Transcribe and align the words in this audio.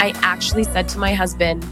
I 0.00 0.14
actually 0.22 0.64
said 0.64 0.88
to 0.88 0.98
my 0.98 1.12
husband, 1.12 1.62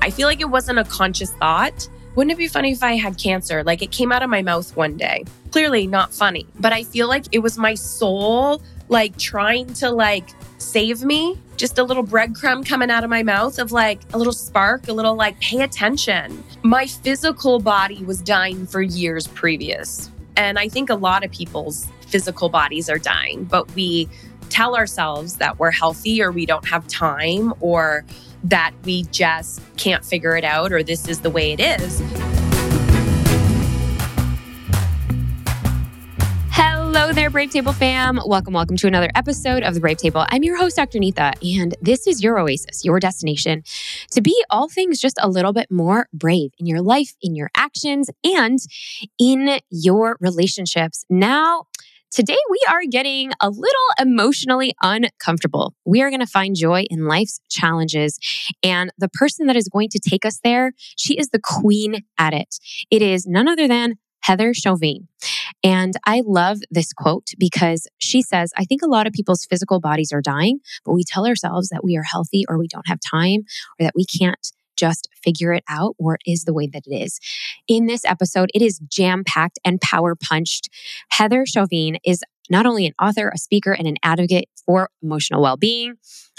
I 0.00 0.08
feel 0.08 0.26
like 0.26 0.40
it 0.40 0.48
wasn't 0.48 0.78
a 0.78 0.84
conscious 0.84 1.32
thought. 1.32 1.86
Wouldn't 2.14 2.32
it 2.32 2.38
be 2.38 2.48
funny 2.48 2.72
if 2.72 2.82
I 2.82 2.96
had 2.96 3.18
cancer? 3.18 3.62
Like 3.62 3.82
it 3.82 3.90
came 3.90 4.12
out 4.12 4.22
of 4.22 4.30
my 4.30 4.40
mouth 4.40 4.74
one 4.74 4.96
day. 4.96 5.24
Clearly 5.50 5.86
not 5.86 6.14
funny, 6.14 6.46
but 6.58 6.72
I 6.72 6.84
feel 6.84 7.06
like 7.06 7.26
it 7.32 7.40
was 7.40 7.58
my 7.58 7.74
soul 7.74 8.62
like 8.88 9.18
trying 9.18 9.66
to 9.74 9.90
like 9.90 10.30
save 10.56 11.04
me. 11.04 11.38
Just 11.58 11.76
a 11.76 11.84
little 11.84 12.02
breadcrumb 12.02 12.64
coming 12.66 12.90
out 12.90 13.04
of 13.04 13.10
my 13.10 13.22
mouth 13.22 13.58
of 13.58 13.72
like 13.72 14.00
a 14.14 14.16
little 14.16 14.32
spark, 14.32 14.88
a 14.88 14.94
little 14.94 15.14
like 15.14 15.38
pay 15.40 15.60
attention. 15.60 16.42
My 16.62 16.86
physical 16.86 17.60
body 17.60 18.02
was 18.04 18.22
dying 18.22 18.66
for 18.66 18.80
years 18.80 19.26
previous. 19.26 20.10
And 20.38 20.58
I 20.58 20.70
think 20.70 20.88
a 20.88 20.94
lot 20.94 21.24
of 21.24 21.30
people's 21.30 21.88
physical 22.06 22.48
bodies 22.48 22.88
are 22.88 22.98
dying, 22.98 23.44
but 23.44 23.74
we 23.74 24.08
tell 24.56 24.74
ourselves 24.74 25.36
that 25.36 25.58
we're 25.58 25.70
healthy 25.70 26.22
or 26.22 26.32
we 26.32 26.46
don't 26.46 26.66
have 26.66 26.88
time 26.88 27.52
or 27.60 28.06
that 28.42 28.72
we 28.84 29.02
just 29.10 29.60
can't 29.76 30.02
figure 30.02 30.34
it 30.34 30.44
out 30.44 30.72
or 30.72 30.82
this 30.82 31.06
is 31.08 31.20
the 31.20 31.28
way 31.28 31.52
it 31.52 31.60
is. 31.60 32.00
Hello 36.50 37.12
there, 37.12 37.28
Brave 37.28 37.50
Table 37.50 37.74
fam. 37.74 38.18
Welcome, 38.24 38.54
welcome 38.54 38.78
to 38.78 38.86
another 38.86 39.10
episode 39.14 39.62
of 39.62 39.74
the 39.74 39.80
Brave 39.80 39.98
Table. 39.98 40.24
I'm 40.30 40.42
your 40.42 40.56
host, 40.56 40.76
Dr. 40.76 41.00
Neeta, 41.00 41.34
and 41.58 41.74
this 41.82 42.06
is 42.06 42.22
your 42.22 42.38
oasis, 42.38 42.82
your 42.82 42.98
destination 42.98 43.62
to 44.12 44.22
be 44.22 44.42
all 44.48 44.70
things 44.70 44.98
just 44.98 45.18
a 45.20 45.28
little 45.28 45.52
bit 45.52 45.70
more 45.70 46.08
brave 46.14 46.52
in 46.58 46.64
your 46.64 46.80
life, 46.80 47.14
in 47.20 47.34
your 47.34 47.50
actions, 47.54 48.08
and 48.24 48.58
in 49.18 49.60
your 49.68 50.16
relationships. 50.18 51.04
Now, 51.10 51.66
Today, 52.12 52.36
we 52.50 52.60
are 52.68 52.82
getting 52.88 53.32
a 53.40 53.50
little 53.50 53.88
emotionally 54.00 54.74
uncomfortable. 54.80 55.74
We 55.84 56.02
are 56.02 56.08
going 56.08 56.20
to 56.20 56.26
find 56.26 56.54
joy 56.54 56.84
in 56.88 57.06
life's 57.06 57.40
challenges. 57.50 58.18
And 58.62 58.90
the 58.96 59.08
person 59.08 59.46
that 59.48 59.56
is 59.56 59.68
going 59.68 59.88
to 59.90 59.98
take 59.98 60.24
us 60.24 60.38
there, 60.44 60.72
she 60.96 61.18
is 61.18 61.28
the 61.30 61.40
queen 61.42 62.04
at 62.16 62.32
it. 62.32 62.56
It 62.90 63.02
is 63.02 63.26
none 63.26 63.48
other 63.48 63.66
than 63.66 63.96
Heather 64.22 64.54
Chauvin. 64.54 65.08
And 65.62 65.94
I 66.04 66.22
love 66.24 66.58
this 66.70 66.92
quote 66.92 67.28
because 67.38 67.86
she 67.98 68.22
says, 68.22 68.52
I 68.56 68.64
think 68.64 68.82
a 68.82 68.88
lot 68.88 69.06
of 69.06 69.12
people's 69.12 69.46
physical 69.48 69.80
bodies 69.80 70.12
are 70.12 70.22
dying, 70.22 70.60
but 70.84 70.94
we 70.94 71.02
tell 71.04 71.26
ourselves 71.26 71.68
that 71.68 71.84
we 71.84 71.96
are 71.96 72.02
healthy 72.02 72.44
or 72.48 72.58
we 72.58 72.68
don't 72.68 72.88
have 72.88 72.98
time 73.08 73.40
or 73.78 73.84
that 73.84 73.94
we 73.94 74.04
can't 74.04 74.52
just 74.76 75.08
figure 75.22 75.52
it 75.52 75.64
out 75.68 75.94
or 75.98 76.14
it 76.14 76.30
is 76.30 76.44
the 76.44 76.54
way 76.54 76.66
that 76.66 76.84
it 76.86 76.94
is. 76.94 77.18
In 77.68 77.86
this 77.86 78.04
episode, 78.04 78.50
it 78.54 78.62
is 78.62 78.78
jam 78.90 79.24
packed 79.26 79.58
and 79.64 79.80
power 79.80 80.14
punched. 80.14 80.68
Heather 81.10 81.44
Chauvin 81.46 81.98
is 82.04 82.22
not 82.48 82.66
only 82.66 82.86
an 82.86 82.92
author, 83.00 83.30
a 83.34 83.38
speaker, 83.38 83.72
and 83.72 83.86
an 83.86 83.96
advocate 84.02 84.48
for 84.64 84.90
emotional 85.02 85.42
well 85.42 85.56
being. 85.56 85.94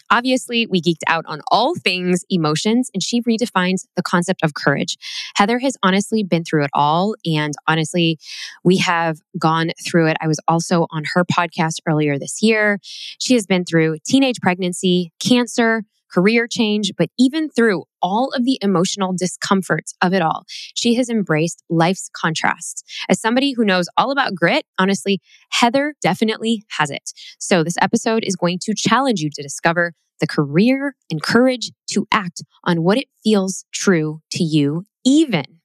Obviously, 0.09 0.65
we 0.67 0.81
geeked 0.81 1.03
out 1.07 1.25
on 1.27 1.41
all 1.51 1.75
things 1.75 2.23
emotions, 2.29 2.89
and 2.93 3.03
she 3.03 3.21
redefines 3.21 3.85
the 3.95 4.03
concept 4.03 4.41
of 4.41 4.53
courage. 4.53 4.97
Heather 5.35 5.59
has 5.59 5.75
honestly 5.83 6.23
been 6.23 6.43
through 6.43 6.63
it 6.63 6.69
all. 6.73 7.15
And 7.25 7.53
honestly, 7.67 8.17
we 8.63 8.77
have 8.77 9.19
gone 9.37 9.71
through 9.85 10.07
it. 10.07 10.17
I 10.21 10.27
was 10.27 10.39
also 10.47 10.87
on 10.91 11.03
her 11.13 11.25
podcast 11.25 11.79
earlier 11.85 12.17
this 12.17 12.41
year. 12.41 12.79
She 13.19 13.33
has 13.33 13.45
been 13.45 13.65
through 13.65 13.97
teenage 14.05 14.39
pregnancy, 14.41 15.11
cancer, 15.19 15.83
career 16.17 16.47
change, 16.47 16.91
but 16.97 17.09
even 17.19 17.47
through 17.47 17.83
all 18.01 18.31
of 18.33 18.43
the 18.43 18.57
emotional 18.61 19.13
discomforts 19.13 19.93
of 20.01 20.13
it 20.13 20.21
all, 20.21 20.45
she 20.47 20.95
has 20.95 21.09
embraced 21.09 21.63
life's 21.69 22.09
contrasts. 22.11 22.83
As 23.07 23.21
somebody 23.21 23.53
who 23.53 23.63
knows 23.63 23.87
all 23.97 24.09
about 24.09 24.33
grit, 24.33 24.65
honestly, 24.79 25.21
Heather 25.51 25.93
definitely 26.01 26.63
has 26.79 26.89
it. 26.89 27.11
So, 27.37 27.63
this 27.63 27.77
episode 27.81 28.23
is 28.25 28.35
going 28.35 28.57
to 28.63 28.73
challenge 28.75 29.19
you 29.19 29.29
to 29.29 29.43
discover 29.43 29.93
the 30.19 30.27
career 30.27 30.95
and 31.11 31.21
courage 31.21 31.71
to 31.91 32.07
act 32.11 32.41
on 32.63 32.81
what 32.81 32.97
it 32.97 33.07
feels 33.23 33.65
true 33.71 34.21
to 34.31 34.43
you, 34.43 34.85
even 35.05 35.56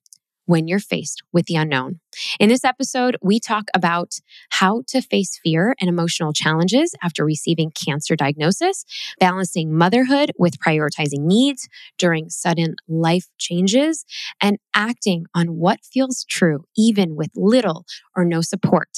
when 0.53 0.69
you're 0.69 0.79
faced 0.79 1.23
with 1.33 1.47
the 1.47 1.55
unknown. 1.57 1.99
In 2.39 2.51
this 2.51 2.63
episode, 2.63 3.17
we 3.23 3.41
talk 3.41 3.65
about 3.75 4.11
how 4.51 4.83
to 4.89 5.01
face 5.01 5.41
fear 5.43 5.75
and 5.81 5.89
emotional 5.89 6.35
challenges 6.35 6.95
after 7.03 7.25
receiving 7.25 7.71
cancer 7.71 8.17
diagnosis, 8.17 8.85
balancing 9.19 9.75
motherhood 9.75 10.31
with 10.39 10.59
prioritizing 10.59 11.21
needs 11.21 11.71
during 11.97 12.29
sudden 12.29 12.75
life 12.87 13.29
changes, 13.39 14.05
and 14.43 14.59
acting 14.75 15.25
on 15.35 15.57
what 15.57 15.81
feels 15.91 16.23
true 16.29 16.65
even 16.77 17.17
with 17.17 17.31
little 17.35 17.87
or 18.15 18.23
no 18.27 18.43
support 18.43 18.91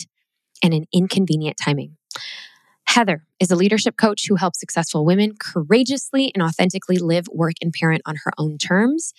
and 0.61 0.75
an 0.75 0.87
inconvenient 0.93 1.57
timing. 1.65 1.97
Heather 2.95 3.25
is 3.41 3.51
a 3.51 3.57
leadership 3.57 3.97
coach 3.97 4.27
who 4.29 4.37
helps 4.37 4.61
successful 4.61 5.05
women 5.05 5.35
courageously 5.37 6.31
and 6.33 6.45
authentically 6.45 6.99
live, 6.99 7.27
work, 7.33 7.55
and 7.61 7.73
parent 7.73 8.03
on 8.07 8.15
her 8.23 8.31
own 8.39 8.57
terms. 8.57 9.13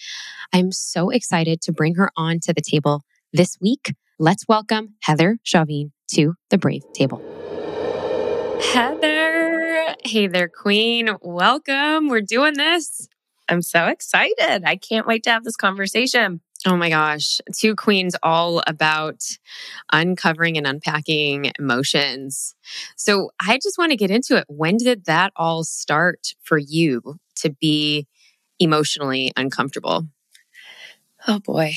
I'm 0.53 0.72
so 0.72 1.09
excited 1.09 1.59
to 1.63 1.74
bring 1.74 1.96
her 1.96 2.09
on 2.16 2.40
to 2.44 2.53
the 2.53 2.62
table 2.62 3.02
this 3.34 3.58
week. 3.59 3.94
Let's 4.18 4.47
welcome 4.47 4.94
Heather 5.02 5.40
Chauvin 5.44 5.91
to 6.12 6.35
the 6.50 6.58
Brave 6.58 6.84
Table. 6.94 7.19
Heather, 8.72 9.96
hey 10.06 10.28
there, 10.28 10.47
Queen. 10.47 11.09
Welcome. 11.22 12.08
We're 12.08 12.22
doing 12.22 12.53
this. 12.53 13.09
I'm 13.50 13.62
so 13.62 13.88
excited. 13.88 14.64
I 14.64 14.78
can't 14.78 15.06
wait 15.06 15.24
to 15.24 15.31
have 15.31 15.44
this 15.44 15.58
conversation. 15.58 16.40
Oh 16.66 16.76
my 16.76 16.90
gosh. 16.90 17.40
Two 17.56 17.76
Queens 17.76 18.16
all 18.24 18.64
about 18.66 19.24
uncovering 19.94 20.58
and 20.58 20.66
unpacking 20.66 21.52
emotions. 21.59 22.56
So 22.96 23.30
I 23.40 23.59
just 23.62 23.78
want 23.78 23.92
to 23.92 23.98
get 23.98 24.09
into 24.09 24.36
it. 24.38 24.46
When 24.48 24.78
did 24.78 25.06
that 25.06 25.31
all 25.36 25.64
start 25.64 26.34
for 26.44 26.58
you 26.58 27.20
to 27.38 27.52
be 27.52 28.08
emotionally 28.59 29.31
uncomfortable? 29.38 30.08
Oh 31.28 31.40
boy. 31.40 31.74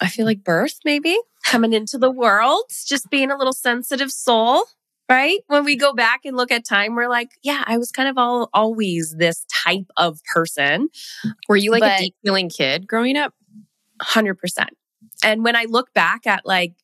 I 0.00 0.08
feel 0.08 0.26
like 0.26 0.42
birth, 0.42 0.80
maybe 0.84 1.16
coming 1.46 1.72
into 1.72 1.98
the 1.98 2.10
world, 2.10 2.64
just 2.86 3.10
being 3.10 3.30
a 3.30 3.36
little 3.36 3.52
sensitive 3.52 4.10
soul 4.10 4.64
right? 5.08 5.40
When 5.48 5.64
we 5.64 5.76
go 5.76 5.92
back 5.92 6.20
and 6.24 6.36
look 6.36 6.50
at 6.50 6.64
time, 6.64 6.94
we're 6.94 7.08
like, 7.08 7.32
yeah, 7.42 7.62
I 7.66 7.76
was 7.76 7.90
kind 7.90 8.08
of 8.08 8.16
all 8.16 8.48
always 8.54 9.14
this 9.18 9.44
type 9.64 9.86
of 9.98 10.20
person. 10.32 10.88
Were 11.48 11.56
you 11.56 11.70
like 11.70 11.80
but, 11.80 12.00
a 12.00 12.04
deep 12.04 12.14
feeling 12.24 12.48
kid 12.48 12.86
growing 12.86 13.18
up? 13.18 13.34
100%. 14.02 14.66
And 15.24 15.44
when 15.44 15.56
I 15.56 15.66
look 15.68 15.92
back 15.94 16.26
at 16.26 16.46
like 16.46 16.74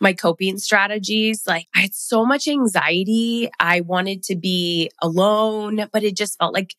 my 0.00 0.14
coping 0.14 0.58
strategies, 0.58 1.46
like 1.46 1.66
I 1.74 1.80
had 1.80 1.94
so 1.94 2.24
much 2.24 2.48
anxiety. 2.48 3.50
I 3.60 3.82
wanted 3.82 4.22
to 4.24 4.36
be 4.36 4.90
alone, 5.02 5.86
but 5.92 6.02
it 6.02 6.16
just 6.16 6.38
felt 6.38 6.54
like 6.54 6.74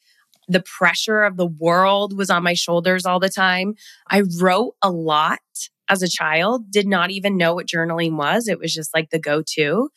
the 0.48 0.62
pressure 0.62 1.24
of 1.24 1.38
the 1.38 1.46
world 1.46 2.18
was 2.18 2.30
on 2.30 2.44
my 2.44 2.54
shoulders 2.54 3.06
all 3.06 3.20
the 3.20 3.30
time. 3.30 3.76
I 4.10 4.24
wrote 4.40 4.76
a 4.82 4.90
lot 4.92 5.40
as 5.88 6.02
a 6.02 6.10
child, 6.10 6.72
did 6.72 6.88
not 6.88 7.12
even 7.12 7.38
know 7.38 7.54
what 7.54 7.68
journaling 7.68 8.18
was. 8.18 8.48
It 8.48 8.60
was 8.60 8.74
just 8.74 8.94
like 8.94 9.12
the 9.12 9.20
go 9.20 9.44
to. 9.56 9.90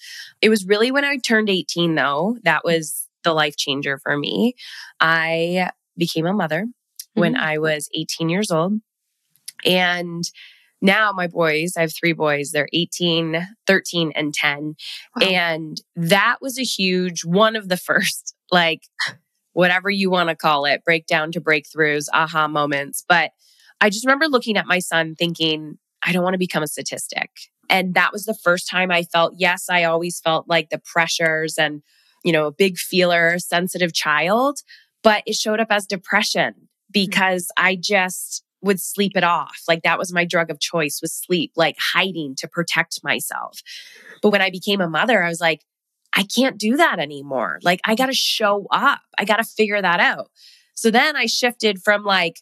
It 0.42 0.48
was 0.48 0.66
really 0.66 0.90
when 0.90 1.04
I 1.04 1.16
turned 1.16 1.48
18, 1.48 1.94
though, 1.94 2.36
that 2.42 2.64
was 2.64 3.08
the 3.22 3.32
life 3.32 3.56
changer 3.56 3.98
for 3.98 4.18
me. 4.18 4.54
I 5.00 5.70
became 5.96 6.26
a 6.26 6.32
mother 6.32 6.64
mm-hmm. 6.64 7.20
when 7.20 7.36
I 7.36 7.58
was 7.58 7.88
18 7.94 8.28
years 8.28 8.50
old. 8.50 8.74
And 9.64 10.24
now 10.82 11.12
my 11.12 11.26
boys, 11.26 11.74
I 11.76 11.80
have 11.80 11.94
three 11.94 12.12
boys, 12.12 12.50
they're 12.50 12.68
18, 12.72 13.48
13, 13.66 14.12
and 14.14 14.34
10. 14.34 14.74
Wow. 15.16 15.26
And 15.26 15.80
that 15.96 16.36
was 16.40 16.58
a 16.58 16.64
huge 16.64 17.24
one 17.24 17.56
of 17.56 17.68
the 17.68 17.76
first, 17.78 18.34
like, 18.50 18.82
whatever 19.54 19.88
you 19.88 20.10
want 20.10 20.28
to 20.28 20.36
call 20.36 20.66
it, 20.66 20.84
breakdown 20.84 21.32
to 21.32 21.40
breakthroughs, 21.40 22.06
aha 22.12 22.48
moments. 22.48 23.04
But 23.08 23.30
I 23.80 23.88
just 23.88 24.04
remember 24.04 24.26
looking 24.26 24.56
at 24.56 24.66
my 24.66 24.78
son 24.78 25.14
thinking, 25.14 25.78
I 26.04 26.12
don't 26.12 26.22
want 26.22 26.34
to 26.34 26.38
become 26.38 26.62
a 26.62 26.68
statistic. 26.68 27.30
And 27.70 27.94
that 27.94 28.12
was 28.12 28.24
the 28.24 28.34
first 28.34 28.68
time 28.68 28.90
I 28.90 29.04
felt, 29.04 29.34
yes, 29.36 29.66
I 29.70 29.84
always 29.84 30.20
felt 30.20 30.48
like 30.48 30.68
the 30.68 30.82
pressures 30.84 31.56
and, 31.56 31.82
you 32.22 32.32
know, 32.32 32.46
a 32.46 32.52
big 32.52 32.76
feeler, 32.76 33.38
sensitive 33.38 33.94
child, 33.94 34.58
but 35.02 35.22
it 35.26 35.34
showed 35.34 35.60
up 35.60 35.68
as 35.70 35.86
depression 35.86 36.54
mm. 36.54 36.66
because 36.92 37.50
I 37.56 37.76
just 37.76 38.43
would 38.64 38.80
sleep 38.80 39.12
it 39.16 39.24
off. 39.24 39.62
Like 39.68 39.82
that 39.82 39.98
was 39.98 40.12
my 40.12 40.24
drug 40.24 40.50
of 40.50 40.58
choice 40.58 41.00
was 41.00 41.12
sleep, 41.12 41.52
like 41.56 41.76
hiding 41.78 42.34
to 42.38 42.48
protect 42.48 43.04
myself. 43.04 43.60
But 44.22 44.30
when 44.30 44.42
I 44.42 44.50
became 44.50 44.80
a 44.80 44.88
mother, 44.88 45.22
I 45.22 45.28
was 45.28 45.40
like, 45.40 45.62
I 46.16 46.24
can't 46.24 46.58
do 46.58 46.76
that 46.76 46.98
anymore. 46.98 47.58
Like 47.62 47.80
I 47.84 47.94
got 47.94 48.06
to 48.06 48.14
show 48.14 48.66
up. 48.70 49.00
I 49.18 49.24
got 49.24 49.36
to 49.36 49.44
figure 49.44 49.80
that 49.80 50.00
out. 50.00 50.30
So 50.74 50.90
then 50.90 51.16
I 51.16 51.26
shifted 51.26 51.82
from 51.82 52.04
like 52.04 52.40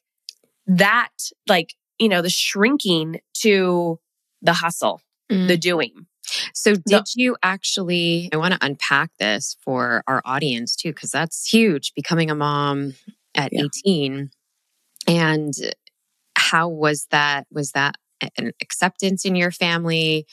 that, 0.67 1.11
like 1.49 1.75
you 1.99 2.09
know, 2.09 2.23
the 2.23 2.31
shrinking 2.31 3.21
to 3.39 3.99
the 4.43 4.53
hustle, 4.53 5.01
mm. 5.31 5.49
the 5.49 5.57
doing. 5.57 6.07
So, 6.55 6.75
did 6.75 6.87
no. 6.89 7.03
you 7.15 7.37
actually? 7.43 8.31
I 8.33 8.37
want 8.37 8.55
to 8.55 8.65
unpack 8.65 9.11
this 9.19 9.57
for 9.65 10.03
our 10.07 10.23
audience 10.25 10.77
too, 10.77 10.93
because 10.93 11.11
that's 11.11 11.49
huge 11.49 11.93
becoming 11.95 12.31
a 12.31 12.35
mom 12.35 12.95
at 13.35 13.53
yeah. 13.53 13.65
18. 13.85 14.31
And 15.09 15.53
how 16.53 16.69
was 16.69 17.07
that? 17.11 17.47
Was 17.51 17.73
that 17.73 17.97
an 18.37 18.53
acceptance 18.61 19.25
in 19.25 19.35
your 19.35 19.51
family? 19.51 20.27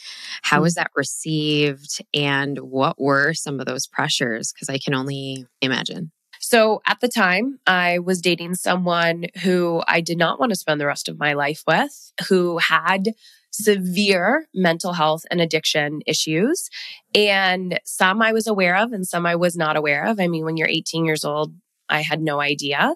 How 0.43 0.61
was 0.61 0.73
mm-hmm. 0.75 0.81
that 0.81 0.91
received? 0.95 2.03
And 2.13 2.59
what 2.59 2.99
were 2.99 3.33
some 3.33 3.59
of 3.59 3.65
those 3.65 3.87
pressures? 3.87 4.51
Because 4.51 4.69
I 4.69 4.79
can 4.79 4.93
only 4.93 5.47
imagine. 5.61 6.11
So 6.41 6.81
at 6.85 6.99
the 6.99 7.07
time, 7.07 7.59
I 7.65 7.99
was 7.99 8.21
dating 8.21 8.55
someone 8.55 9.27
who 9.43 9.81
I 9.87 10.01
did 10.01 10.17
not 10.17 10.39
want 10.39 10.51
to 10.51 10.57
spend 10.57 10.79
the 10.79 10.87
rest 10.87 11.07
of 11.07 11.19
my 11.19 11.33
life 11.33 11.63
with, 11.65 12.11
who 12.27 12.57
had 12.57 13.13
severe 13.51 14.47
mental 14.53 14.93
health 14.93 15.23
and 15.31 15.39
addiction 15.39 16.01
issues. 16.05 16.69
And 17.15 17.79
some 17.85 18.21
I 18.21 18.33
was 18.33 18.45
aware 18.45 18.75
of 18.75 18.91
and 18.91 19.07
some 19.07 19.25
I 19.25 19.35
was 19.35 19.55
not 19.55 19.77
aware 19.77 20.05
of. 20.05 20.19
I 20.19 20.27
mean, 20.27 20.43
when 20.43 20.57
you're 20.57 20.67
18 20.67 21.05
years 21.05 21.23
old, 21.23 21.53
I 21.89 22.01
had 22.01 22.21
no 22.21 22.41
idea. 22.41 22.95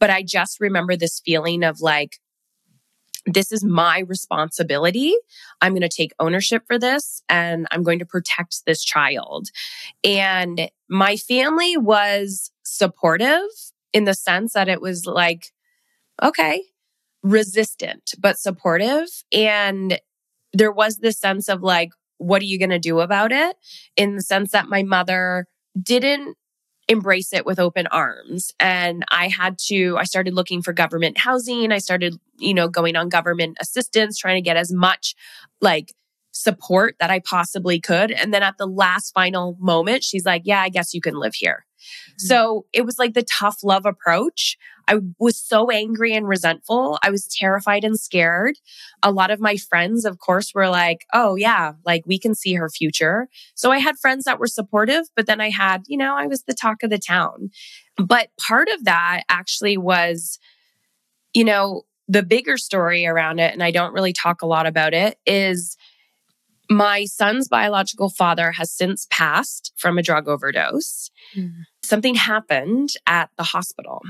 But 0.00 0.10
I 0.10 0.22
just 0.22 0.58
remember 0.58 0.96
this 0.96 1.20
feeling 1.24 1.62
of 1.62 1.80
like, 1.80 2.18
this 3.26 3.52
is 3.52 3.64
my 3.64 4.00
responsibility. 4.00 5.14
I'm 5.60 5.72
going 5.72 5.82
to 5.82 5.88
take 5.88 6.12
ownership 6.18 6.64
for 6.66 6.78
this 6.78 7.22
and 7.28 7.66
I'm 7.70 7.82
going 7.82 8.00
to 8.00 8.06
protect 8.06 8.64
this 8.66 8.82
child. 8.82 9.48
And 10.02 10.70
my 10.88 11.16
family 11.16 11.76
was 11.76 12.50
supportive 12.64 13.48
in 13.92 14.04
the 14.04 14.14
sense 14.14 14.54
that 14.54 14.68
it 14.68 14.80
was 14.80 15.06
like, 15.06 15.52
okay, 16.22 16.62
resistant, 17.22 18.14
but 18.18 18.38
supportive. 18.38 19.08
And 19.32 20.00
there 20.52 20.72
was 20.72 20.98
this 20.98 21.18
sense 21.18 21.48
of 21.48 21.62
like, 21.62 21.90
what 22.18 22.42
are 22.42 22.46
you 22.46 22.58
going 22.58 22.70
to 22.70 22.78
do 22.78 23.00
about 23.00 23.32
it? 23.32 23.56
In 23.96 24.16
the 24.16 24.22
sense 24.22 24.52
that 24.52 24.68
my 24.68 24.82
mother 24.82 25.46
didn't 25.80 26.36
embrace 26.92 27.32
it 27.32 27.44
with 27.44 27.58
open 27.58 27.86
arms. 27.88 28.52
And 28.60 29.04
I 29.10 29.28
had 29.28 29.58
to, 29.66 29.96
I 29.98 30.04
started 30.04 30.34
looking 30.34 30.62
for 30.62 30.72
government 30.72 31.18
housing. 31.18 31.72
I 31.72 31.78
started, 31.78 32.14
you 32.38 32.54
know, 32.54 32.68
going 32.68 32.94
on 32.94 33.08
government 33.08 33.56
assistance, 33.60 34.18
trying 34.18 34.36
to 34.36 34.42
get 34.42 34.56
as 34.56 34.72
much 34.72 35.14
like 35.60 35.92
support 36.32 36.96
that 37.00 37.10
I 37.10 37.20
possibly 37.20 37.80
could. 37.80 38.10
And 38.10 38.32
then 38.32 38.42
at 38.42 38.58
the 38.58 38.66
last 38.66 39.12
final 39.12 39.56
moment, 39.60 40.04
she's 40.04 40.24
like, 40.24 40.42
yeah, 40.44 40.60
I 40.60 40.68
guess 40.68 40.94
you 40.94 41.00
can 41.00 41.14
live 41.14 41.34
here. 41.34 41.66
Mm-hmm. 41.82 42.26
So 42.26 42.66
it 42.72 42.84
was 42.84 42.98
like 42.98 43.14
the 43.14 43.24
tough 43.24 43.58
love 43.62 43.86
approach. 43.86 44.56
I 44.88 44.98
was 45.18 45.36
so 45.36 45.70
angry 45.70 46.14
and 46.14 46.26
resentful. 46.28 46.98
I 47.02 47.10
was 47.10 47.26
terrified 47.26 47.84
and 47.84 47.98
scared. 47.98 48.56
A 49.02 49.12
lot 49.12 49.30
of 49.30 49.40
my 49.40 49.56
friends, 49.56 50.04
of 50.04 50.18
course, 50.18 50.52
were 50.54 50.68
like, 50.68 51.06
oh, 51.12 51.36
yeah, 51.36 51.72
like 51.84 52.02
we 52.06 52.18
can 52.18 52.34
see 52.34 52.54
her 52.54 52.68
future. 52.68 53.28
So 53.54 53.70
I 53.70 53.78
had 53.78 53.98
friends 53.98 54.24
that 54.24 54.38
were 54.38 54.46
supportive, 54.46 55.06
but 55.16 55.26
then 55.26 55.40
I 55.40 55.50
had, 55.50 55.82
you 55.86 55.96
know, 55.96 56.16
I 56.16 56.26
was 56.26 56.42
the 56.42 56.54
talk 56.54 56.82
of 56.82 56.90
the 56.90 56.98
town. 56.98 57.50
But 57.96 58.28
part 58.40 58.68
of 58.68 58.84
that 58.84 59.22
actually 59.28 59.76
was, 59.76 60.38
you 61.34 61.44
know, 61.44 61.82
the 62.08 62.22
bigger 62.22 62.58
story 62.58 63.06
around 63.06 63.38
it, 63.38 63.52
and 63.52 63.62
I 63.62 63.70
don't 63.70 63.94
really 63.94 64.12
talk 64.12 64.42
a 64.42 64.46
lot 64.46 64.66
about 64.66 64.92
it, 64.92 65.18
is 65.24 65.76
my 66.68 67.04
son's 67.04 67.48
biological 67.48 68.08
father 68.08 68.52
has 68.52 68.70
since 68.70 69.06
passed 69.10 69.72
from 69.76 69.98
a 69.98 70.02
drug 70.02 70.28
overdose. 70.28 71.10
Mm. 71.36 71.52
Something 71.82 72.14
happened 72.14 72.90
at 73.06 73.30
the 73.36 73.42
hospital 73.44 74.00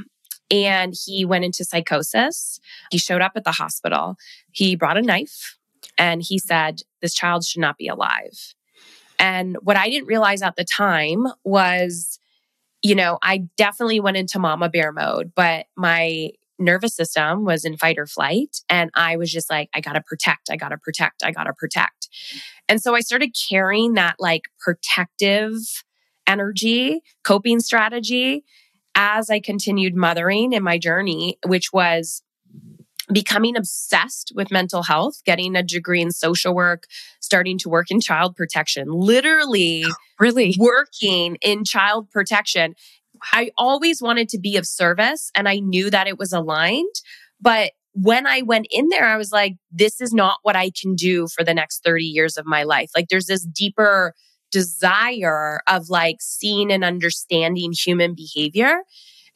and 0.52 0.94
he 1.06 1.24
went 1.24 1.46
into 1.46 1.64
psychosis. 1.64 2.60
He 2.90 2.98
showed 2.98 3.22
up 3.22 3.32
at 3.34 3.44
the 3.44 3.52
hospital. 3.52 4.16
He 4.52 4.76
brought 4.76 4.98
a 4.98 5.02
knife 5.02 5.56
and 5.96 6.22
he 6.22 6.38
said, 6.38 6.82
This 7.00 7.14
child 7.14 7.44
should 7.44 7.62
not 7.62 7.78
be 7.78 7.88
alive. 7.88 8.54
And 9.18 9.56
what 9.62 9.76
I 9.76 9.88
didn't 9.88 10.08
realize 10.08 10.42
at 10.42 10.56
the 10.56 10.64
time 10.64 11.26
was, 11.42 12.18
you 12.82 12.94
know, 12.94 13.18
I 13.22 13.48
definitely 13.56 14.00
went 14.00 14.18
into 14.18 14.38
mama 14.38 14.68
bear 14.68 14.92
mode, 14.92 15.32
but 15.34 15.66
my 15.76 16.30
nervous 16.58 16.94
system 16.94 17.44
was 17.44 17.64
in 17.64 17.76
fight 17.76 17.98
or 17.98 18.06
flight. 18.06 18.58
And 18.68 18.90
I 18.94 19.16
was 19.16 19.32
just 19.32 19.48
like, 19.48 19.70
I 19.74 19.80
gotta 19.80 20.02
protect, 20.02 20.50
I 20.50 20.56
gotta 20.56 20.76
protect, 20.76 21.24
I 21.24 21.30
gotta 21.30 21.54
protect. 21.54 22.08
And 22.68 22.80
so 22.80 22.94
I 22.94 23.00
started 23.00 23.34
carrying 23.48 23.94
that 23.94 24.16
like 24.18 24.42
protective 24.60 25.54
energy, 26.26 27.00
coping 27.24 27.60
strategy 27.60 28.44
as 28.94 29.30
I 29.30 29.40
continued 29.40 29.94
mothering 29.94 30.52
in 30.52 30.62
my 30.62 30.78
journey, 30.78 31.38
which 31.46 31.72
was 31.72 32.22
becoming 33.12 33.56
obsessed 33.56 34.32
with 34.34 34.50
mental 34.50 34.82
health, 34.82 35.22
getting 35.24 35.56
a 35.56 35.62
degree 35.62 36.00
in 36.00 36.10
social 36.10 36.54
work, 36.54 36.84
starting 37.20 37.58
to 37.58 37.68
work 37.68 37.90
in 37.90 38.00
child 38.00 38.36
protection, 38.36 38.88
literally 38.90 39.84
really 40.20 40.54
working 40.58 41.36
in 41.42 41.64
child 41.64 42.10
protection. 42.10 42.74
I 43.32 43.50
always 43.56 44.00
wanted 44.00 44.28
to 44.30 44.38
be 44.38 44.56
of 44.56 44.66
service 44.66 45.30
and 45.34 45.48
I 45.48 45.58
knew 45.58 45.90
that 45.90 46.06
it 46.06 46.18
was 46.18 46.32
aligned. 46.32 46.94
But 47.40 47.72
when 47.92 48.26
I 48.26 48.42
went 48.42 48.66
in 48.70 48.88
there, 48.88 49.04
I 49.04 49.16
was 49.16 49.32
like, 49.32 49.56
this 49.70 50.00
is 50.00 50.12
not 50.12 50.38
what 50.42 50.56
I 50.56 50.70
can 50.70 50.94
do 50.94 51.26
for 51.28 51.44
the 51.44 51.54
next 51.54 51.84
30 51.84 52.04
years 52.04 52.36
of 52.36 52.46
my 52.46 52.62
life. 52.62 52.90
Like, 52.96 53.08
there's 53.08 53.26
this 53.26 53.44
deeper 53.44 54.14
desire 54.52 55.60
of 55.66 55.88
like 55.88 56.16
seeing 56.20 56.70
and 56.70 56.84
understanding 56.84 57.72
human 57.72 58.14
behavior. 58.14 58.82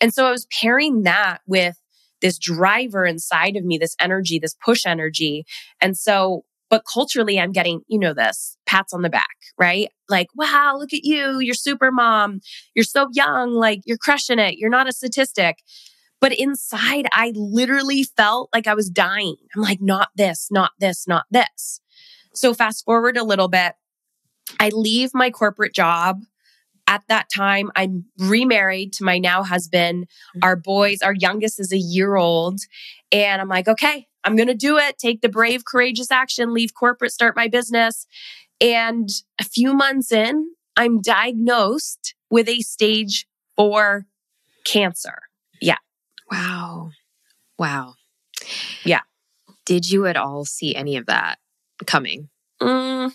And 0.01 0.15
so 0.15 0.27
I 0.27 0.31
was 0.31 0.47
pairing 0.61 1.03
that 1.03 1.39
with 1.47 1.81
this 2.21 2.39
driver 2.39 3.05
inside 3.05 3.57
of 3.57 3.65
me, 3.65 3.79
this 3.79 3.97
energy, 4.01 4.39
this 4.39 4.55
push 4.65 4.87
energy. 4.87 5.45
And 5.81 5.97
so 5.97 6.45
but 6.69 6.83
culturally, 6.93 7.39
I'm 7.39 7.53
getting, 7.53 7.83
you 7.87 7.99
know, 7.99 8.13
this 8.13 8.57
pats 8.67 8.93
on 8.93 9.03
the 9.03 9.11
back, 9.11 9.37
right? 9.59 9.89
Like, 10.09 10.29
wow, 10.35 10.75
look 10.77 10.93
at 10.93 11.05
you. 11.05 11.39
You're 11.39 11.55
super 11.55 11.93
mom. 11.93 12.41
You're 12.75 12.85
so 12.85 13.09
young. 13.13 13.53
Like, 13.53 13.81
you're 13.85 13.99
crushing 13.99 14.39
it. 14.39 14.57
You're 14.59 14.71
not 14.71 14.89
a 14.89 14.93
statistic. 14.93 15.59
But 16.21 16.33
inside, 16.33 17.07
I 17.13 17.33
literally 17.37 18.03
felt 18.03 18.49
like 18.53 18.67
I 18.67 18.75
was 18.75 18.91
dying. 18.91 19.37
I'm 19.55 19.63
like, 19.63 19.81
not 19.81 20.09
this, 20.17 20.49
not 20.51 20.73
this, 20.81 21.07
not 21.07 21.27
this. 21.31 21.81
So, 22.35 22.53
fast 22.53 22.85
forward 22.85 23.17
a 23.17 23.25
little 23.25 23.49
bit, 23.49 23.75
I 24.61 24.71
leave 24.71 25.11
my 25.15 25.31
corporate 25.31 25.75
job. 25.75 26.23
At 26.89 27.03
that 27.09 27.29
time, 27.35 27.73
I'm 27.75 28.05
remarried 28.17 28.93
to 28.95 29.05
my 29.05 29.19
now 29.19 29.43
husband. 29.43 30.05
Mm-hmm. 30.07 30.41
Our 30.45 30.57
boys, 30.57 31.03
our 31.03 31.15
youngest 31.15 31.59
is 31.59 31.73
a 31.73 31.79
year 31.79 32.15
old. 32.15 32.61
And 33.11 33.41
I'm 33.41 33.49
like, 33.49 33.67
okay, 33.67 34.07
I'm 34.23 34.37
going 34.37 34.49
to 34.49 34.55
do 34.55 34.79
it, 34.79 34.99
take 34.99 35.21
the 35.21 35.29
brave, 35.29 35.65
courageous 35.65 36.11
action, 36.11 36.55
leave 36.55 36.75
corporate, 36.75 37.13
start 37.13 37.37
my 37.37 37.49
business. 37.49 38.07
And 38.61 39.09
a 39.41 39.45
few 39.45 39.75
months 39.75 40.13
in, 40.13 40.51
I'm 40.77 41.01
diagnosed 41.01 42.15
with 42.31 42.49
a 42.49 42.61
stage 42.61 43.27
four 43.57 44.07
cancer. 44.65 45.23
Yeah. 45.61 45.79
Wow. 46.31 46.91
Wow. 47.59 47.95
Yeah. 48.85 49.01
Did 49.65 49.91
you 49.91 50.07
at 50.07 50.17
all 50.17 50.45
see 50.45 50.75
any 50.75 50.97
of 50.97 51.07
that 51.07 51.39
coming? 51.87 52.29
Mm, 52.61 53.13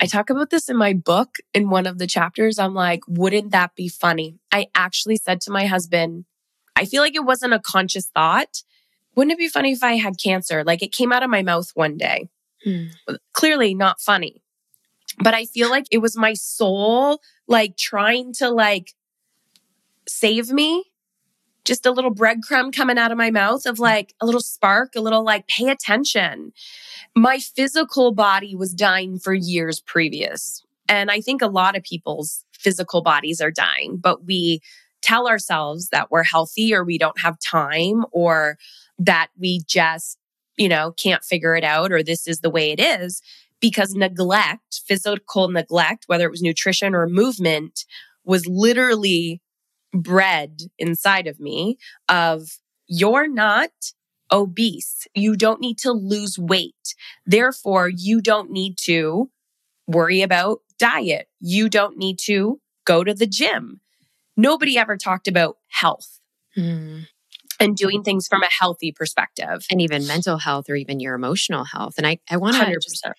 I 0.00 0.06
talk 0.06 0.30
about 0.30 0.50
this 0.50 0.68
in 0.68 0.76
my 0.76 0.92
book 0.92 1.36
in 1.54 1.70
one 1.70 1.86
of 1.86 1.98
the 1.98 2.06
chapters. 2.06 2.58
I'm 2.58 2.74
like, 2.74 3.00
wouldn't 3.06 3.52
that 3.52 3.74
be 3.74 3.88
funny? 3.88 4.38
I 4.52 4.66
actually 4.74 5.16
said 5.16 5.40
to 5.42 5.50
my 5.50 5.66
husband, 5.66 6.24
I 6.76 6.84
feel 6.84 7.02
like 7.02 7.14
it 7.14 7.24
wasn't 7.24 7.54
a 7.54 7.58
conscious 7.58 8.06
thought, 8.14 8.62
wouldn't 9.14 9.32
it 9.32 9.38
be 9.38 9.48
funny 9.48 9.72
if 9.72 9.82
I 9.82 9.96
had 9.96 10.14
cancer? 10.22 10.62
Like 10.62 10.82
it 10.82 10.92
came 10.92 11.12
out 11.12 11.24
of 11.24 11.30
my 11.30 11.42
mouth 11.42 11.70
one 11.74 11.96
day. 11.96 12.28
Hmm. 12.64 12.84
Clearly 13.32 13.74
not 13.74 14.00
funny. 14.00 14.42
But 15.18 15.34
I 15.34 15.44
feel 15.46 15.70
like 15.70 15.86
it 15.90 15.98
was 15.98 16.16
my 16.16 16.34
soul 16.34 17.20
like 17.48 17.76
trying 17.76 18.32
to 18.34 18.50
like 18.50 18.94
save 20.06 20.50
me. 20.50 20.84
Just 21.68 21.84
a 21.84 21.90
little 21.90 22.14
breadcrumb 22.14 22.74
coming 22.74 22.96
out 22.96 23.12
of 23.12 23.18
my 23.18 23.30
mouth 23.30 23.66
of 23.66 23.78
like 23.78 24.14
a 24.22 24.26
little 24.26 24.40
spark, 24.40 24.96
a 24.96 25.02
little 25.02 25.22
like 25.22 25.46
pay 25.48 25.68
attention. 25.68 26.52
My 27.14 27.38
physical 27.38 28.12
body 28.12 28.56
was 28.56 28.72
dying 28.72 29.18
for 29.18 29.34
years 29.34 29.78
previous. 29.78 30.64
And 30.88 31.10
I 31.10 31.20
think 31.20 31.42
a 31.42 31.46
lot 31.46 31.76
of 31.76 31.82
people's 31.82 32.42
physical 32.52 33.02
bodies 33.02 33.42
are 33.42 33.50
dying, 33.50 33.98
but 33.98 34.24
we 34.24 34.60
tell 35.02 35.28
ourselves 35.28 35.90
that 35.90 36.10
we're 36.10 36.22
healthy 36.22 36.74
or 36.74 36.84
we 36.84 36.96
don't 36.96 37.20
have 37.20 37.38
time 37.38 38.06
or 38.12 38.56
that 38.98 39.28
we 39.38 39.60
just, 39.68 40.16
you 40.56 40.70
know, 40.70 40.92
can't 40.92 41.22
figure 41.22 41.54
it 41.54 41.64
out 41.64 41.92
or 41.92 42.02
this 42.02 42.26
is 42.26 42.40
the 42.40 42.48
way 42.50 42.70
it 42.72 42.80
is 42.80 43.20
because 43.60 43.92
neglect, 43.92 44.80
physical 44.86 45.48
neglect, 45.48 46.04
whether 46.06 46.24
it 46.24 46.30
was 46.30 46.40
nutrition 46.40 46.94
or 46.94 47.06
movement, 47.06 47.84
was 48.24 48.46
literally 48.46 49.42
bred 49.92 50.60
inside 50.78 51.26
of 51.26 51.40
me 51.40 51.78
of 52.08 52.58
you're 52.86 53.28
not 53.28 53.70
obese. 54.30 55.06
You 55.14 55.36
don't 55.36 55.60
need 55.60 55.78
to 55.78 55.92
lose 55.92 56.38
weight. 56.38 56.94
Therefore, 57.26 57.88
you 57.88 58.20
don't 58.20 58.50
need 58.50 58.76
to 58.82 59.30
worry 59.86 60.22
about 60.22 60.60
diet. 60.78 61.28
You 61.40 61.68
don't 61.68 61.96
need 61.96 62.18
to 62.24 62.60
go 62.84 63.04
to 63.04 63.14
the 63.14 63.26
gym. 63.26 63.80
Nobody 64.36 64.78
ever 64.78 64.96
talked 64.96 65.28
about 65.28 65.56
health. 65.68 66.20
Mm 66.56 67.06
and 67.60 67.76
doing 67.76 68.02
things 68.02 68.26
from 68.28 68.42
a 68.42 68.48
healthy 68.50 68.92
perspective. 68.92 69.66
And 69.70 69.80
even 69.80 70.06
mental 70.06 70.38
health 70.38 70.68
or 70.68 70.76
even 70.76 71.00
your 71.00 71.14
emotional 71.14 71.64
health. 71.64 71.94
And 71.98 72.06
I, 72.06 72.18
I 72.30 72.36
want 72.36 72.56
to 72.56 73.14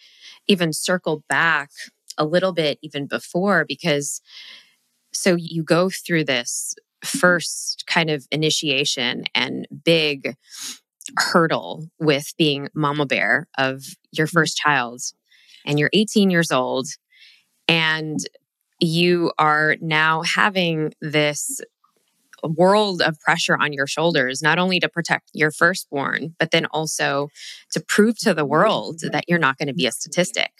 even 0.47 0.73
circle 0.73 1.23
back 1.27 1.71
a 2.17 2.25
little 2.25 2.53
bit 2.53 2.79
even 2.81 3.05
before 3.05 3.65
because 3.65 4.21
so 5.11 5.35
you 5.35 5.63
go 5.63 5.89
through 5.89 6.23
this 6.23 6.75
first 7.03 7.85
kind 7.87 8.09
of 8.09 8.27
initiation 8.31 9.23
and 9.33 9.67
big 9.83 10.35
hurdle 11.17 11.89
with 11.99 12.33
being 12.37 12.67
mama 12.73 13.05
bear 13.05 13.47
of 13.57 13.83
your 14.11 14.27
mm-hmm. 14.27 14.37
first 14.37 14.57
child 14.57 15.01
and 15.65 15.79
you're 15.79 15.89
18 15.93 16.29
years 16.29 16.51
old 16.51 16.87
and 17.67 18.19
you 18.79 19.31
are 19.37 19.75
now 19.81 20.21
having 20.21 20.93
this 21.01 21.61
world 22.43 23.01
of 23.01 23.19
pressure 23.19 23.57
on 23.59 23.73
your 23.73 23.87
shoulders, 23.87 24.41
not 24.41 24.59
only 24.59 24.79
to 24.79 24.87
protect 24.87 25.29
your 25.33 25.51
firstborn, 25.51 26.35
but 26.39 26.51
then 26.51 26.65
also 26.67 27.29
to 27.71 27.79
prove 27.81 28.17
to 28.19 28.33
the 28.33 28.45
world 28.45 29.01
that 29.11 29.25
you're 29.27 29.39
not 29.39 29.57
going 29.57 29.67
to 29.67 29.73
be 29.73 29.85
a 29.85 29.91
statistic. 29.91 30.51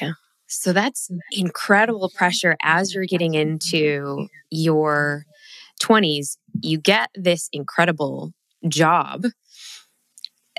Yeah. 0.00 0.12
So 0.48 0.72
that's 0.72 1.10
incredible 1.32 2.10
pressure 2.14 2.56
as 2.62 2.94
you're 2.94 3.04
getting 3.06 3.34
into 3.34 4.28
your 4.50 5.24
20s. 5.80 6.38
You 6.62 6.78
get 6.78 7.10
this 7.14 7.48
incredible 7.52 8.32
job 8.68 9.24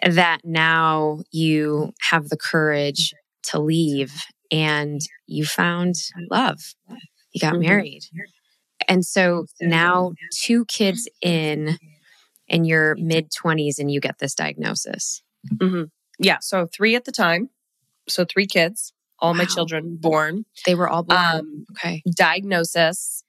that 0.03 0.39
now 0.44 1.20
you 1.32 1.91
have 2.10 2.29
the 2.29 2.38
courage 2.38 3.13
to 3.44 3.60
leave 3.60 4.13
and 4.51 5.01
you 5.25 5.46
found 5.46 5.96
love. 6.29 6.60
You 7.34 7.41
got 7.41 7.53
Mhm. 7.56 7.60
married. 7.62 8.03
And 8.88 9.06
so 9.06 9.46
now, 9.62 10.13
two 10.34 10.65
kids 10.65 11.08
in, 11.22 11.77
in 12.48 12.63
your 12.65 12.96
mid 12.96 13.32
20s, 13.32 13.79
and 13.79 13.91
you 13.91 14.00
get 14.00 14.20
this 14.20 14.36
diagnosis. 14.36 15.22
Yeah. 16.20 16.38
So 16.41 16.67
three 16.67 16.96
at 16.96 17.06
the 17.06 17.12
time. 17.12 17.50
So 18.08 18.25
three 18.25 18.48
kids, 18.48 18.94
all 19.19 19.33
my 19.33 19.45
children 19.45 19.97
born. 20.00 20.45
They 20.65 20.75
were 20.75 20.89
all 20.89 21.03
born. 21.03 21.19
Um, 21.19 21.65
okay. 21.71 22.03
diagnosis 22.15 23.24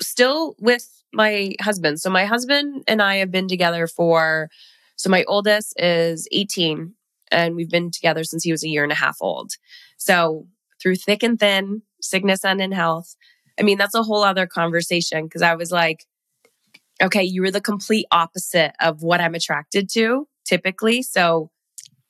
still 0.00 0.54
with 0.58 1.02
my 1.12 1.54
husband. 1.60 2.00
So 2.00 2.10
my 2.10 2.24
husband 2.26 2.84
and 2.86 3.02
I 3.02 3.16
have 3.16 3.30
been 3.30 3.48
together 3.48 3.86
for 3.86 4.48
so 4.96 5.10
my 5.10 5.24
oldest 5.24 5.74
is 5.78 6.26
18 6.32 6.94
and 7.30 7.54
we've 7.54 7.70
been 7.70 7.90
together 7.90 8.24
since 8.24 8.44
he 8.44 8.52
was 8.52 8.64
a 8.64 8.68
year 8.68 8.82
and 8.82 8.92
a 8.92 8.96
half 8.96 9.18
old. 9.20 9.52
So 9.98 10.46
through 10.80 10.96
thick 10.96 11.22
and 11.22 11.38
thin, 11.38 11.82
sickness 12.00 12.44
and 12.44 12.60
in 12.60 12.72
health. 12.72 13.16
I 13.58 13.62
mean, 13.62 13.78
that's 13.78 13.94
a 13.94 14.02
whole 14.02 14.22
other 14.22 14.46
conversation 14.46 15.24
because 15.24 15.42
I 15.42 15.54
was 15.54 15.72
like, 15.72 16.04
okay, 17.02 17.22
you 17.22 17.42
were 17.42 17.50
the 17.50 17.60
complete 17.60 18.06
opposite 18.10 18.72
of 18.80 19.02
what 19.02 19.20
I'm 19.20 19.34
attracted 19.34 19.90
to 19.90 20.28
typically. 20.44 21.02
So 21.02 21.50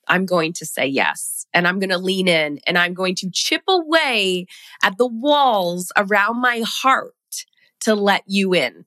I'm 0.09 0.27
going 0.27 0.53
to 0.55 0.67
say 0.67 0.87
yes 0.87 1.36
and 1.57 1.67
I'm 1.67 1.79
going 1.79 1.91
to 1.91 1.99
lean 1.99 2.29
in 2.29 2.61
and 2.67 2.77
I'm 2.77 2.93
going 2.93 3.15
to 3.17 3.31
chip 3.33 3.63
away 3.67 4.47
at 4.85 4.99
the 4.99 5.07
walls 5.07 5.91
around 5.97 6.39
my 6.43 6.63
heart 6.67 7.15
to 7.81 7.95
let 7.95 8.25
you 8.27 8.53
in. 8.53 8.85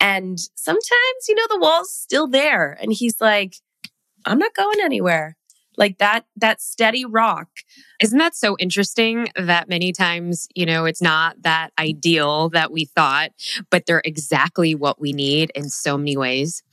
And 0.00 0.36
sometimes, 0.56 1.28
you 1.28 1.36
know, 1.36 1.46
the 1.48 1.60
wall's 1.60 1.94
still 1.94 2.26
there. 2.26 2.76
And 2.82 2.92
he's 2.92 3.20
like, 3.20 3.54
I'm 4.26 4.38
not 4.38 4.54
going 4.54 4.80
anywhere. 4.82 5.36
Like 5.76 5.98
that, 5.98 6.24
that 6.36 6.60
steady 6.60 7.04
rock. 7.04 7.48
Isn't 8.02 8.18
that 8.18 8.34
so 8.34 8.56
interesting 8.58 9.28
that 9.36 9.68
many 9.68 9.92
times, 9.92 10.48
you 10.56 10.66
know, 10.66 10.86
it's 10.86 11.02
not 11.02 11.40
that 11.42 11.70
ideal 11.78 12.48
that 12.48 12.72
we 12.72 12.86
thought, 12.86 13.30
but 13.70 13.86
they're 13.86 14.02
exactly 14.04 14.74
what 14.74 15.00
we 15.00 15.12
need 15.12 15.52
in 15.54 15.68
so 15.68 15.96
many 15.96 16.16
ways? 16.16 16.64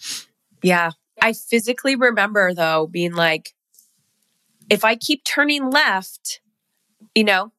Yeah. 0.63 0.91
I 1.21 1.33
physically 1.33 1.95
remember 1.95 2.55
though 2.55 2.87
being 2.87 3.13
like, 3.13 3.53
if 4.73 4.83
I 4.83 4.95
keep 4.95 5.23
turning 5.23 5.69
left, 5.69 6.41
you 7.13 7.23
know, 7.23 7.53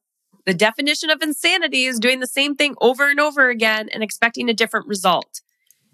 the 0.45 0.53
definition 0.53 1.09
of 1.09 1.21
insanity 1.21 1.85
is 1.85 1.97
doing 1.97 2.19
the 2.19 2.27
same 2.27 2.55
thing 2.55 2.75
over 2.81 3.09
and 3.09 3.21
over 3.21 3.49
again 3.49 3.87
and 3.89 4.03
expecting 4.03 4.49
a 4.49 4.53
different 4.53 4.85
result. 4.87 5.39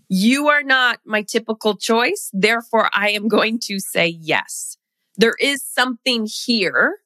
You 0.10 0.50
are 0.50 0.64
not 0.64 1.00
my 1.06 1.22
typical 1.22 1.78
choice. 1.78 2.32
Therefore, 2.34 2.90
I 2.92 3.12
am 3.12 3.28
going 3.28 3.60
to 3.66 3.80
say 3.80 4.08
yes. 4.08 4.78
There 5.16 5.36
is 5.40 5.64
something 5.64 6.28
here. 6.28 6.98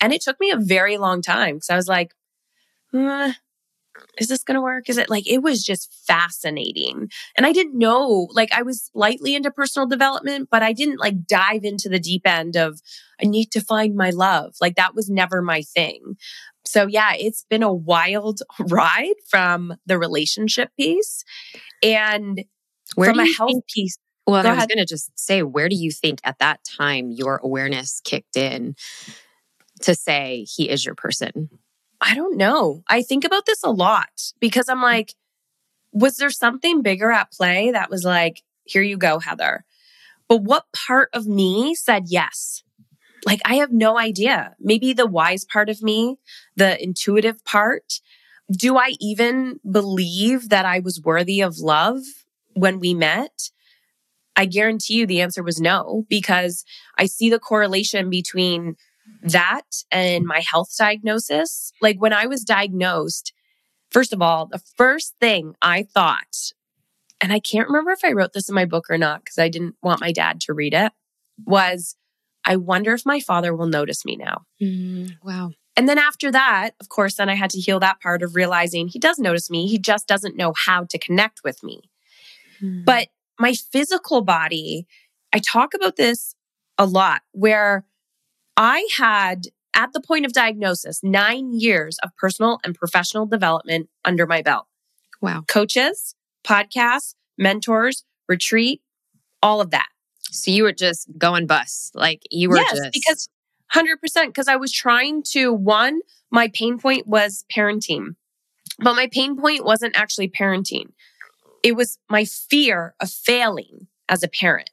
And 0.00 0.12
it 0.12 0.22
took 0.22 0.38
me 0.38 0.52
a 0.52 0.56
very 0.56 0.96
long 0.96 1.20
time 1.20 1.56
because 1.56 1.70
I 1.70 1.76
was 1.76 1.88
like, 1.88 2.14
"Hmm, 2.92 3.30
is 4.18 4.28
this 4.28 4.42
going 4.42 4.54
to 4.54 4.62
work? 4.62 4.88
Is 4.88 4.98
it 4.98 5.10
like, 5.10 5.26
it 5.26 5.42
was 5.42 5.64
just 5.64 5.92
fascinating. 6.06 7.10
And 7.36 7.46
I 7.46 7.52
didn't 7.52 7.78
know, 7.78 8.28
like, 8.32 8.52
I 8.52 8.62
was 8.62 8.90
lightly 8.94 9.34
into 9.34 9.50
personal 9.50 9.86
development, 9.86 10.48
but 10.50 10.62
I 10.62 10.72
didn't 10.72 10.98
like 10.98 11.26
dive 11.26 11.64
into 11.64 11.88
the 11.88 11.98
deep 11.98 12.26
end 12.26 12.56
of, 12.56 12.80
I 13.20 13.26
need 13.26 13.50
to 13.52 13.60
find 13.60 13.94
my 13.94 14.10
love. 14.10 14.54
Like, 14.60 14.76
that 14.76 14.94
was 14.94 15.08
never 15.10 15.42
my 15.42 15.62
thing. 15.62 16.16
So, 16.64 16.86
yeah, 16.86 17.12
it's 17.14 17.44
been 17.48 17.62
a 17.62 17.72
wild 17.72 18.40
ride 18.68 19.14
from 19.28 19.74
the 19.86 19.98
relationship 19.98 20.70
piece 20.78 21.24
and 21.82 22.44
Where 22.94 23.10
from 23.10 23.20
a 23.20 23.32
health 23.32 23.50
think- 23.50 23.64
piece. 23.74 23.98
Well, 24.28 24.42
Go 24.42 24.48
I 24.50 24.54
was 24.56 24.66
going 24.66 24.78
to 24.78 24.84
just 24.84 25.16
say, 25.16 25.44
where 25.44 25.68
do 25.68 25.76
you 25.76 25.92
think 25.92 26.18
at 26.24 26.40
that 26.40 26.58
time 26.64 27.12
your 27.12 27.36
awareness 27.44 28.00
kicked 28.02 28.36
in 28.36 28.74
to 29.82 29.94
say 29.94 30.44
he 30.48 30.68
is 30.68 30.84
your 30.84 30.96
person? 30.96 31.48
I 32.06 32.14
don't 32.14 32.36
know. 32.36 32.84
I 32.88 33.02
think 33.02 33.24
about 33.24 33.46
this 33.46 33.64
a 33.64 33.70
lot 33.70 34.32
because 34.38 34.68
I'm 34.68 34.80
like, 34.80 35.14
was 35.92 36.16
there 36.16 36.30
something 36.30 36.80
bigger 36.80 37.10
at 37.10 37.32
play 37.32 37.72
that 37.72 37.90
was 37.90 38.04
like, 38.04 38.42
here 38.64 38.82
you 38.82 38.96
go, 38.96 39.18
Heather? 39.18 39.64
But 40.28 40.42
what 40.42 40.66
part 40.72 41.08
of 41.12 41.26
me 41.26 41.74
said 41.74 42.04
yes? 42.06 42.62
Like, 43.24 43.40
I 43.44 43.56
have 43.56 43.72
no 43.72 43.98
idea. 43.98 44.54
Maybe 44.60 44.92
the 44.92 45.06
wise 45.06 45.44
part 45.44 45.68
of 45.68 45.82
me, 45.82 46.18
the 46.54 46.80
intuitive 46.80 47.44
part. 47.44 48.00
Do 48.52 48.76
I 48.76 48.92
even 49.00 49.58
believe 49.68 50.50
that 50.50 50.64
I 50.64 50.78
was 50.78 51.02
worthy 51.02 51.40
of 51.40 51.58
love 51.58 52.02
when 52.54 52.78
we 52.78 52.94
met? 52.94 53.50
I 54.36 54.44
guarantee 54.44 54.94
you 54.94 55.06
the 55.06 55.22
answer 55.22 55.42
was 55.42 55.60
no, 55.60 56.04
because 56.08 56.64
I 56.96 57.06
see 57.06 57.30
the 57.30 57.40
correlation 57.40 58.10
between 58.10 58.76
that 59.22 59.66
and 59.90 60.24
my 60.24 60.40
health 60.40 60.74
diagnosis. 60.78 61.72
Like 61.80 62.00
when 62.00 62.12
I 62.12 62.26
was 62.26 62.44
diagnosed, 62.44 63.32
first 63.90 64.12
of 64.12 64.22
all, 64.22 64.46
the 64.46 64.62
first 64.76 65.14
thing 65.20 65.54
I 65.62 65.82
thought, 65.82 66.52
and 67.20 67.32
I 67.32 67.40
can't 67.40 67.68
remember 67.68 67.92
if 67.92 68.04
I 68.04 68.12
wrote 68.12 68.32
this 68.32 68.48
in 68.48 68.54
my 68.54 68.64
book 68.64 68.86
or 68.90 68.98
not 68.98 69.24
because 69.24 69.38
I 69.38 69.48
didn't 69.48 69.76
want 69.82 70.00
my 70.00 70.12
dad 70.12 70.40
to 70.42 70.54
read 70.54 70.74
it, 70.74 70.92
was 71.44 71.96
I 72.44 72.56
wonder 72.56 72.94
if 72.94 73.04
my 73.04 73.20
father 73.20 73.54
will 73.54 73.66
notice 73.66 74.04
me 74.04 74.16
now. 74.16 74.42
Mm-hmm. 74.62 75.28
wow. 75.28 75.50
And 75.76 75.88
then 75.88 75.98
after 75.98 76.30
that, 76.30 76.70
of 76.80 76.88
course, 76.88 77.16
then 77.16 77.28
I 77.28 77.34
had 77.34 77.50
to 77.50 77.60
heal 77.60 77.80
that 77.80 78.00
part 78.00 78.22
of 78.22 78.34
realizing 78.34 78.88
he 78.88 78.98
does 78.98 79.18
notice 79.18 79.50
me. 79.50 79.66
He 79.66 79.78
just 79.78 80.06
doesn't 80.06 80.36
know 80.36 80.54
how 80.56 80.84
to 80.84 80.98
connect 80.98 81.40
with 81.44 81.62
me. 81.62 81.82
Hmm. 82.60 82.82
But 82.84 83.08
my 83.38 83.52
physical 83.52 84.22
body, 84.22 84.86
I 85.34 85.38
talk 85.38 85.74
about 85.74 85.96
this 85.96 86.34
a 86.78 86.86
lot 86.86 87.20
where 87.32 87.84
I 88.56 88.88
had 88.96 89.48
at 89.74 89.92
the 89.92 90.00
point 90.00 90.24
of 90.24 90.32
diagnosis, 90.32 91.00
nine 91.02 91.52
years 91.52 91.98
of 92.02 92.10
personal 92.16 92.58
and 92.64 92.74
professional 92.74 93.26
development 93.26 93.88
under 94.04 94.26
my 94.26 94.42
belt. 94.42 94.66
wow. 95.20 95.44
Coaches, 95.46 96.14
podcasts, 96.44 97.14
mentors, 97.36 98.04
retreat, 98.28 98.80
all 99.42 99.60
of 99.60 99.70
that. 99.70 99.86
So 100.30 100.50
you 100.50 100.64
were 100.64 100.72
just 100.72 101.08
going 101.18 101.46
bust. 101.46 101.94
Like 101.94 102.22
you 102.30 102.48
were 102.48 102.56
yes, 102.56 102.72
just. 102.72 102.92
because 102.92 103.28
100% 103.74 104.26
because 104.26 104.48
I 104.48 104.56
was 104.56 104.72
trying 104.72 105.22
to 105.30 105.52
one, 105.52 106.00
my 106.30 106.48
pain 106.48 106.78
point 106.78 107.06
was 107.06 107.44
parenting. 107.54 108.16
But 108.78 108.94
my 108.94 109.08
pain 109.10 109.36
point 109.36 109.64
wasn't 109.64 109.96
actually 109.96 110.28
parenting. 110.28 110.92
It 111.62 111.76
was 111.76 111.98
my 112.08 112.24
fear 112.24 112.94
of 113.00 113.10
failing 113.10 113.88
as 114.08 114.22
a 114.22 114.28
parent. 114.28 114.70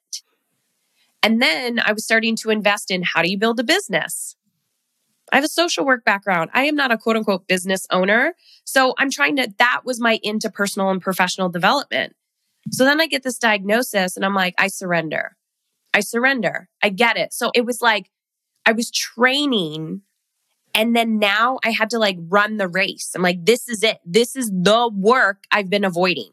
And 1.23 1.41
then 1.41 1.79
I 1.79 1.93
was 1.93 2.03
starting 2.03 2.35
to 2.37 2.49
invest 2.49 2.91
in 2.91 3.01
how 3.01 3.21
do 3.21 3.31
you 3.31 3.37
build 3.37 3.59
a 3.59 3.63
business? 3.63 4.35
I 5.31 5.37
have 5.37 5.45
a 5.45 5.49
social 5.49 5.85
work 5.85 6.03
background. 6.03 6.51
I 6.53 6.65
am 6.65 6.75
not 6.75 6.91
a 6.91 6.97
quote 6.97 7.15
unquote 7.15 7.47
business 7.47 7.87
owner. 7.89 8.35
So 8.65 8.93
I'm 8.99 9.09
trying 9.09 9.37
to, 9.37 9.51
that 9.57 9.81
was 9.85 9.99
my 9.99 10.19
into 10.21 10.51
personal 10.51 10.89
and 10.89 11.01
professional 11.01 11.49
development. 11.49 12.13
So 12.71 12.85
then 12.85 13.01
I 13.01 13.07
get 13.07 13.23
this 13.23 13.37
diagnosis 13.37 14.15
and 14.15 14.25
I'm 14.25 14.35
like, 14.35 14.53
I 14.57 14.67
surrender. 14.67 15.35
I 15.93 16.01
surrender. 16.01 16.69
I 16.81 16.89
get 16.89 17.17
it. 17.17 17.33
So 17.33 17.51
it 17.55 17.65
was 17.65 17.81
like 17.81 18.09
I 18.65 18.73
was 18.73 18.91
training 18.91 20.01
and 20.75 20.95
then 20.95 21.19
now 21.19 21.59
I 21.63 21.71
had 21.71 21.89
to 21.91 21.99
like 21.99 22.17
run 22.19 22.57
the 22.57 22.67
race. 22.67 23.11
I'm 23.15 23.21
like, 23.21 23.45
this 23.45 23.69
is 23.69 23.83
it. 23.83 23.99
This 24.05 24.35
is 24.35 24.49
the 24.49 24.89
work 24.93 25.43
I've 25.51 25.69
been 25.69 25.83
avoiding 25.83 26.31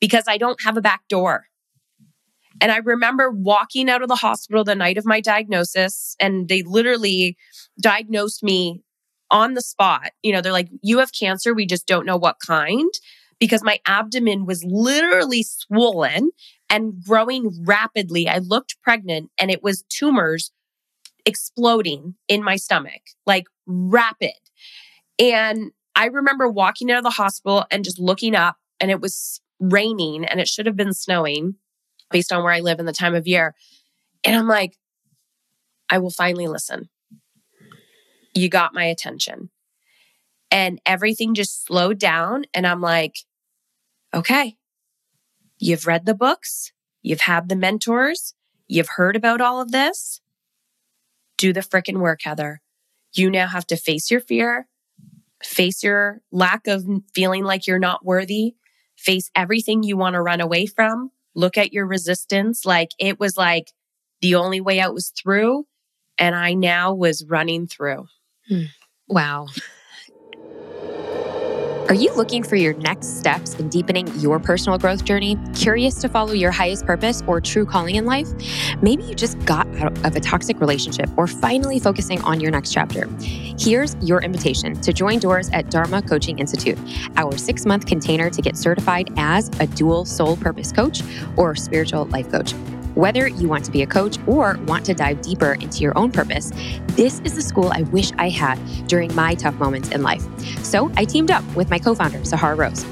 because 0.00 0.24
I 0.26 0.38
don't 0.38 0.62
have 0.62 0.76
a 0.76 0.82
back 0.82 1.06
door. 1.08 1.47
And 2.60 2.72
I 2.72 2.78
remember 2.78 3.30
walking 3.30 3.88
out 3.88 4.02
of 4.02 4.08
the 4.08 4.16
hospital 4.16 4.64
the 4.64 4.74
night 4.74 4.98
of 4.98 5.06
my 5.06 5.20
diagnosis, 5.20 6.16
and 6.18 6.48
they 6.48 6.62
literally 6.62 7.36
diagnosed 7.80 8.42
me 8.42 8.82
on 9.30 9.54
the 9.54 9.60
spot. 9.60 10.10
You 10.22 10.32
know, 10.32 10.40
they're 10.40 10.52
like, 10.52 10.68
you 10.82 10.98
have 10.98 11.12
cancer. 11.12 11.54
We 11.54 11.66
just 11.66 11.86
don't 11.86 12.06
know 12.06 12.16
what 12.16 12.36
kind 12.44 12.90
because 13.38 13.62
my 13.62 13.78
abdomen 13.86 14.46
was 14.46 14.64
literally 14.64 15.44
swollen 15.44 16.30
and 16.70 17.02
growing 17.04 17.64
rapidly. 17.64 18.28
I 18.28 18.38
looked 18.38 18.80
pregnant 18.82 19.30
and 19.38 19.50
it 19.50 19.62
was 19.62 19.84
tumors 19.88 20.50
exploding 21.24 22.14
in 22.26 22.42
my 22.42 22.56
stomach, 22.56 23.02
like 23.26 23.44
rapid. 23.66 24.32
And 25.18 25.72
I 25.94 26.06
remember 26.06 26.48
walking 26.48 26.90
out 26.90 26.98
of 26.98 27.04
the 27.04 27.10
hospital 27.10 27.64
and 27.70 27.84
just 27.84 27.98
looking 27.98 28.34
up, 28.34 28.56
and 28.80 28.90
it 28.90 29.00
was 29.00 29.40
raining 29.60 30.24
and 30.24 30.40
it 30.40 30.48
should 30.48 30.66
have 30.66 30.76
been 30.76 30.94
snowing 30.94 31.56
based 32.10 32.32
on 32.32 32.42
where 32.44 32.52
I 32.52 32.60
live 32.60 32.78
and 32.78 32.88
the 32.88 32.92
time 32.92 33.14
of 33.14 33.26
year. 33.26 33.54
And 34.24 34.36
I'm 34.36 34.48
like, 34.48 34.76
I 35.90 35.98
will 35.98 36.10
finally 36.10 36.46
listen. 36.48 36.88
You 38.34 38.48
got 38.48 38.74
my 38.74 38.84
attention. 38.84 39.50
and 40.50 40.80
everything 40.86 41.34
just 41.34 41.66
slowed 41.66 41.98
down. 41.98 42.44
And 42.54 42.66
I'm 42.66 42.80
like, 42.80 43.16
okay, 44.14 44.56
you've 45.58 45.86
read 45.86 46.06
the 46.06 46.14
books, 46.14 46.72
you've 47.02 47.20
had 47.22 47.48
the 47.48 47.56
mentors, 47.56 48.34
you've 48.66 48.88
heard 48.96 49.16
about 49.16 49.40
all 49.40 49.60
of 49.60 49.72
this. 49.72 50.20
Do 51.36 51.52
the 51.52 51.60
freaking 51.60 51.98
work, 51.98 52.20
Heather. 52.22 52.60
You 53.14 53.30
now 53.30 53.46
have 53.46 53.66
to 53.68 53.76
face 53.76 54.10
your 54.10 54.20
fear, 54.20 54.68
face 55.42 55.82
your 55.82 56.20
lack 56.32 56.66
of 56.66 56.84
feeling 57.14 57.44
like 57.44 57.66
you're 57.66 57.78
not 57.78 58.04
worthy, 58.04 58.56
face 58.96 59.30
everything 59.34 59.82
you 59.82 59.96
want 59.96 60.14
to 60.14 60.22
run 60.22 60.40
away 60.40 60.66
from, 60.66 61.10
look 61.38 61.56
at 61.56 61.72
your 61.72 61.86
resistance. 61.86 62.66
Like 62.66 62.90
it 62.98 63.20
was 63.20 63.36
like 63.36 63.72
the 64.20 64.34
only 64.34 64.60
way 64.60 64.80
out 64.80 64.92
was 64.92 65.10
through. 65.10 65.66
And 66.18 66.34
I 66.34 66.54
now 66.54 66.94
was 66.94 67.24
running 67.24 67.68
through. 67.68 68.06
Hmm. 68.48 68.64
Wow. 69.06 69.46
Are 71.88 71.94
you 71.94 72.12
looking 72.12 72.42
for 72.42 72.56
your 72.56 72.74
next 72.74 73.18
steps 73.18 73.54
in 73.54 73.70
deepening 73.70 74.08
your 74.20 74.38
personal 74.38 74.76
growth 74.76 75.06
journey? 75.06 75.38
Curious 75.54 75.94
to 76.02 76.08
follow 76.10 76.32
your 76.32 76.50
highest 76.50 76.84
purpose 76.84 77.22
or 77.26 77.40
true 77.40 77.64
calling 77.64 77.94
in 77.94 78.04
life? 78.04 78.28
Maybe 78.82 79.04
you 79.04 79.14
just 79.14 79.38
got 79.46 79.66
out 79.78 79.96
of 80.04 80.14
a 80.14 80.20
toxic 80.20 80.60
relationship 80.60 81.08
or 81.16 81.26
finally 81.26 81.78
focusing 81.78 82.20
on 82.20 82.40
your 82.40 82.50
next 82.50 82.74
chapter. 82.74 83.08
Here's 83.20 83.96
your 84.02 84.20
invitation 84.20 84.78
to 84.82 84.92
join 84.92 85.18
doors 85.18 85.48
at 85.54 85.70
Dharma 85.70 86.02
Coaching 86.02 86.38
Institute, 86.38 86.78
our 87.16 87.38
six 87.38 87.64
month 87.64 87.86
container 87.86 88.28
to 88.28 88.42
get 88.42 88.58
certified 88.58 89.08
as 89.16 89.48
a 89.58 89.66
dual 89.66 90.04
soul 90.04 90.36
purpose 90.36 90.70
coach 90.70 91.00
or 91.38 91.56
spiritual 91.56 92.04
life 92.08 92.30
coach. 92.30 92.52
Whether 92.94 93.28
you 93.28 93.48
want 93.48 93.64
to 93.66 93.70
be 93.70 93.82
a 93.82 93.86
coach 93.86 94.18
or 94.26 94.58
want 94.66 94.84
to 94.86 94.94
dive 94.94 95.22
deeper 95.22 95.54
into 95.54 95.80
your 95.80 95.96
own 95.96 96.10
purpose, 96.10 96.52
this 96.88 97.20
is 97.20 97.34
the 97.34 97.42
school 97.42 97.70
I 97.72 97.82
wish 97.82 98.12
I 98.18 98.28
had 98.28 98.58
during 98.86 99.14
my 99.14 99.34
tough 99.34 99.54
moments 99.54 99.90
in 99.90 100.02
life. 100.02 100.24
So 100.64 100.90
I 100.96 101.04
teamed 101.04 101.30
up 101.30 101.44
with 101.54 101.70
my 101.70 101.78
co 101.78 101.94
founder, 101.94 102.24
Sahara 102.24 102.56
Rose. 102.56 102.84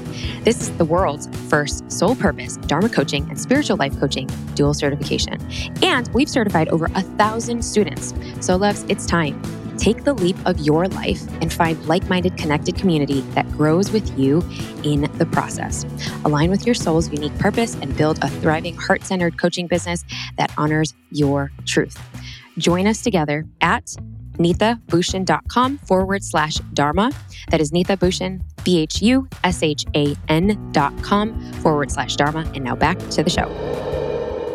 This 0.43 0.61
is 0.61 0.71
the 0.77 0.85
world's 0.85 1.27
first 1.49 1.91
soul 1.91 2.15
purpose, 2.15 2.57
Dharma 2.57 2.89
coaching, 2.89 3.27
and 3.29 3.39
spiritual 3.39 3.77
life 3.77 3.99
coaching 3.99 4.29
dual 4.55 4.73
certification. 4.73 5.37
And 5.83 6.07
we've 6.13 6.29
certified 6.29 6.69
over 6.69 6.85
a 6.95 7.01
thousand 7.01 7.63
students. 7.63 8.13
So, 8.39 8.55
loves, 8.55 8.85
it's 8.87 9.05
time. 9.05 9.41
Take 9.77 10.03
the 10.03 10.13
leap 10.13 10.35
of 10.45 10.59
your 10.59 10.87
life 10.87 11.21
and 11.41 11.51
find 11.51 11.83
like 11.87 12.07
minded, 12.09 12.37
connected 12.37 12.75
community 12.75 13.21
that 13.35 13.49
grows 13.51 13.91
with 13.91 14.17
you 14.17 14.43
in 14.83 15.09
the 15.17 15.25
process. 15.25 15.85
Align 16.25 16.49
with 16.49 16.65
your 16.65 16.75
soul's 16.75 17.11
unique 17.11 17.37
purpose 17.37 17.75
and 17.75 17.95
build 17.95 18.17
a 18.23 18.29
thriving, 18.29 18.75
heart 18.75 19.03
centered 19.03 19.37
coaching 19.39 19.67
business 19.67 20.03
that 20.37 20.51
honors 20.57 20.93
your 21.11 21.51
truth. 21.65 22.01
Join 22.57 22.87
us 22.87 23.01
together 23.01 23.45
at 23.61 23.95
neetabhushan.com 24.37 25.77
forward 25.79 26.23
slash 26.23 26.55
dharma. 26.73 27.11
That 27.49 27.61
is 27.61 27.71
Neeta 27.71 27.97
Bhushan, 27.97 28.41
B 28.63 28.79
H 28.79 29.01
U 29.01 29.27
S 29.43 29.63
H 29.63 29.85
A 29.95 30.15
N 30.27 30.71
dot 30.71 30.93
com 31.03 31.39
forward 31.53 31.91
slash 31.91 32.15
dharma. 32.15 32.49
And 32.53 32.63
now 32.63 32.75
back 32.75 32.97
to 32.99 33.23
the 33.23 33.29
show 33.29 33.47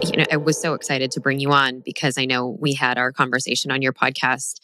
you 0.02 0.16
know, 0.16 0.25
I 0.30 0.37
was 0.37 0.61
so 0.61 0.75
excited 0.75 1.11
to 1.12 1.21
bring 1.21 1.40
you 1.40 1.52
on 1.52 1.80
because 1.85 2.18
I 2.18 2.25
know 2.25 2.56
we 2.61 2.75
had 2.75 2.99
our 2.99 3.12
conversation 3.12 3.71
on 3.71 3.82
your 3.82 3.92
podcast 3.92 4.61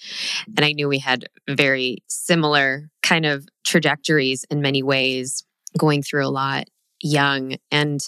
and 0.47 0.64
I 0.64 0.73
knew 0.73 0.88
we 0.88 0.99
had 0.99 1.26
very 1.49 1.99
similar 2.09 2.90
kind 3.02 3.26
of 3.26 3.47
trajectories 3.64 4.45
in 4.50 4.61
many 4.61 4.83
ways, 4.83 5.45
going 5.76 6.02
through 6.02 6.26
a 6.26 6.30
lot 6.30 6.64
young. 7.00 7.57
And 7.71 8.00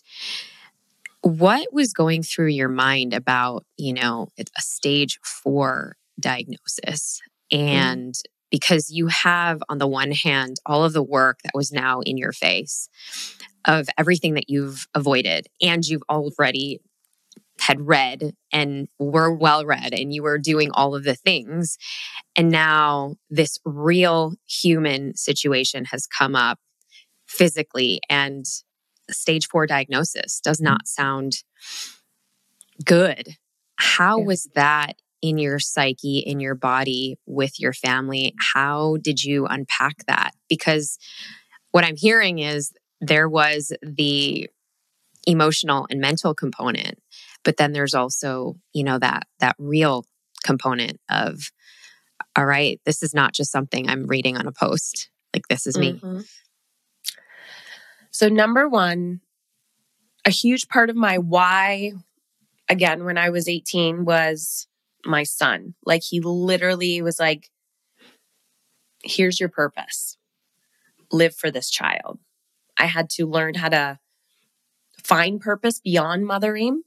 what 1.22 1.72
was 1.72 1.92
going 1.92 2.22
through 2.22 2.48
your 2.48 2.68
mind 2.68 3.12
about, 3.14 3.64
you 3.76 3.92
know, 3.92 4.28
a 4.38 4.62
stage 4.62 5.18
four 5.22 5.96
diagnosis? 6.18 7.20
Mm-hmm. 7.52 7.68
And 7.68 8.14
mm. 8.14 8.22
because 8.50 8.90
you 8.90 9.06
have, 9.08 9.62
on 9.68 9.78
the 9.78 9.86
one 9.86 10.12
hand, 10.12 10.56
all 10.66 10.84
of 10.84 10.92
the 10.92 11.02
work 11.02 11.40
that 11.44 11.52
was 11.54 11.72
now 11.72 12.00
in 12.00 12.16
your 12.16 12.32
face 12.32 12.88
of 13.66 13.88
everything 13.98 14.34
that 14.34 14.48
you've 14.48 14.86
avoided, 14.94 15.46
and 15.60 15.86
you've 15.86 16.02
already 16.08 16.80
had 17.60 17.86
read 17.86 18.34
and 18.52 18.88
were 18.98 19.32
well 19.32 19.64
read 19.64 19.92
and 19.92 20.12
you 20.12 20.22
were 20.22 20.38
doing 20.38 20.70
all 20.72 20.94
of 20.94 21.04
the 21.04 21.14
things. 21.14 21.76
And 22.36 22.50
now 22.50 23.16
this 23.28 23.58
real 23.64 24.34
human 24.48 25.14
situation 25.16 25.84
has 25.86 26.06
come 26.06 26.34
up 26.34 26.58
physically 27.26 28.00
and 28.08 28.44
stage 29.10 29.46
four 29.46 29.66
diagnosis 29.66 30.40
does 30.40 30.58
mm-hmm. 30.58 30.72
not 30.72 30.88
sound 30.88 31.42
good. 32.84 33.36
How 33.76 34.18
yeah. 34.18 34.26
was 34.26 34.48
that 34.54 34.94
in 35.22 35.38
your 35.38 35.58
psyche, 35.58 36.18
in 36.18 36.40
your 36.40 36.54
body, 36.54 37.18
with 37.26 37.60
your 37.60 37.72
family? 37.72 38.34
How 38.54 38.96
did 39.02 39.22
you 39.22 39.46
unpack 39.46 40.06
that? 40.06 40.32
Because 40.48 40.98
what 41.72 41.84
I'm 41.84 41.96
hearing 41.96 42.38
is 42.38 42.72
there 43.00 43.28
was 43.28 43.72
the 43.82 44.48
emotional 45.26 45.86
and 45.90 46.00
mental 46.00 46.34
component 46.34 46.98
but 47.44 47.56
then 47.56 47.72
there's 47.72 47.94
also 47.94 48.56
you 48.72 48.84
know 48.84 48.98
that 48.98 49.26
that 49.38 49.56
real 49.58 50.04
component 50.44 50.98
of 51.08 51.50
all 52.36 52.46
right 52.46 52.80
this 52.84 53.02
is 53.02 53.14
not 53.14 53.32
just 53.32 53.52
something 53.52 53.88
i'm 53.88 54.06
reading 54.06 54.36
on 54.36 54.46
a 54.46 54.52
post 54.52 55.10
like 55.34 55.46
this 55.48 55.66
is 55.66 55.78
me. 55.78 55.92
Mm-hmm. 55.92 56.20
so 58.10 58.28
number 58.28 58.68
one 58.68 59.20
a 60.26 60.30
huge 60.30 60.68
part 60.68 60.90
of 60.90 60.96
my 60.96 61.18
why 61.18 61.92
again 62.68 63.04
when 63.04 63.18
i 63.18 63.30
was 63.30 63.48
18 63.48 64.04
was 64.04 64.66
my 65.04 65.22
son. 65.22 65.74
Like 65.84 66.02
he 66.02 66.20
literally 66.20 67.02
was 67.02 67.18
like 67.18 67.48
here's 69.02 69.40
your 69.40 69.48
purpose. 69.48 70.16
Live 71.10 71.34
for 71.34 71.50
this 71.50 71.70
child. 71.70 72.18
I 72.78 72.86
had 72.86 73.10
to 73.10 73.26
learn 73.26 73.54
how 73.54 73.68
to 73.70 73.98
find 75.02 75.40
purpose 75.40 75.80
beyond 75.80 76.26
mothering 76.26 76.82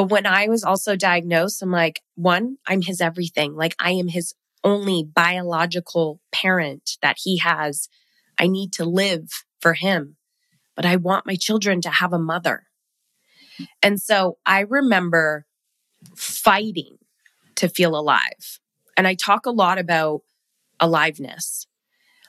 but 0.00 0.08
when 0.08 0.24
I 0.24 0.48
was 0.48 0.64
also 0.64 0.96
diagnosed, 0.96 1.60
I'm 1.60 1.70
like, 1.70 2.00
one, 2.14 2.56
I'm 2.66 2.80
his 2.80 3.02
everything. 3.02 3.54
Like 3.54 3.74
I 3.78 3.90
am 3.90 4.08
his 4.08 4.32
only 4.64 5.04
biological 5.04 6.22
parent 6.32 6.92
that 7.02 7.18
he 7.22 7.36
has. 7.36 7.86
I 8.38 8.46
need 8.46 8.72
to 8.74 8.86
live 8.86 9.28
for 9.60 9.74
him, 9.74 10.16
but 10.74 10.86
I 10.86 10.96
want 10.96 11.26
my 11.26 11.36
children 11.36 11.82
to 11.82 11.90
have 11.90 12.14
a 12.14 12.18
mother. 12.18 12.62
And 13.82 14.00
so 14.00 14.38
I 14.46 14.60
remember 14.60 15.44
fighting 16.16 16.96
to 17.56 17.68
feel 17.68 17.94
alive. 17.94 18.58
And 18.96 19.06
I 19.06 19.12
talk 19.12 19.44
a 19.44 19.50
lot 19.50 19.76
about 19.76 20.22
aliveness 20.80 21.66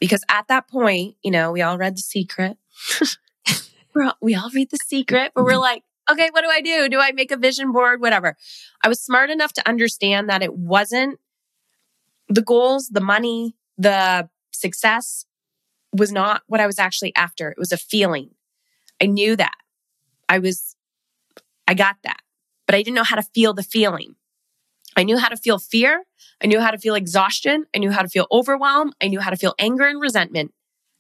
because 0.02 0.26
at 0.28 0.50
that 0.50 0.68
point, 0.68 1.16
you 1.24 1.32
know, 1.32 1.54
we 1.54 1.62
all 1.62 1.78
read 1.78 1.96
The 1.96 2.02
Secret. 2.02 2.58
we 4.22 4.36
all 4.36 4.50
read 4.54 4.72
The 4.72 4.80
Secret, 4.86 5.32
but 5.34 5.46
we're 5.46 5.52
mm-hmm. 5.52 5.62
like, 5.62 5.84
okay, 6.10 6.30
what 6.32 6.42
do 6.42 6.50
I 6.50 6.62
do? 6.62 6.90
Do 6.90 7.00
I 7.00 7.12
make 7.12 7.32
a 7.32 7.38
vision 7.38 7.72
board? 7.72 8.02
Whatever. 8.02 8.36
I 8.84 8.88
was 8.88 9.02
smart 9.02 9.30
enough 9.30 9.54
to 9.54 9.68
understand 9.68 10.30
that 10.30 10.42
it 10.42 10.54
wasn't 10.54 11.20
the 12.30 12.42
goals, 12.42 12.90
the 12.90 13.02
money, 13.02 13.56
the 13.78 14.30
success 14.52 15.26
was 15.94 16.12
not 16.12 16.44
what 16.48 16.62
I 16.62 16.68
was 16.68 16.80
actually 16.80 17.14
after. 17.16 17.52
It 17.52 17.58
was 17.58 17.72
a 17.72 17.78
feeling. 17.78 18.30
I 19.02 19.06
knew 19.06 19.36
that. 19.36 19.56
I 20.30 20.40
was, 20.40 20.76
I 21.68 21.74
got 21.74 21.98
that, 22.04 22.22
but 22.66 22.76
I 22.76 22.80
didn't 22.82 22.96
know 22.96 23.04
how 23.04 23.18
to 23.18 23.24
feel 23.34 23.54
the 23.54 23.64
feeling. 23.64 24.16
I 24.96 25.04
knew 25.04 25.18
how 25.18 25.30
to 25.30 25.38
feel 25.38 25.60
fear. 25.60 26.04
I 26.42 26.48
knew 26.48 26.60
how 26.60 26.72
to 26.72 26.78
feel 26.78 26.96
exhaustion. 26.96 27.66
I 27.76 27.80
knew 27.80 27.92
how 27.92 28.02
to 28.02 28.10
feel 28.10 28.28
overwhelm. 28.32 28.94
I 29.02 29.08
knew 29.08 29.20
how 29.20 29.30
to 29.30 29.38
feel 29.38 29.56
anger 29.60 29.88
and 29.88 30.00
resentment. 30.00 30.54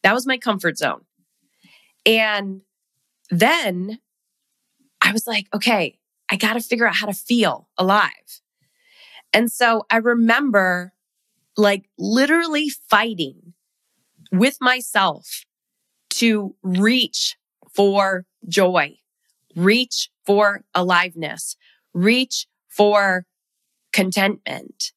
That 0.04 0.14
was 0.14 0.26
my 0.26 0.38
comfort 0.38 0.78
zone. 0.78 1.02
And 2.06 2.62
then 3.30 4.00
I 5.12 5.14
was 5.14 5.28
like, 5.28 5.48
okay, 5.54 6.00
I 6.30 6.38
got 6.38 6.54
to 6.54 6.62
figure 6.62 6.88
out 6.88 6.96
how 6.96 7.08
to 7.08 7.14
feel 7.14 7.68
alive. 7.78 8.40
And 9.34 9.52
so 9.52 9.84
I 9.92 9.98
remember 9.98 10.94
like 11.58 11.90
literally 11.98 12.70
fighting 12.70 13.54
with 14.32 14.56
myself 14.62 15.44
to 16.12 16.56
reach 16.64 17.36
for 17.76 18.26
joy, 18.48 19.00
reach 19.54 20.10
for 20.26 20.64
aliveness, 20.74 21.58
reach 21.94 22.48
for 22.70 23.26
contentment. 23.92 24.94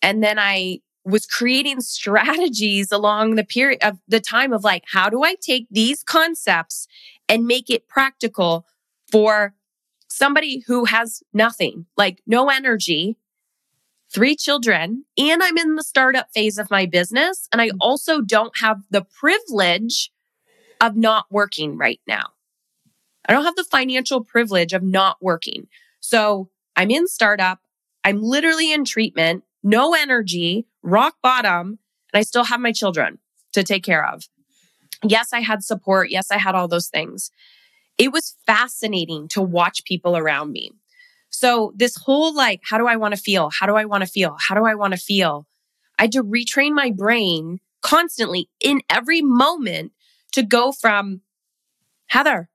And 0.00 0.24
then 0.24 0.38
I 0.38 0.78
was 1.04 1.26
creating 1.26 1.82
strategies 1.82 2.90
along 2.90 3.34
the 3.34 3.44
period 3.44 3.84
of 3.84 3.98
the 4.08 4.20
time 4.20 4.54
of 4.54 4.64
like, 4.64 4.84
how 4.92 5.10
do 5.10 5.24
I 5.24 5.34
take 5.34 5.66
these 5.70 6.02
concepts 6.02 6.88
and 7.28 7.44
make 7.44 7.68
it 7.68 7.86
practical 7.86 8.64
for 9.12 9.54
somebody 10.08 10.60
who 10.66 10.84
has 10.86 11.22
nothing, 11.32 11.86
like 11.96 12.22
no 12.26 12.48
energy, 12.48 13.16
three 14.12 14.36
children, 14.36 15.04
and 15.16 15.42
I'm 15.42 15.58
in 15.58 15.74
the 15.76 15.82
startup 15.82 16.28
phase 16.32 16.58
of 16.58 16.70
my 16.70 16.86
business. 16.86 17.48
And 17.52 17.60
I 17.60 17.68
mm. 17.68 17.76
also 17.80 18.20
don't 18.20 18.56
have 18.58 18.82
the 18.90 19.02
privilege 19.02 20.10
of 20.80 20.96
not 20.96 21.26
working 21.30 21.76
right 21.76 22.00
now. 22.06 22.30
I 23.28 23.32
don't 23.32 23.44
have 23.44 23.56
the 23.56 23.64
financial 23.64 24.24
privilege 24.24 24.72
of 24.72 24.82
not 24.82 25.18
working. 25.20 25.66
So 26.00 26.48
I'm 26.76 26.90
in 26.90 27.06
startup. 27.06 27.60
I'm 28.04 28.22
literally 28.22 28.72
in 28.72 28.84
treatment, 28.84 29.44
no 29.62 29.94
energy, 29.94 30.66
rock 30.82 31.16
bottom, 31.22 31.78
and 32.12 32.20
I 32.20 32.22
still 32.22 32.44
have 32.44 32.60
my 32.60 32.72
children. 32.72 33.18
to 33.52 33.62
take 33.62 33.82
care 33.82 34.06
of. 34.06 34.24
Yes, 35.02 35.32
I 35.32 35.40
had 35.40 35.64
support. 35.64 36.10
Yes, 36.10 36.30
I 36.30 36.38
had 36.38 36.54
all 36.54 36.68
those 36.68 36.88
things. 36.88 37.30
It 37.98 38.12
was 38.12 38.36
fascinating 38.46 39.28
to 39.28 39.42
watch 39.42 39.84
people 39.84 40.16
around 40.16 40.52
me. 40.52 40.72
So, 41.30 41.72
this 41.76 41.96
whole 41.96 42.34
like, 42.34 42.60
how 42.64 42.78
do 42.78 42.86
I 42.86 42.96
want 42.96 43.14
to 43.14 43.20
feel? 43.20 43.50
How 43.50 43.66
do 43.66 43.76
I 43.76 43.84
want 43.84 44.02
to 44.02 44.06
feel? 44.10 44.36
How 44.40 44.54
do 44.54 44.64
I 44.64 44.74
want 44.74 44.94
to 44.94 44.98
feel? 44.98 45.46
I 45.98 46.04
had 46.04 46.12
to 46.12 46.22
retrain 46.22 46.72
my 46.72 46.90
brain 46.90 47.58
constantly 47.82 48.48
in 48.60 48.80
every 48.88 49.20
moment 49.22 49.92
to 50.32 50.42
go 50.42 50.72
from 50.72 51.22
Heather, 52.08 52.48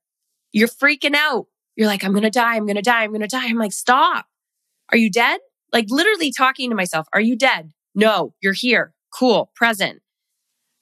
you're 0.51 0.67
freaking 0.67 1.15
out. 1.15 1.47
You're 1.75 1.87
like, 1.87 2.03
I'm 2.03 2.11
going 2.11 2.23
to 2.23 2.29
die. 2.29 2.55
I'm 2.55 2.65
going 2.65 2.75
to 2.75 2.81
die. 2.81 3.03
I'm 3.03 3.11
going 3.11 3.21
to 3.21 3.27
die. 3.27 3.45
I'm 3.45 3.57
like, 3.57 3.73
stop. 3.73 4.25
Are 4.91 4.97
you 4.97 5.09
dead? 5.09 5.39
Like 5.71 5.87
literally 5.89 6.31
talking 6.31 6.69
to 6.69 6.75
myself. 6.75 7.07
Are 7.13 7.21
you 7.21 7.35
dead? 7.35 7.71
No, 7.95 8.33
you're 8.41 8.53
here. 8.53 8.93
Cool. 9.11 9.51
Present. 9.55 10.01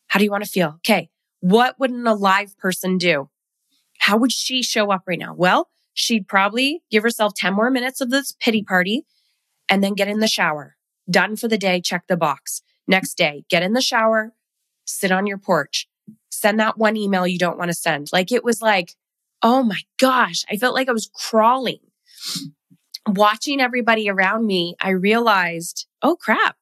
How 0.08 0.19
do 0.19 0.26
you 0.26 0.32
want 0.32 0.43
to 0.43 0.50
feel? 0.50 0.76
Okay. 0.78 1.10
What 1.39 1.80
would 1.80 1.91
an 1.91 2.06
alive 2.08 2.58
person 2.58 2.97
do? 2.97 3.30
How 4.01 4.17
would 4.17 4.31
she 4.31 4.63
show 4.63 4.91
up 4.91 5.03
right 5.05 5.19
now? 5.19 5.35
Well, 5.35 5.69
she'd 5.93 6.27
probably 6.27 6.81
give 6.89 7.03
herself 7.03 7.35
10 7.35 7.53
more 7.53 7.69
minutes 7.69 8.01
of 8.01 8.09
this 8.09 8.31
pity 8.39 8.63
party 8.63 9.05
and 9.69 9.83
then 9.83 9.93
get 9.93 10.07
in 10.07 10.19
the 10.19 10.27
shower. 10.27 10.75
Done 11.09 11.35
for 11.35 11.47
the 11.47 11.57
day. 11.57 11.81
Check 11.81 12.07
the 12.07 12.17
box. 12.17 12.63
Next 12.87 13.13
day, 13.13 13.45
get 13.47 13.63
in 13.63 13.73
the 13.73 13.81
shower, 13.81 14.33
sit 14.85 15.11
on 15.11 15.27
your 15.27 15.37
porch, 15.37 15.87
send 16.29 16.59
that 16.59 16.79
one 16.79 16.97
email 16.97 17.27
you 17.27 17.37
don't 17.37 17.59
want 17.59 17.69
to 17.69 17.75
send. 17.75 18.09
Like 18.11 18.31
it 18.31 18.43
was 18.43 18.61
like, 18.61 18.95
oh 19.43 19.61
my 19.61 19.79
gosh, 19.99 20.43
I 20.49 20.57
felt 20.57 20.73
like 20.73 20.89
I 20.89 20.93
was 20.93 21.09
crawling. 21.13 21.79
Watching 23.07 23.61
everybody 23.61 24.09
around 24.09 24.47
me, 24.47 24.75
I 24.81 24.89
realized, 24.89 25.87
oh 26.01 26.15
crap, 26.15 26.57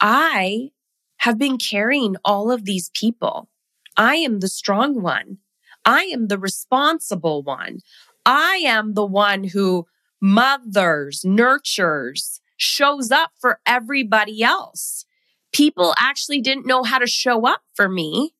I 0.00 0.70
have 1.18 1.38
been 1.38 1.56
carrying 1.56 2.16
all 2.24 2.50
of 2.50 2.64
these 2.64 2.90
people. 2.94 3.48
I 3.96 4.16
am 4.16 4.40
the 4.40 4.48
strong 4.48 5.00
one. 5.00 5.38
I 5.84 6.04
am 6.04 6.28
the 6.28 6.38
responsible 6.38 7.42
one. 7.42 7.78
I 8.24 8.62
am 8.64 8.94
the 8.94 9.04
one 9.04 9.44
who 9.44 9.86
mothers, 10.20 11.24
nurtures, 11.24 12.40
shows 12.56 13.10
up 13.10 13.32
for 13.40 13.60
everybody 13.66 14.42
else. 14.42 15.04
People 15.52 15.94
actually 15.98 16.40
didn't 16.40 16.66
know 16.66 16.82
how 16.84 16.98
to 16.98 17.06
show 17.06 17.46
up 17.46 17.62
for 17.74 17.88
me. 17.88 18.34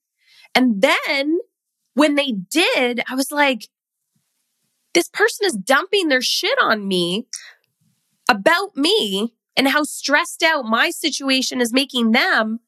And 0.55 0.81
then 0.81 1.39
when 1.95 2.15
they 2.15 2.33
did, 2.33 3.03
I 3.09 3.15
was 3.15 3.33
like, 3.33 3.69
this 4.95 5.09
person 5.09 5.47
is 5.47 5.55
dumping 5.55 6.09
their 6.09 6.23
shit 6.23 6.59
on 6.61 6.87
me 6.87 7.27
about 8.29 8.77
me 8.77 9.35
and 9.57 9.69
how 9.69 9.83
stressed 9.83 10.43
out 10.43 10.65
my 10.65 10.91
situation 10.91 11.61
is 11.61 11.73
making 11.73 12.13
them. 12.13 12.61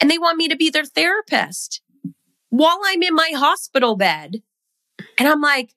And 0.00 0.10
they 0.10 0.18
want 0.18 0.38
me 0.38 0.48
to 0.48 0.56
be 0.56 0.70
their 0.70 0.84
therapist 0.84 1.82
while 2.50 2.80
I'm 2.84 3.02
in 3.02 3.14
my 3.14 3.32
hospital 3.34 3.96
bed. 3.96 4.42
And 5.18 5.26
I'm 5.26 5.40
like, 5.40 5.74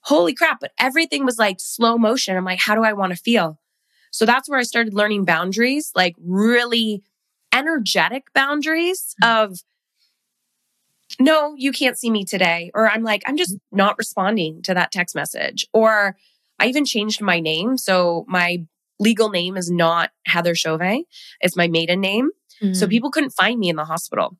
holy 0.00 0.34
crap. 0.34 0.60
But 0.60 0.72
everything 0.78 1.24
was 1.24 1.38
like 1.38 1.56
slow 1.60 1.96
motion. 1.96 2.36
I'm 2.36 2.44
like, 2.44 2.58
how 2.58 2.74
do 2.74 2.82
I 2.82 2.92
want 2.92 3.12
to 3.12 3.16
feel? 3.16 3.58
So 4.10 4.26
that's 4.26 4.48
where 4.48 4.58
I 4.58 4.64
started 4.64 4.94
learning 4.94 5.24
boundaries, 5.24 5.92
like 5.94 6.16
really 6.18 7.02
energetic 7.52 8.24
boundaries 8.34 9.14
of, 9.22 9.58
no, 11.20 11.54
you 11.56 11.72
can't 11.72 11.98
see 11.98 12.10
me 12.10 12.24
today. 12.24 12.70
Or 12.74 12.90
I'm 12.90 13.04
like, 13.04 13.22
I'm 13.26 13.36
just 13.36 13.56
not 13.70 13.96
responding 13.96 14.62
to 14.62 14.74
that 14.74 14.92
text 14.92 15.14
message. 15.14 15.66
Or 15.72 16.16
I 16.58 16.66
even 16.66 16.84
changed 16.84 17.22
my 17.22 17.40
name. 17.40 17.78
So 17.78 18.24
my 18.28 18.66
legal 18.98 19.30
name 19.30 19.56
is 19.56 19.70
not 19.70 20.10
Heather 20.26 20.54
Chauvin, 20.54 21.04
it's 21.40 21.56
my 21.56 21.68
maiden 21.68 22.00
name. 22.00 22.30
Mm-hmm. 22.62 22.74
So 22.74 22.86
mm. 22.86 22.90
people 22.90 23.10
couldn't 23.10 23.30
find 23.30 23.58
me 23.58 23.68
in 23.68 23.76
the 23.76 23.84
hospital. 23.84 24.36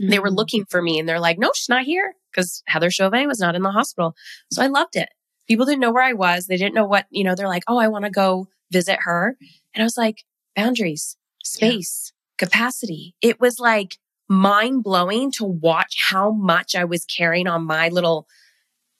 Mm-hmm. 0.00 0.10
They 0.10 0.18
were 0.18 0.30
mm. 0.30 0.36
looking 0.36 0.64
for 0.68 0.82
me 0.82 0.98
and 0.98 1.08
they're 1.08 1.20
like, 1.20 1.38
no, 1.38 1.50
she's 1.54 1.68
not 1.68 1.84
here 1.84 2.14
because 2.30 2.62
Heather 2.66 2.90
Chauvin 2.90 3.26
was 3.26 3.40
not 3.40 3.54
in 3.54 3.62
the 3.62 3.70
hospital. 3.70 4.14
So 4.52 4.62
I 4.62 4.66
loved 4.66 4.96
it. 4.96 5.08
People 5.46 5.66
didn't 5.66 5.80
know 5.80 5.92
where 5.92 6.02
I 6.02 6.12
was. 6.12 6.46
They 6.46 6.56
didn't 6.56 6.74
know 6.74 6.86
what, 6.86 7.06
you 7.10 7.24
know, 7.24 7.34
they're 7.34 7.48
like, 7.48 7.64
oh, 7.68 7.78
I 7.78 7.88
want 7.88 8.04
to 8.04 8.10
go 8.10 8.48
visit 8.70 8.98
her. 9.02 9.36
And 9.74 9.82
I 9.82 9.84
was 9.84 9.96
like, 9.96 10.24
boundaries, 10.54 11.16
space, 11.42 12.12
yeah. 12.12 12.46
capacity. 12.46 13.14
It 13.22 13.40
was 13.40 13.58
like 13.58 13.96
mind 14.28 14.82
blowing 14.82 15.32
to 15.32 15.44
watch 15.44 15.96
how 16.10 16.30
much 16.32 16.74
I 16.74 16.84
was 16.84 17.04
carrying 17.04 17.46
on 17.46 17.64
my 17.64 17.88
little 17.88 18.26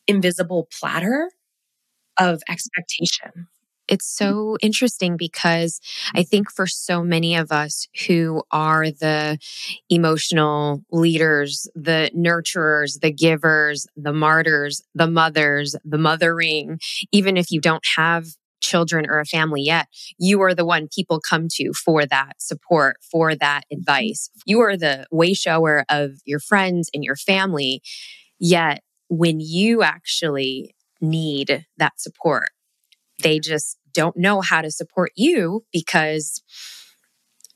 invisible 0.07 0.69
platter 0.79 1.31
of 2.19 2.43
expectation. 2.49 3.49
It's 3.89 4.07
mm. 4.07 4.19
so 4.19 4.57
interesting 4.61 5.17
because 5.17 5.81
I 6.15 6.23
mm. 6.23 6.29
think 6.29 6.51
for 6.51 6.67
so 6.67 7.03
many 7.03 7.35
of 7.35 7.51
us 7.51 7.89
who 8.07 8.43
are 8.51 8.91
the 8.91 9.39
emotional 9.89 10.83
leaders, 10.93 11.69
the 11.75 12.11
nurturers, 12.15 13.01
the 13.01 13.13
givers, 13.13 13.87
the 13.97 14.13
martyrs, 14.13 14.83
the 14.95 15.09
mothers, 15.09 15.75
the 15.85 15.99
mothering, 15.99 16.79
even 17.13 17.37
if 17.37 17.51
you 17.51 17.61
don't 17.61 17.85
have 17.97 18.27
children 18.61 19.07
or 19.09 19.21
a 19.21 19.25
family 19.25 19.63
yet, 19.63 19.87
you 20.19 20.41
are 20.43 20.55
the 20.55 20.65
one 20.65 20.89
people 20.95 21.21
come 21.21 21.47
to 21.51 21.73
for 21.73 22.07
that 22.07 22.35
support, 22.39 22.97
for 23.11 23.35
that 23.35 23.63
mm-hmm. 23.73 23.81
advice. 23.81 24.31
You 24.45 24.61
are 24.61 24.77
the 24.77 25.07
way 25.11 25.35
shower 25.35 25.85
of 25.89 26.13
your 26.25 26.41
friends 26.41 26.91
and 26.93 27.05
your 27.05 27.17
family. 27.17 27.83
Yet 28.39 28.83
when 29.09 29.41
you 29.41 29.83
actually 29.83 30.75
need 31.01 31.67
that 31.79 32.01
support, 32.01 32.51
they 33.23 33.39
just 33.39 33.78
don't 33.93 34.17
know 34.17 34.41
how 34.41 34.63
to 34.63 34.71
support 34.71 35.13
you 35.17 35.65
because 35.73 36.43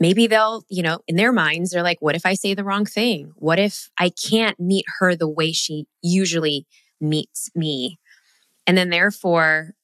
maybe 0.00 0.26
they'll, 0.26 0.64
you 0.68 0.82
know, 0.82 1.00
in 1.06 1.16
their 1.16 1.32
minds, 1.32 1.70
they're 1.70 1.82
like, 1.82 2.00
what 2.00 2.16
if 2.16 2.26
I 2.26 2.34
say 2.34 2.54
the 2.54 2.64
wrong 2.64 2.84
thing? 2.84 3.32
What 3.36 3.58
if 3.58 3.88
I 3.98 4.10
can't 4.10 4.58
meet 4.58 4.84
her 4.98 5.14
the 5.14 5.28
way 5.28 5.52
she 5.52 5.86
usually 6.02 6.66
meets 7.00 7.50
me? 7.54 7.98
And 8.66 8.76
then 8.76 8.90
therefore, 8.90 9.74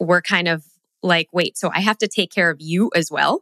we're 0.00 0.22
kind 0.22 0.48
of 0.48 0.64
like, 1.04 1.28
wait, 1.32 1.56
so 1.56 1.70
I 1.72 1.80
have 1.80 1.98
to 1.98 2.08
take 2.08 2.32
care 2.32 2.50
of 2.50 2.56
you 2.60 2.90
as 2.96 3.10
well 3.10 3.40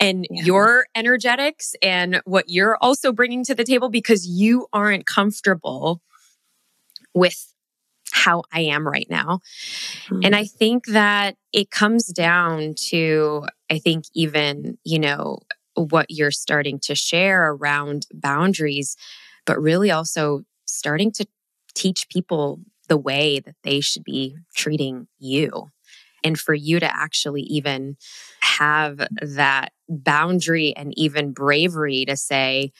and 0.00 0.26
yeah. 0.28 0.42
your 0.44 0.86
energetics 0.94 1.74
and 1.80 2.20
what 2.24 2.46
you're 2.48 2.76
also 2.80 3.12
bringing 3.12 3.44
to 3.44 3.54
the 3.54 3.64
table 3.64 3.88
because 3.88 4.26
you 4.26 4.66
aren't 4.72 5.06
comfortable 5.06 6.02
with 7.14 7.54
how 8.16 8.42
I 8.52 8.60
am 8.60 8.88
right 8.88 9.06
now. 9.10 9.40
Mm-hmm. 10.06 10.20
And 10.24 10.34
I 10.34 10.44
think 10.44 10.86
that 10.86 11.36
it 11.52 11.70
comes 11.70 12.06
down 12.06 12.74
to, 12.88 13.44
I 13.70 13.78
think, 13.78 14.06
even, 14.14 14.78
you 14.84 14.98
know, 14.98 15.40
what 15.74 16.06
you're 16.08 16.30
starting 16.30 16.78
to 16.84 16.94
share 16.94 17.52
around 17.52 18.06
boundaries, 18.12 18.96
but 19.44 19.60
really 19.60 19.90
also 19.90 20.42
starting 20.64 21.12
to 21.12 21.26
teach 21.74 22.08
people 22.08 22.60
the 22.88 22.96
way 22.96 23.40
that 23.40 23.56
they 23.64 23.80
should 23.80 24.04
be 24.04 24.36
treating 24.54 25.08
you 25.18 25.68
and 26.24 26.38
for 26.40 26.54
you 26.54 26.80
to 26.80 26.96
actually 26.96 27.42
even 27.42 27.96
have 28.40 29.06
that 29.20 29.72
boundary 29.88 30.74
and 30.74 30.94
even 30.96 31.32
bravery 31.32 32.06
to 32.06 32.16
say, 32.16 32.72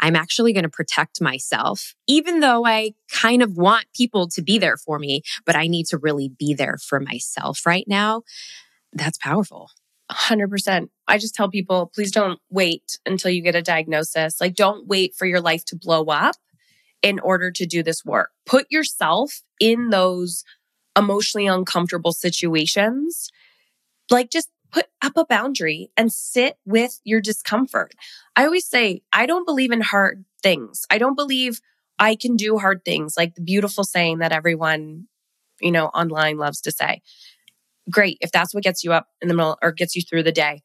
I'm 0.00 0.16
actually 0.16 0.52
going 0.52 0.64
to 0.64 0.68
protect 0.68 1.20
myself, 1.20 1.94
even 2.06 2.40
though 2.40 2.66
I 2.66 2.92
kind 3.10 3.42
of 3.42 3.56
want 3.56 3.86
people 3.94 4.28
to 4.28 4.42
be 4.42 4.58
there 4.58 4.76
for 4.76 4.98
me, 4.98 5.22
but 5.44 5.56
I 5.56 5.66
need 5.66 5.86
to 5.86 5.98
really 5.98 6.28
be 6.28 6.54
there 6.54 6.78
for 6.78 7.00
myself 7.00 7.64
right 7.64 7.84
now. 7.88 8.22
That's 8.92 9.18
powerful. 9.18 9.70
100%. 10.10 10.88
I 11.08 11.18
just 11.18 11.34
tell 11.34 11.48
people, 11.48 11.90
please 11.94 12.12
don't 12.12 12.38
wait 12.50 12.98
until 13.06 13.30
you 13.30 13.42
get 13.42 13.54
a 13.54 13.62
diagnosis. 13.62 14.40
Like, 14.40 14.54
don't 14.54 14.86
wait 14.86 15.14
for 15.14 15.26
your 15.26 15.40
life 15.40 15.64
to 15.66 15.76
blow 15.76 16.04
up 16.04 16.36
in 17.02 17.18
order 17.20 17.50
to 17.50 17.66
do 17.66 17.82
this 17.82 18.04
work. 18.04 18.30
Put 18.44 18.66
yourself 18.70 19.42
in 19.60 19.90
those 19.90 20.44
emotionally 20.96 21.46
uncomfortable 21.46 22.12
situations, 22.12 23.30
like 24.10 24.30
just 24.30 24.48
put 24.70 24.86
up 25.02 25.16
a 25.16 25.24
boundary 25.24 25.90
and 25.96 26.12
sit 26.12 26.58
with 26.64 27.00
your 27.04 27.20
discomfort. 27.20 27.94
I 28.34 28.44
always 28.44 28.66
say, 28.66 29.02
I 29.12 29.26
don't 29.26 29.46
believe 29.46 29.72
in 29.72 29.80
hard 29.80 30.24
things. 30.42 30.86
I 30.90 30.98
don't 30.98 31.14
believe 31.14 31.60
I 31.98 32.14
can 32.14 32.36
do 32.36 32.58
hard 32.58 32.84
things, 32.84 33.16
like 33.16 33.34
the 33.34 33.40
beautiful 33.40 33.84
saying 33.84 34.18
that 34.18 34.32
everyone, 34.32 35.06
you 35.60 35.70
know, 35.70 35.86
online 35.86 36.36
loves 36.36 36.60
to 36.62 36.72
say. 36.72 37.02
Great 37.90 38.18
if 38.20 38.32
that's 38.32 38.52
what 38.52 38.64
gets 38.64 38.84
you 38.84 38.92
up 38.92 39.08
in 39.22 39.28
the 39.28 39.34
middle 39.34 39.58
or 39.62 39.72
gets 39.72 39.94
you 39.96 40.02
through 40.02 40.24
the 40.24 40.32
day. 40.32 40.62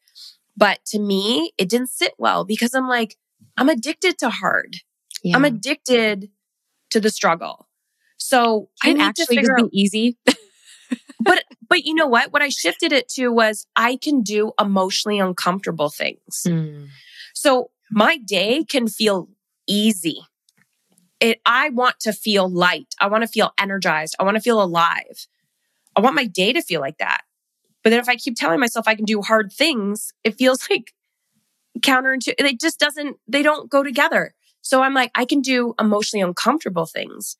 But 0.57 0.83
to 0.87 0.99
me, 0.99 1.53
it 1.57 1.69
didn't 1.69 1.89
sit 1.89 2.13
well 2.17 2.43
because 2.43 2.73
I'm 2.73 2.87
like, 2.87 3.15
I'm 3.57 3.69
addicted 3.69 4.17
to 4.19 4.29
hard. 4.29 4.77
Yeah. 5.23 5.35
I'm 5.35 5.45
addicted 5.45 6.29
to 6.89 6.99
the 6.99 7.09
struggle. 7.09 7.67
So 8.17 8.69
I 8.83 8.93
need 8.93 9.01
actually 9.01 9.37
to 9.37 9.41
figure 9.41 9.59
out 9.59 9.69
easy. 9.71 10.17
but 11.19 11.43
but 11.69 11.85
you 11.85 11.93
know 11.93 12.07
what? 12.07 12.31
What 12.31 12.41
I 12.41 12.49
shifted 12.49 12.91
it 12.91 13.07
to 13.09 13.29
was 13.29 13.65
I 13.75 13.97
can 13.97 14.21
do 14.21 14.51
emotionally 14.59 15.19
uncomfortable 15.19 15.89
things. 15.89 16.43
Mm. 16.45 16.87
So 17.33 17.71
my 17.89 18.17
day 18.17 18.63
can 18.63 18.87
feel 18.87 19.29
easy. 19.67 20.21
It 21.19 21.39
I 21.45 21.69
want 21.69 21.99
to 22.01 22.13
feel 22.13 22.49
light. 22.49 22.95
I 22.99 23.07
want 23.07 23.23
to 23.23 23.27
feel 23.27 23.53
energized. 23.59 24.15
I 24.19 24.23
want 24.23 24.35
to 24.35 24.41
feel 24.41 24.61
alive. 24.61 25.27
I 25.95 26.01
want 26.01 26.15
my 26.15 26.25
day 26.25 26.53
to 26.53 26.61
feel 26.61 26.81
like 26.81 26.97
that. 26.97 27.21
But 27.83 27.89
then 27.89 27.99
if 27.99 28.09
I 28.09 28.15
keep 28.15 28.35
telling 28.35 28.59
myself 28.59 28.87
I 28.87 28.95
can 28.95 29.05
do 29.05 29.21
hard 29.21 29.51
things, 29.51 30.13
it 30.23 30.37
feels 30.37 30.67
like 30.69 30.93
counterintuitive. 31.79 32.35
It 32.39 32.59
just 32.59 32.79
doesn't, 32.79 33.17
they 33.27 33.43
don't 33.43 33.69
go 33.69 33.83
together. 33.83 34.33
So 34.61 34.81
I'm 34.83 34.93
like, 34.93 35.11
I 35.15 35.25
can 35.25 35.41
do 35.41 35.73
emotionally 35.79 36.21
uncomfortable 36.21 36.85
things. 36.85 37.37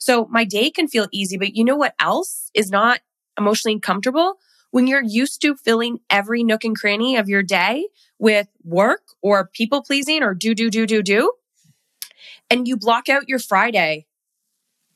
So 0.00 0.26
my 0.30 0.44
day 0.44 0.70
can 0.70 0.88
feel 0.88 1.06
easy, 1.12 1.36
but 1.36 1.54
you 1.54 1.62
know 1.62 1.76
what 1.76 1.94
else 2.00 2.50
is 2.54 2.70
not 2.70 3.00
emotionally 3.38 3.78
comfortable? 3.78 4.38
When 4.70 4.86
you're 4.86 5.02
used 5.04 5.42
to 5.42 5.54
filling 5.54 6.00
every 6.08 6.42
nook 6.42 6.64
and 6.64 6.76
cranny 6.76 7.16
of 7.16 7.28
your 7.28 7.42
day 7.42 7.88
with 8.18 8.48
work 8.64 9.02
or 9.20 9.46
people 9.52 9.82
pleasing 9.82 10.22
or 10.22 10.32
do, 10.32 10.54
do, 10.54 10.70
do, 10.70 10.86
do, 10.86 11.02
do, 11.02 11.32
and 12.48 12.66
you 12.66 12.76
block 12.76 13.08
out 13.08 13.28
your 13.28 13.38
Friday 13.38 14.06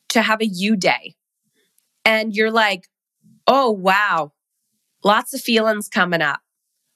to 0.09 0.21
have 0.21 0.41
a 0.41 0.45
you 0.45 0.75
day. 0.75 1.15
And 2.03 2.35
you're 2.35 2.51
like, 2.51 2.87
oh, 3.47 3.71
wow, 3.71 4.33
lots 5.03 5.33
of 5.33 5.41
feelings 5.41 5.87
coming 5.87 6.21
up. 6.21 6.39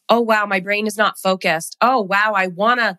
Oh, 0.08 0.22
wow, 0.22 0.45
my 0.45 0.60
brain 0.60 0.88
is 0.88 0.98
not 0.98 1.19
focused. 1.19 1.78
Oh, 1.80 2.02
wow, 2.02 2.34
I 2.36 2.48
want 2.48 2.80
to 2.80 2.98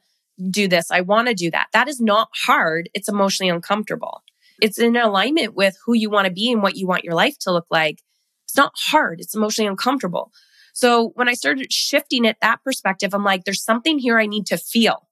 do 0.51 0.69
this. 0.69 0.91
I 0.91 1.01
want 1.01 1.29
to 1.29 1.35
do 1.35 1.51
that. 1.51 1.67
That 1.73 1.89
is 1.89 2.01
not 2.01 2.29
hard. 2.35 2.89
It's 2.95 3.09
emotionally 3.09 3.51
uncomfortable. 3.51 4.23
It's 4.61 4.79
in 4.79 4.97
alignment 4.97 5.55
with 5.55 5.77
who 5.85 5.95
you 5.95 6.11
want 6.11 6.27
to 6.27 6.33
be 6.33 6.53
and 6.53 6.63
what 6.63 6.77
you 6.77 6.87
want 6.87 7.05
your 7.05 7.15
life 7.15 7.39
to 7.41 7.53
look 7.53 7.67
like. 7.71 8.03
It's 8.45 8.57
not 8.57 8.73
hard. 8.77 9.21
It's 9.21 9.35
emotionally 9.35 9.69
uncomfortable. 9.69 10.33
So 10.73 11.13
when 11.15 11.29
I 11.29 11.35
started 11.35 11.73
shifting 11.73 12.25
it 12.25 12.37
that 12.41 12.63
perspective, 12.65 13.15
I'm 13.15 13.25
like, 13.25 13.45
there's 13.45 13.63
something 13.63 13.99
here 13.99 14.19
I 14.19 14.27
need 14.27 14.47
to 14.47 14.57
feel. 14.57 15.09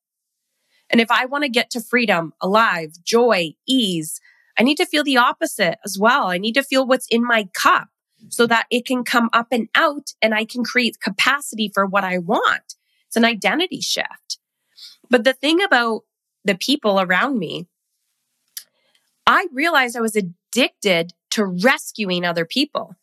And 0.90 1.00
if 1.00 1.10
I 1.10 1.26
want 1.26 1.44
to 1.44 1.50
get 1.50 1.70
to 1.70 1.80
freedom, 1.80 2.32
alive, 2.40 2.92
joy, 3.04 3.52
ease, 3.66 4.20
I 4.58 4.62
need 4.62 4.76
to 4.76 4.86
feel 4.86 5.04
the 5.04 5.18
opposite 5.18 5.78
as 5.84 5.98
well. 5.98 6.26
I 6.26 6.38
need 6.38 6.54
to 6.54 6.62
feel 6.62 6.86
what's 6.86 7.06
in 7.10 7.24
my 7.24 7.48
cup 7.54 7.88
so 8.28 8.46
that 8.46 8.66
it 8.70 8.86
can 8.86 9.04
come 9.04 9.30
up 9.32 9.48
and 9.52 9.68
out 9.74 10.12
and 10.20 10.34
I 10.34 10.44
can 10.44 10.64
create 10.64 11.00
capacity 11.00 11.70
for 11.72 11.86
what 11.86 12.04
I 12.04 12.18
want. 12.18 12.74
It's 13.06 13.16
an 13.16 13.24
identity 13.24 13.80
shift. 13.80 14.38
But 15.10 15.24
the 15.24 15.32
thing 15.32 15.62
about 15.62 16.02
the 16.44 16.56
people 16.56 17.00
around 17.00 17.38
me, 17.38 17.68
I 19.28 19.46
realized 19.52 19.94
I 19.94 20.00
was 20.00 20.16
addicted 20.16 21.12
to 21.32 21.44
rescuing 21.44 22.24
other 22.24 22.46
people. 22.46 22.96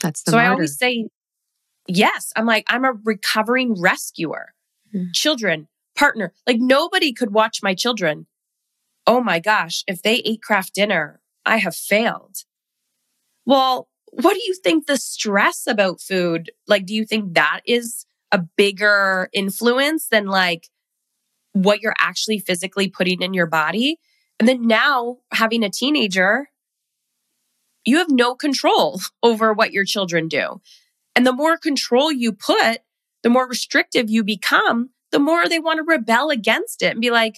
That's 0.00 0.22
the 0.22 0.30
so 0.30 0.36
martyr. 0.36 0.48
I 0.48 0.52
always 0.52 0.78
say, 0.78 1.08
yes, 1.88 2.32
I'm 2.36 2.46
like, 2.46 2.64
I'm 2.68 2.84
a 2.84 2.92
recovering 3.04 3.78
rescuer. 3.78 4.54
Hmm. 4.92 5.06
Children, 5.12 5.66
partner, 5.96 6.32
like 6.46 6.58
nobody 6.60 7.12
could 7.12 7.32
watch 7.32 7.62
my 7.64 7.74
children. 7.74 8.26
Oh 9.08 9.20
my 9.20 9.40
gosh, 9.40 9.82
if 9.88 10.02
they 10.02 10.16
ate 10.18 10.40
Kraft 10.40 10.72
Dinner, 10.72 11.20
I 11.44 11.56
have 11.56 11.74
failed. 11.74 12.36
Well, 13.44 13.88
what 14.12 14.34
do 14.34 14.40
you 14.44 14.54
think 14.54 14.86
the 14.86 14.96
stress 14.96 15.66
about 15.66 16.00
food, 16.00 16.52
like, 16.68 16.86
do 16.86 16.94
you 16.94 17.04
think 17.04 17.34
that 17.34 17.60
is 17.66 18.06
a 18.30 18.38
bigger 18.38 19.28
influence 19.32 20.06
than 20.08 20.26
like 20.26 20.68
what 21.52 21.80
you're 21.80 21.94
actually 21.98 22.38
physically 22.38 22.88
putting 22.88 23.20
in 23.20 23.34
your 23.34 23.46
body? 23.46 23.98
And 24.38 24.48
then 24.48 24.66
now 24.66 25.18
having 25.32 25.62
a 25.62 25.70
teenager, 25.70 26.48
you 27.84 27.98
have 27.98 28.10
no 28.10 28.34
control 28.34 29.00
over 29.22 29.52
what 29.52 29.72
your 29.72 29.84
children 29.84 30.28
do. 30.28 30.60
And 31.14 31.26
the 31.26 31.32
more 31.32 31.56
control 31.56 32.12
you 32.12 32.32
put, 32.32 32.80
the 33.22 33.30
more 33.30 33.48
restrictive 33.48 34.10
you 34.10 34.22
become, 34.22 34.90
the 35.12 35.18
more 35.18 35.48
they 35.48 35.58
want 35.58 35.78
to 35.78 35.82
rebel 35.82 36.30
against 36.30 36.82
it 36.82 36.92
and 36.92 37.00
be 37.00 37.10
like, 37.10 37.36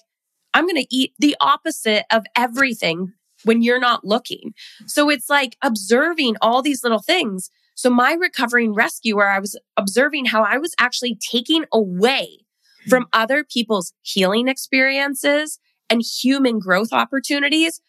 I'm 0.53 0.65
going 0.65 0.83
to 0.83 0.95
eat 0.95 1.13
the 1.19 1.37
opposite 1.41 2.05
of 2.11 2.25
everything 2.35 3.13
when 3.45 3.63
you're 3.63 3.79
not 3.79 4.05
looking. 4.05 4.53
So 4.87 5.09
it's 5.09 5.31
like 5.31 5.57
observing 5.63 6.37
all 6.43 6.63
these 6.63 6.83
little 6.83 7.01
things. 7.01 7.51
So 7.77 7.91
my 7.91 8.15
recovering 8.15 8.75
rescuer, 8.75 9.29
I 9.29 9.39
was 9.39 9.57
observing 9.77 10.27
how 10.27 10.43
I 10.43 10.59
was 10.59 10.75
actually 10.81 11.17
taking 11.31 11.65
away 11.73 12.41
from 12.89 13.05
hmm. 13.05 13.09
other 13.13 13.45
people's 13.45 13.93
healing 14.03 14.49
experiences 14.49 15.61
and 15.91 16.03
human 16.03 16.59
growth 16.59 16.93
opportunities 16.93 17.81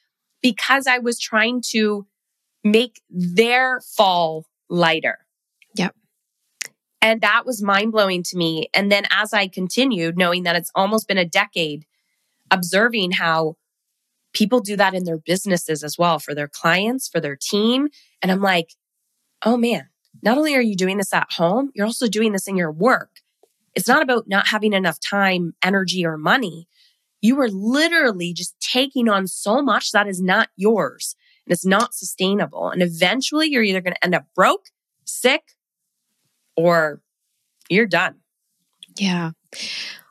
because 0.42 0.88
I 0.88 1.00
was 1.00 1.20
trying 1.20 1.62
to 1.72 2.06
make 2.64 3.02
their 3.10 3.82
fall 3.82 4.46
lighter. 4.70 5.20
Yep. 5.76 5.96
And 7.02 7.22
that 7.22 7.46
was 7.46 7.62
mind 7.64 7.92
blowing 7.92 8.24
to 8.24 8.38
me. 8.38 8.68
And 8.74 8.92
then 8.92 9.04
as 9.12 9.34
I 9.34 9.48
continued, 9.48 10.18
knowing 10.18 10.44
that 10.44 10.56
it's 10.56 10.72
almost 10.76 11.08
been 11.08 11.18
a 11.18 11.26
decade, 11.26 11.86
observing 12.52 13.12
how 13.14 13.56
people 14.34 14.60
do 14.60 14.76
that 14.76 14.94
in 14.94 15.06
their 15.06 15.18
businesses 15.18 15.84
as 15.84 15.98
well 15.98 16.20
for 16.20 16.36
their 16.36 16.48
clients, 16.48 17.08
for 17.08 17.20
their 17.20 17.38
team. 17.40 17.88
And 18.22 18.32
I'm 18.32 18.42
like, 18.42 18.74
oh 19.44 19.58
man, 19.58 19.90
not 20.22 20.38
only 20.38 20.56
are 20.56 20.62
you 20.62 20.76
doing 20.76 20.98
this 20.98 21.14
at 21.14 21.32
home, 21.32 21.72
you're 21.74 21.86
also 21.86 22.08
doing 22.08 22.34
this 22.34 22.48
in 22.48 22.58
your 22.58 22.72
work. 22.72 23.10
It's 23.76 23.88
not 23.88 24.02
about 24.02 24.28
not 24.28 24.48
having 24.48 24.74
enough 24.74 25.00
time, 25.00 25.54
energy, 25.64 26.06
or 26.06 26.18
money. 26.18 26.68
You 27.22 27.40
are 27.42 27.50
literally 27.50 28.34
just 28.34 28.56
taking 28.60 29.10
on 29.10 29.28
so 29.28 29.62
much 29.62 29.92
that 29.92 30.08
is 30.08 30.22
not 30.22 30.50
yours 30.56 31.16
and 31.46 31.54
it's 31.54 31.66
not 31.66 31.94
sustainable. 31.94 32.70
And 32.70 32.82
eventually 32.82 33.48
you're 33.48 33.64
either 33.64 33.82
going 33.82 33.96
to 33.96 34.04
end 34.04 34.16
up 34.16 34.26
broke, 34.36 34.68
sick, 35.06 35.42
or 36.56 37.02
you're 37.70 37.88
done. 37.88 38.16
Yeah. 38.98 39.32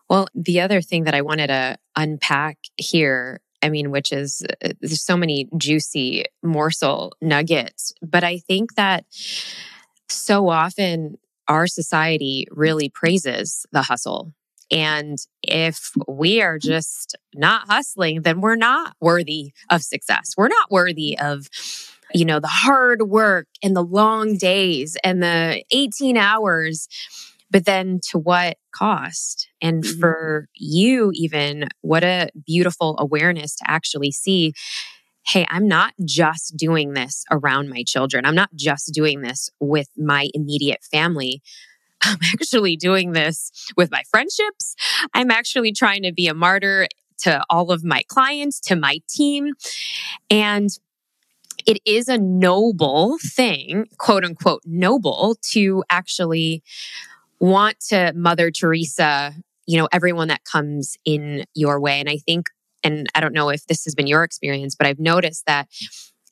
Well, 0.09 0.29
the 0.35 0.61
other 0.61 0.81
thing 0.81 1.05
that 1.05 1.14
I 1.14 1.23
wanted 1.23 1.49
to 1.49 1.77
unpack 1.94 2.59
here, 2.77 3.40
I 3.62 3.68
mean, 3.68 3.90
which 3.90 4.12
is 4.12 4.42
uh, 4.64 4.71
there's 4.81 5.03
so 5.03 5.16
many 5.16 5.49
juicy 5.57 6.25
morsel 6.42 7.12
nuggets, 7.21 7.92
but 8.03 8.25
I 8.25 8.38
think 8.38 8.75
that 8.77 9.05
so 10.09 10.49
often 10.49 11.18
our 11.47 11.66
society 11.66 12.47
really 12.51 12.88
praises 12.88 13.66
the 13.73 13.83
hustle. 13.83 14.33
And 14.70 15.18
if 15.42 15.92
we 16.09 16.42
are 16.42 16.59
just 16.59 17.16
not 17.35 17.66
hustling, 17.68 18.22
then 18.22 18.40
we're 18.40 18.57
not 18.57 18.94
worthy 19.00 19.52
of 19.70 19.83
success. 19.83 20.33
We're 20.37 20.48
not 20.48 20.70
worthy 20.70 21.18
of 21.18 21.48
you 22.14 22.24
know, 22.24 22.40
the 22.40 22.48
hard 22.48 23.02
work 23.02 23.46
and 23.62 23.76
the 23.76 23.83
long 23.85 24.37
days 24.38 24.96
and 25.04 25.22
the 25.22 25.62
18 25.72 26.16
hours, 26.16 26.88
but 27.50 27.66
then 27.66 28.00
to 28.11 28.18
what 28.18 28.57
cost? 28.72 29.48
And 29.61 29.85
Mhm. 29.85 30.00
for 30.00 30.48
you, 30.54 31.11
even, 31.14 31.68
what 31.83 32.04
a 32.04 32.31
beautiful 32.46 32.96
awareness 32.98 33.57
to 33.57 33.70
actually 33.70 34.12
see 34.12 34.54
hey, 35.26 35.46
I'm 35.50 35.68
not 35.68 35.92
just 36.04 36.57
doing 36.57 36.94
this 36.94 37.24
around 37.31 37.68
my 37.68 37.85
children. 37.87 38.24
I'm 38.26 38.35
not 38.35 38.50
just 38.57 38.92
doing 38.94 39.22
this 39.22 39.50
with 39.61 39.88
my 39.96 40.28
immediate 40.35 40.81
family. 40.90 41.42
I'm 42.02 42.18
actually 42.32 42.76
doing 42.76 43.12
this 43.12 43.50
with 43.76 43.90
my 43.90 44.02
friendships. 44.11 44.74
I'm 45.14 45.30
actually 45.30 45.72
trying 45.72 46.02
to 46.02 46.12
be 46.12 46.26
a 46.26 46.34
martyr 46.34 46.88
to 47.18 47.42
all 47.50 47.70
of 47.70 47.84
my 47.84 48.02
clients, 48.08 48.61
to 48.61 48.76
my 48.76 49.00
team. 49.08 49.54
And 50.30 50.70
it 51.66 51.78
is 51.84 52.08
a 52.08 52.18
noble 52.18 53.18
thing, 53.20 53.87
quote 53.98 54.24
unquote, 54.24 54.62
noble 54.64 55.37
to 55.50 55.84
actually 55.90 56.62
want 57.40 57.80
to 57.88 58.12
Mother 58.14 58.50
Teresa, 58.50 59.34
you 59.66 59.78
know, 59.78 59.88
everyone 59.92 60.28
that 60.28 60.44
comes 60.44 60.96
in 61.04 61.44
your 61.54 61.80
way. 61.80 62.00
And 62.00 62.08
I 62.08 62.18
think, 62.18 62.46
and 62.84 63.08
I 63.14 63.20
don't 63.20 63.34
know 63.34 63.50
if 63.50 63.66
this 63.66 63.84
has 63.84 63.94
been 63.94 64.06
your 64.06 64.22
experience, 64.22 64.74
but 64.74 64.87
I've 64.87 65.00
noticed 65.00 65.44
that 65.46 65.68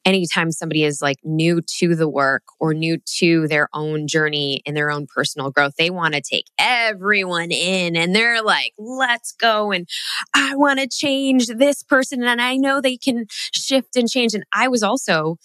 anytime 0.07 0.53
somebody 0.53 0.85
is 0.85 1.03
like 1.03 1.19
new 1.25 1.61
to 1.79 1.97
the 1.97 2.09
work 2.09 2.45
or 2.61 2.73
new 2.73 2.99
to 3.19 3.49
their 3.49 3.69
own 3.75 4.07
journey 4.07 4.62
and 4.66 4.77
their 4.77 4.90
own 4.90 5.07
personal 5.14 5.51
growth, 5.51 5.75
they 5.77 5.90
want 5.90 6.14
to 6.14 6.23
take 6.23 6.47
everyone 6.59 7.51
in 7.51 7.97
and 7.97 8.14
they're 8.14 8.42
like, 8.42 8.73
let's 8.79 9.33
go. 9.33 9.73
And 9.73 9.88
I 10.35 10.55
want 10.57 10.79
to 10.81 10.88
change 10.88 11.49
this 11.49 11.83
person. 11.83 12.23
And 12.23 12.40
I 12.40 12.57
know 12.57 12.81
they 12.81 12.97
can 12.97 13.27
shift 13.53 13.97
and 13.97 14.09
change. 14.09 14.33
And 14.35 14.45
I 14.55 14.69
was 14.69 14.83
also, 14.83 15.38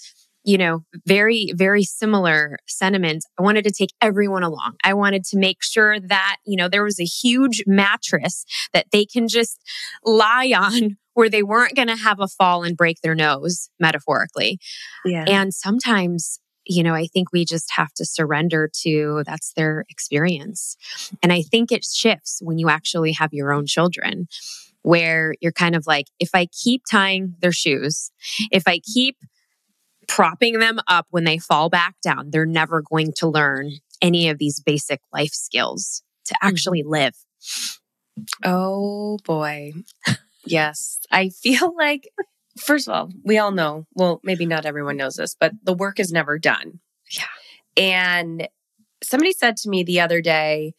you 0.44 0.58
know, 0.58 0.84
very, 1.06 1.52
very 1.56 1.84
similar 1.84 2.58
sentiments. 2.68 3.26
I 3.40 3.44
wanted 3.44 3.64
to 3.66 3.72
take 3.72 3.92
everyone 4.02 4.44
along. 4.44 4.76
I 4.84 4.94
wanted 4.94 5.24
to 5.26 5.38
make 5.38 5.58
sure 5.62 6.00
that, 6.00 6.38
you 6.46 6.58
know, 6.58 6.68
there 6.68 6.84
was 6.84 7.00
a 7.00 7.06
huge 7.06 7.64
mattress 7.68 8.46
that 8.74 8.88
they 8.92 9.06
can 9.06 9.28
just 9.28 9.60
lie 10.04 10.54
on 10.58 10.98
where 11.14 11.30
they 11.30 11.44
weren't 11.44 11.76
going 11.76 11.90
to 11.90 11.96
have 11.96 12.20
a 12.20 12.28
fall 12.28 12.64
and 12.64 12.78
break 12.78 13.02
their 13.02 13.16
nose, 13.16 13.70
metaphorically. 13.80 14.60
Yeah. 15.06 15.26
And 15.28 15.54
sometimes, 15.54 16.40
you 16.66 16.84
know, 16.84 16.96
I 16.96 17.08
think 17.08 17.32
we 17.34 17.46
just 17.46 17.72
have 17.76 17.94
to 17.96 18.06
surrender 18.06 18.70
to 18.84 19.24
that's 19.26 19.52
their 19.54 19.84
experience. 19.90 20.78
And 21.22 21.34
I 21.34 21.42
think 21.42 21.72
it 21.72 21.84
shifts 21.84 22.40
when 22.42 22.58
you 22.58 22.70
actually 22.70 23.12
have 23.14 23.34
your 23.34 23.52
own 23.52 23.66
children, 23.66 24.28
where 24.84 25.36
you're 25.42 25.52
kind 25.52 25.76
of 25.76 25.86
like, 25.86 26.06
if 26.20 26.30
I 26.34 26.48
keep 26.48 26.84
tying 26.90 27.36
their 27.40 27.52
shoes, 27.52 28.12
if 28.52 28.64
I 28.68 28.80
keep 28.80 29.18
propping 30.12 30.60
them 30.60 30.78
up 30.90 31.08
when 31.10 31.24
they 31.24 31.38
fall 31.38 31.70
back 31.70 31.96
down, 32.04 32.32
they're 32.32 32.46
never 32.46 32.82
going 32.82 33.14
to 33.16 33.28
learn 33.28 33.72
any 34.02 34.28
of 34.28 34.38
these 34.38 34.60
basic 34.60 35.00
life 35.14 35.32
skills 35.32 36.04
to 36.26 36.36
actually 36.42 36.82
mm-hmm. 36.82 36.92
live. 36.92 37.16
Oh 38.44 39.20
boy. 39.24 39.72
Yes. 40.46 41.00
I 41.12 41.30
feel 41.30 41.74
like, 41.78 42.10
first 42.58 42.90
of 42.90 42.94
all, 42.94 43.10
we 43.24 43.38
all 43.38 43.52
know, 43.52 43.88
well, 43.94 44.20
maybe 44.22 44.46
not 44.46 44.66
everyone 44.66 44.98
knows 44.98 45.16
this, 45.16 45.34
but 45.40 45.54
the 45.64 45.74
work 45.74 45.98
is 45.98 46.12
never 46.12 46.38
done. 46.38 46.82
Yeah. 47.10 47.24
And 47.82 48.50
somebody 49.02 49.32
said 49.32 49.56
to 49.58 49.70
me 49.70 49.84
the 49.84 50.02
other 50.02 50.22
day, 50.22 50.74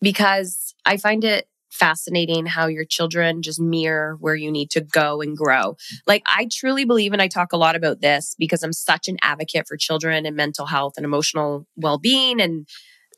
because 0.00 0.72
I 0.86 0.98
find 0.98 1.24
it 1.24 1.48
fascinating 1.70 2.46
how 2.46 2.66
your 2.66 2.84
children 2.84 3.42
just 3.42 3.60
mirror 3.60 4.16
where 4.20 4.34
you 4.34 4.50
need 4.50 4.70
to 4.70 4.80
go 4.80 5.20
and 5.20 5.36
grow. 5.36 5.76
Like, 6.06 6.22
I 6.26 6.48
truly 6.50 6.84
believe, 6.84 7.12
and 7.12 7.22
I 7.22 7.28
talk 7.28 7.52
a 7.52 7.58
lot 7.58 7.76
about 7.76 8.00
this 8.00 8.34
because 8.38 8.62
I'm 8.62 8.72
such 8.72 9.08
an 9.08 9.18
advocate 9.22 9.66
for 9.68 9.76
children 9.76 10.26
and 10.26 10.36
mental 10.36 10.66
health 10.66 10.94
and 10.96 11.04
emotional 11.04 11.66
well 11.76 11.98
being 11.98 12.40
and 12.40 12.66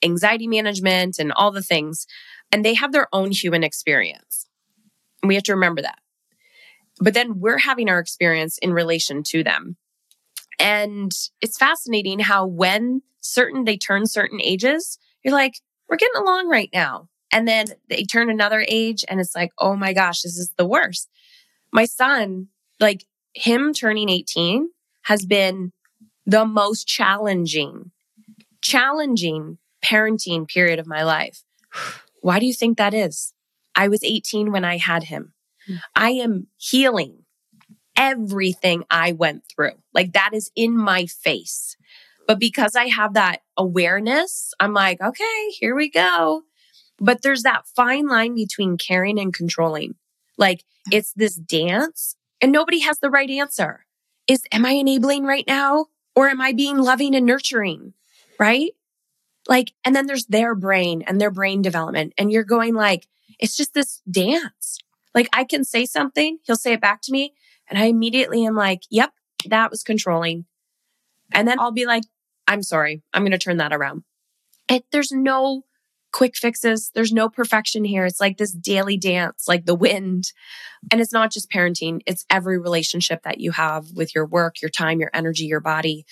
anxiety 0.03 0.47
management 0.47 1.19
and 1.19 1.33
all 1.33 1.51
the 1.51 1.63
things. 1.63 2.07
And 2.53 2.65
they 2.65 2.75
have 2.75 2.93
their 2.93 3.09
own 3.13 3.31
human 3.31 3.63
experience. 3.63 4.47
And 5.23 5.29
we 5.29 5.35
have 5.35 5.45
to 5.45 5.55
remember 5.55 5.83
that. 5.83 5.99
But 7.01 7.15
then 7.15 7.41
we're 7.41 7.59
having 7.59 7.89
our 7.89 7.99
experience 7.99 8.59
in 8.59 8.73
relation 8.73 9.23
to 9.29 9.43
them. 9.43 9.77
And 10.59 11.11
it's 11.41 11.57
fascinating 11.57 12.19
how 12.19 12.47
when 12.47 13.03
certain 13.21 13.65
they 13.65 13.77
turn 13.77 14.07
certain 14.07 14.41
ages, 14.43 14.99
you're 15.25 15.35
like, 15.35 15.55
we're 15.89 15.97
getting 15.97 16.21
along 16.21 16.49
right 16.49 16.69
now. 16.73 17.09
And 17.33 17.47
then 17.47 17.67
they 17.89 18.05
turn 18.05 18.31
another 18.31 18.65
age 18.69 19.05
and 19.09 19.21
it's 19.21 19.35
like, 19.35 19.53
oh 19.59 19.77
my 19.77 19.93
gosh, 19.93 20.23
this 20.23 20.37
is 20.37 20.53
the 20.57 20.67
worst. 20.67 21.09
My 21.73 21.85
son, 21.85 22.49
like 22.81 23.05
him 23.35 23.73
turning 23.73 24.09
18 24.09 24.71
has 25.03 25.25
been 25.25 25.73
the 26.27 26.45
most 26.45 26.87
challenging, 26.87 27.91
challenging 28.61 29.59
parenting 29.85 30.49
period 30.49 30.79
of 30.79 30.87
my 30.87 31.03
life. 31.03 31.43
Why 32.21 32.39
do 32.39 32.47
you 32.47 32.55
think 32.55 32.79
that 32.79 32.95
is? 32.95 33.33
I 33.75 33.89
was 33.89 34.05
18 34.05 34.53
when 34.53 34.65
I 34.65 34.77
had 34.77 35.05
him. 35.05 35.33
Hmm. 35.67 35.77
I 35.95 36.11
am 36.11 36.49
healing 36.59 37.25
everything 37.97 38.85
I 38.91 39.13
went 39.13 39.45
through. 39.47 39.73
Like 39.95 40.13
that 40.15 40.31
is 40.33 40.51
in 40.57 40.77
my 40.77 41.07
face. 41.07 41.77
But 42.27 42.39
because 42.39 42.77
I 42.77 42.87
have 42.89 43.15
that 43.15 43.43
awareness, 43.57 44.53
I'm 44.61 44.73
like, 44.73 45.01
okay, 45.01 45.51
here 45.59 45.75
we 45.75 45.91
go. 45.91 46.43
But 47.01 47.23
there's 47.23 47.43
that 47.43 47.67
fine 47.67 48.07
line 48.07 48.35
between 48.35 48.77
caring 48.77 49.19
and 49.19 49.33
controlling. 49.33 49.95
Like 50.37 50.65
it's 50.93 51.13
this 51.15 51.35
dance 51.35 52.17
and 52.41 52.53
nobody 52.53 52.81
has 52.81 52.99
the 52.99 53.11
right 53.11 53.31
answer. 53.31 53.87
Is, 54.27 54.43
am 54.53 54.67
I 54.67 54.73
enabling 54.73 55.25
right 55.25 55.47
now? 55.47 55.87
Or 56.15 56.29
am 56.29 56.41
I 56.41 56.53
being 56.53 56.79
loving 56.79 57.15
and 57.15 57.27
nurturing? 57.27 57.95
Right? 58.39 58.73
Like, 59.49 59.73
and 59.85 59.97
then 59.97 60.07
there's 60.07 60.27
their 60.27 60.55
brain 60.55 61.03
and 61.07 61.21
their 61.21 61.31
brain 61.31 61.63
development. 61.63 62.13
And 62.19 62.31
you're 62.31 62.45
going 62.45 62.75
like, 62.75 63.07
it's 63.39 63.57
just 63.57 63.75
this 63.75 64.03
dance. 64.11 64.79
Like 65.15 65.29
I 65.33 65.45
can 65.45 65.65
say 65.65 65.87
something, 65.87 66.39
he'll 66.45 66.57
say 66.57 66.75
it 66.75 66.81
back 66.81 67.01
to 67.03 67.13
me. 67.13 67.35
And 67.69 67.79
I 67.79 67.87
immediately 67.87 68.45
am 68.45 68.55
like, 68.55 68.83
yep, 68.91 69.13
that 69.47 69.71
was 69.71 69.83
controlling. 69.83 70.45
And 71.33 71.47
then 71.47 71.59
I'll 71.59 71.73
be 71.73 71.87
like, 71.87 72.05
I'm 72.47 72.63
sorry. 72.63 73.03
I'm 73.13 73.23
going 73.23 73.33
to 73.33 73.39
turn 73.39 73.59
that 73.59 73.73
around. 73.73 74.03
It, 74.69 74.85
there's 74.93 75.13
no 75.13 75.65
quick 76.13 76.37
fixes. 76.37 76.91
There's 76.95 77.13
no 77.13 77.29
perfection 77.29 77.85
here. 77.85 78.05
It's 78.05 78.21
like 78.21 78.37
this 78.37 78.53
daily 78.53 78.97
dance, 78.97 79.47
like 79.47 79.67
the 79.67 79.75
wind. 79.75 80.33
And 80.91 81.01
it's 81.01 81.13
not 81.13 81.31
just 81.31 81.51
parenting, 81.51 82.01
it's 82.07 82.25
every 82.31 82.59
relationship 82.59 83.23
that 83.25 83.41
you 83.41 83.53
have 83.53 83.87
with 83.95 84.15
your 84.15 84.27
work, 84.27 84.61
your 84.63 84.71
time, 84.71 85.01
your 85.01 85.11
energy, 85.13 85.45
your 85.45 85.61
body. 85.61 86.05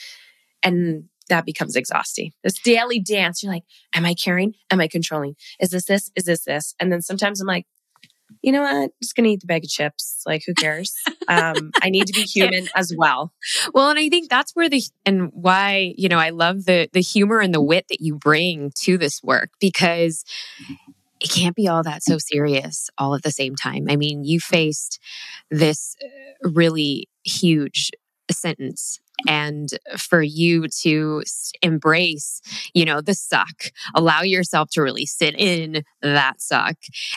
And 0.63 1.05
that 1.29 1.45
becomes 1.45 1.77
exhausting. 1.77 2.33
This 2.43 2.59
daily 2.61 3.01
dance, 3.01 3.43
you're 3.43 3.53
like, 3.53 3.65
am 3.95 4.05
I 4.05 4.15
caring? 4.15 4.55
Am 4.71 4.81
I 4.81 4.89
controlling? 4.89 5.37
Is 5.61 5.71
this 5.71 5.85
this? 5.85 6.11
Is 6.17 6.25
this 6.25 6.45
this? 6.45 6.75
And 6.81 6.91
then 6.91 7.03
sometimes 7.03 7.41
I'm 7.41 7.47
like, 7.47 7.67
you 8.43 8.53
know 8.53 8.63
what? 8.63 8.75
I'm 8.75 8.91
just 9.03 9.15
gonna 9.17 9.29
eat 9.29 9.41
the 9.41 9.47
bag 9.47 9.65
of 9.65 9.71
chips. 9.71 10.23
Like, 10.27 10.43
who 10.47 10.55
cares? 10.55 10.95
Um, 11.29 11.71
I 11.83 11.91
need 11.91 12.07
to 12.07 12.13
be 12.13 12.23
human 12.23 12.69
as 12.75 12.93
well. 12.97 13.33
Well, 13.75 13.91
and 13.91 13.99
I 13.99 14.09
think 14.09 14.29
that's 14.29 14.53
where 14.55 14.69
the 14.69 14.83
and 15.05 15.31
why 15.33 15.95
you 15.97 16.09
know 16.09 16.19
I 16.19 16.31
love 16.31 16.65
the 16.65 16.89
the 16.93 17.03
humor 17.03 17.41
and 17.41 17.55
the 17.55 17.63
wit 17.63 17.87
that 17.89 18.01
you 18.01 18.17
bring 18.17 18.73
to 18.83 18.99
this 18.99 19.23
work 19.23 19.51
because 19.61 20.25
it 21.21 21.31
can't 21.31 21.57
be 21.57 21.67
all 21.67 21.83
that 21.83 22.03
so 22.03 22.17
serious 22.19 22.91
all 22.97 23.15
at 23.15 23.23
the 23.23 23.33
same 23.33 23.57
time. 23.57 23.87
I 23.89 23.97
mean, 23.97 24.25
you 24.25 24.41
faced 24.41 25.01
this 25.51 25.97
uh, 26.03 26.51
really 26.51 27.09
huge 27.25 27.91
sentence 28.31 29.01
and 29.27 29.71
for 29.97 30.23
you 30.23 30.69
to 30.83 31.23
embrace, 31.63 32.41
you 32.75 32.85
know, 32.85 33.01
the 33.01 33.15
suck, 33.15 33.65
allow 33.95 34.23
yourself 34.23 34.71
to 34.73 34.83
really 34.83 35.07
sit 35.07 35.35
in 35.39 35.83
that 36.03 36.41
suck 36.41 36.77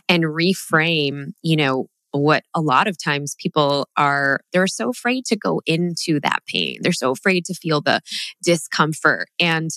and 0.09 0.23
reframe, 0.23 1.33
you 1.41 1.55
know, 1.55 1.87
what 2.13 2.43
a 2.53 2.61
lot 2.61 2.87
of 2.87 3.01
times 3.01 3.35
people 3.39 3.87
are 3.95 4.41
they're 4.51 4.67
so 4.67 4.89
afraid 4.89 5.25
to 5.25 5.37
go 5.37 5.61
into 5.65 6.19
that 6.19 6.39
pain. 6.45 6.77
They're 6.81 6.91
so 6.91 7.11
afraid 7.11 7.45
to 7.45 7.53
feel 7.53 7.79
the 7.79 8.01
discomfort. 8.43 9.29
And 9.39 9.69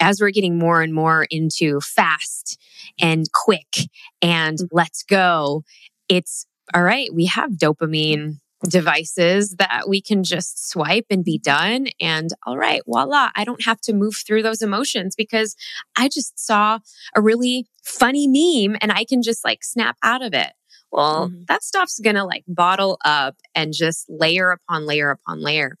as 0.00 0.20
we're 0.20 0.30
getting 0.30 0.58
more 0.58 0.82
and 0.82 0.94
more 0.94 1.26
into 1.30 1.80
fast 1.80 2.58
and 3.00 3.26
quick 3.32 3.88
and 4.22 4.58
let's 4.72 5.02
go 5.02 5.62
it's 6.08 6.46
all 6.74 6.82
right 6.82 7.10
we 7.14 7.26
have 7.26 7.52
dopamine 7.52 8.38
devices 8.68 9.56
that 9.56 9.84
we 9.88 10.00
can 10.00 10.22
just 10.22 10.68
swipe 10.68 11.06
and 11.10 11.24
be 11.24 11.38
done. 11.38 11.88
And 12.00 12.30
all 12.46 12.58
right, 12.58 12.82
voila, 12.86 13.30
I 13.34 13.44
don't 13.44 13.64
have 13.64 13.80
to 13.82 13.92
move 13.92 14.16
through 14.26 14.42
those 14.42 14.62
emotions 14.62 15.14
because 15.16 15.56
I 15.96 16.08
just 16.08 16.38
saw 16.38 16.78
a 17.14 17.20
really 17.20 17.66
funny 17.82 18.26
meme 18.26 18.76
and 18.80 18.92
I 18.92 19.04
can 19.04 19.22
just 19.22 19.44
like 19.44 19.64
snap 19.64 19.96
out 20.02 20.22
of 20.22 20.34
it. 20.34 20.52
Well, 20.92 21.28
mm-hmm. 21.28 21.44
that 21.48 21.62
stuff's 21.62 22.00
gonna 22.00 22.26
like 22.26 22.44
bottle 22.48 22.98
up 23.04 23.36
and 23.54 23.72
just 23.72 24.06
layer 24.08 24.50
upon 24.50 24.86
layer 24.86 25.10
upon 25.10 25.40
layer. 25.40 25.76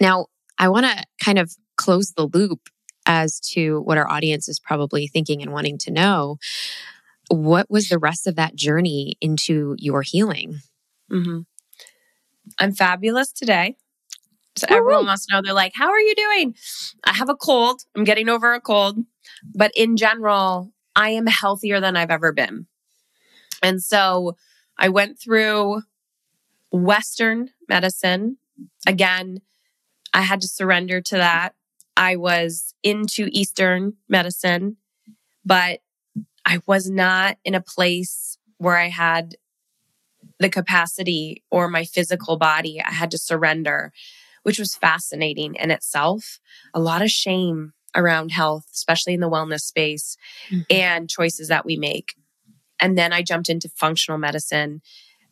Now, 0.00 0.26
I 0.58 0.68
wanna 0.68 1.04
kind 1.22 1.38
of 1.38 1.54
close 1.76 2.12
the 2.12 2.26
loop 2.26 2.68
as 3.06 3.40
to 3.40 3.80
what 3.80 3.96
our 3.96 4.10
audience 4.10 4.48
is 4.48 4.60
probably 4.60 5.06
thinking 5.06 5.40
and 5.40 5.52
wanting 5.52 5.78
to 5.78 5.90
know. 5.90 6.38
What 7.30 7.70
was 7.70 7.88
the 7.88 7.98
rest 7.98 8.26
of 8.26 8.36
that 8.36 8.54
journey 8.54 9.16
into 9.20 9.76
your 9.78 10.02
healing? 10.02 10.60
Mm-hmm. 11.10 11.40
I'm 12.58 12.72
fabulous 12.72 13.32
today. 13.32 13.76
So 14.56 14.66
everyone 14.70 15.06
wants 15.06 15.26
to 15.26 15.34
know, 15.34 15.42
they're 15.42 15.52
like, 15.52 15.72
How 15.74 15.88
are 15.88 16.00
you 16.00 16.14
doing? 16.14 16.54
I 17.04 17.12
have 17.12 17.28
a 17.28 17.36
cold. 17.36 17.82
I'm 17.96 18.04
getting 18.04 18.28
over 18.28 18.54
a 18.54 18.60
cold. 18.60 18.98
But 19.54 19.72
in 19.76 19.96
general, 19.96 20.72
I 20.96 21.10
am 21.10 21.26
healthier 21.26 21.80
than 21.80 21.96
I've 21.96 22.10
ever 22.10 22.32
been. 22.32 22.66
And 23.62 23.82
so 23.82 24.36
I 24.76 24.88
went 24.88 25.20
through 25.20 25.82
Western 26.72 27.50
medicine. 27.68 28.38
Again, 28.86 29.40
I 30.12 30.22
had 30.22 30.40
to 30.40 30.48
surrender 30.48 31.00
to 31.00 31.16
that. 31.16 31.54
I 31.96 32.16
was 32.16 32.74
into 32.82 33.28
Eastern 33.30 33.94
medicine, 34.08 34.76
but 35.44 35.80
I 36.44 36.60
was 36.66 36.88
not 36.88 37.36
in 37.44 37.54
a 37.54 37.60
place 37.60 38.38
where 38.58 38.76
I 38.76 38.88
had 38.88 39.36
the 40.38 40.48
capacity 40.48 41.42
or 41.50 41.68
my 41.68 41.84
physical 41.84 42.36
body. 42.36 42.80
I 42.80 42.92
had 42.92 43.10
to 43.10 43.18
surrender, 43.18 43.92
which 44.42 44.58
was 44.58 44.76
fascinating 44.76 45.54
in 45.54 45.70
itself. 45.70 46.40
A 46.74 46.80
lot 46.80 47.02
of 47.02 47.10
shame 47.10 47.72
around 47.94 48.30
health, 48.30 48.66
especially 48.72 49.14
in 49.14 49.20
the 49.20 49.30
wellness 49.30 49.62
space 49.62 50.16
mm-hmm. 50.50 50.60
and 50.70 51.10
choices 51.10 51.48
that 51.48 51.64
we 51.64 51.76
make. 51.76 52.14
And 52.80 52.96
then 52.96 53.12
I 53.12 53.22
jumped 53.22 53.48
into 53.48 53.68
functional 53.68 54.18
medicine. 54.18 54.82